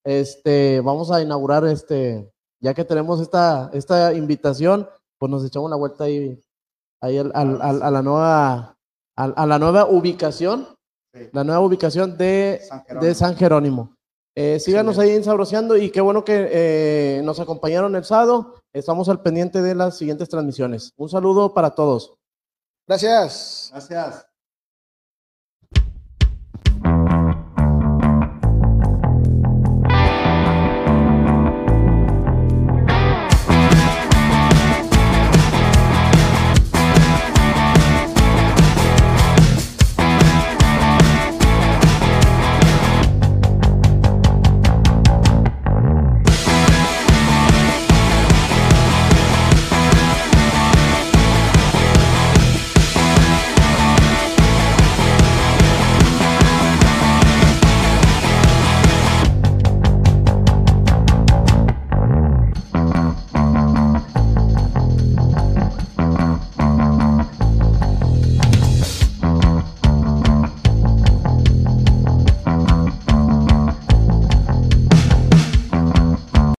este, 0.05 0.81
vamos 0.81 1.11
a 1.11 1.21
inaugurar 1.21 1.65
este, 1.65 2.29
ya 2.61 2.73
que 2.73 2.85
tenemos 2.85 3.19
esta, 3.21 3.69
esta 3.73 4.13
invitación, 4.13 4.87
pues 5.17 5.29
nos 5.29 5.45
echamos 5.45 5.67
una 5.67 5.75
vuelta 5.77 6.05
ahí, 6.05 6.41
ahí 7.01 7.17
al- 7.17 7.31
al- 7.33 7.61
al- 7.61 7.83
a, 7.83 7.91
la 7.91 8.01
nueva, 8.01 8.75
a, 9.17 9.23
a 9.23 9.45
la 9.45 9.59
nueva 9.59 9.85
ubicación, 9.85 10.67
Sí. 11.13 11.27
la 11.33 11.43
nueva 11.43 11.61
ubicación 11.61 12.17
de, 12.17 12.61
San 12.67 12.79
de 12.79 12.85
Jerónimo. 12.87 13.15
San 13.15 13.35
Jerónimo. 13.35 13.95
Eh, 14.35 14.59
síganos 14.59 14.99
ahí 14.99 15.09
en 15.11 15.23
Sabroseando 15.23 15.75
y 15.75 15.89
qué 15.89 16.01
bueno 16.01 16.23
que 16.23 16.47
eh, 16.51 17.21
nos 17.23 17.39
acompañaron 17.39 17.95
el 17.95 18.05
sábado. 18.05 18.55
Estamos 18.73 19.09
al 19.09 19.21
pendiente 19.23 19.61
de 19.63 19.73
las 19.75 19.97
siguientes 19.97 20.29
transmisiones. 20.29 20.93
Un 20.97 21.09
saludo 21.09 21.53
para 21.53 21.71
todos. 21.71 22.13
Gracias. 22.87 23.69
Gracias. 23.73 24.28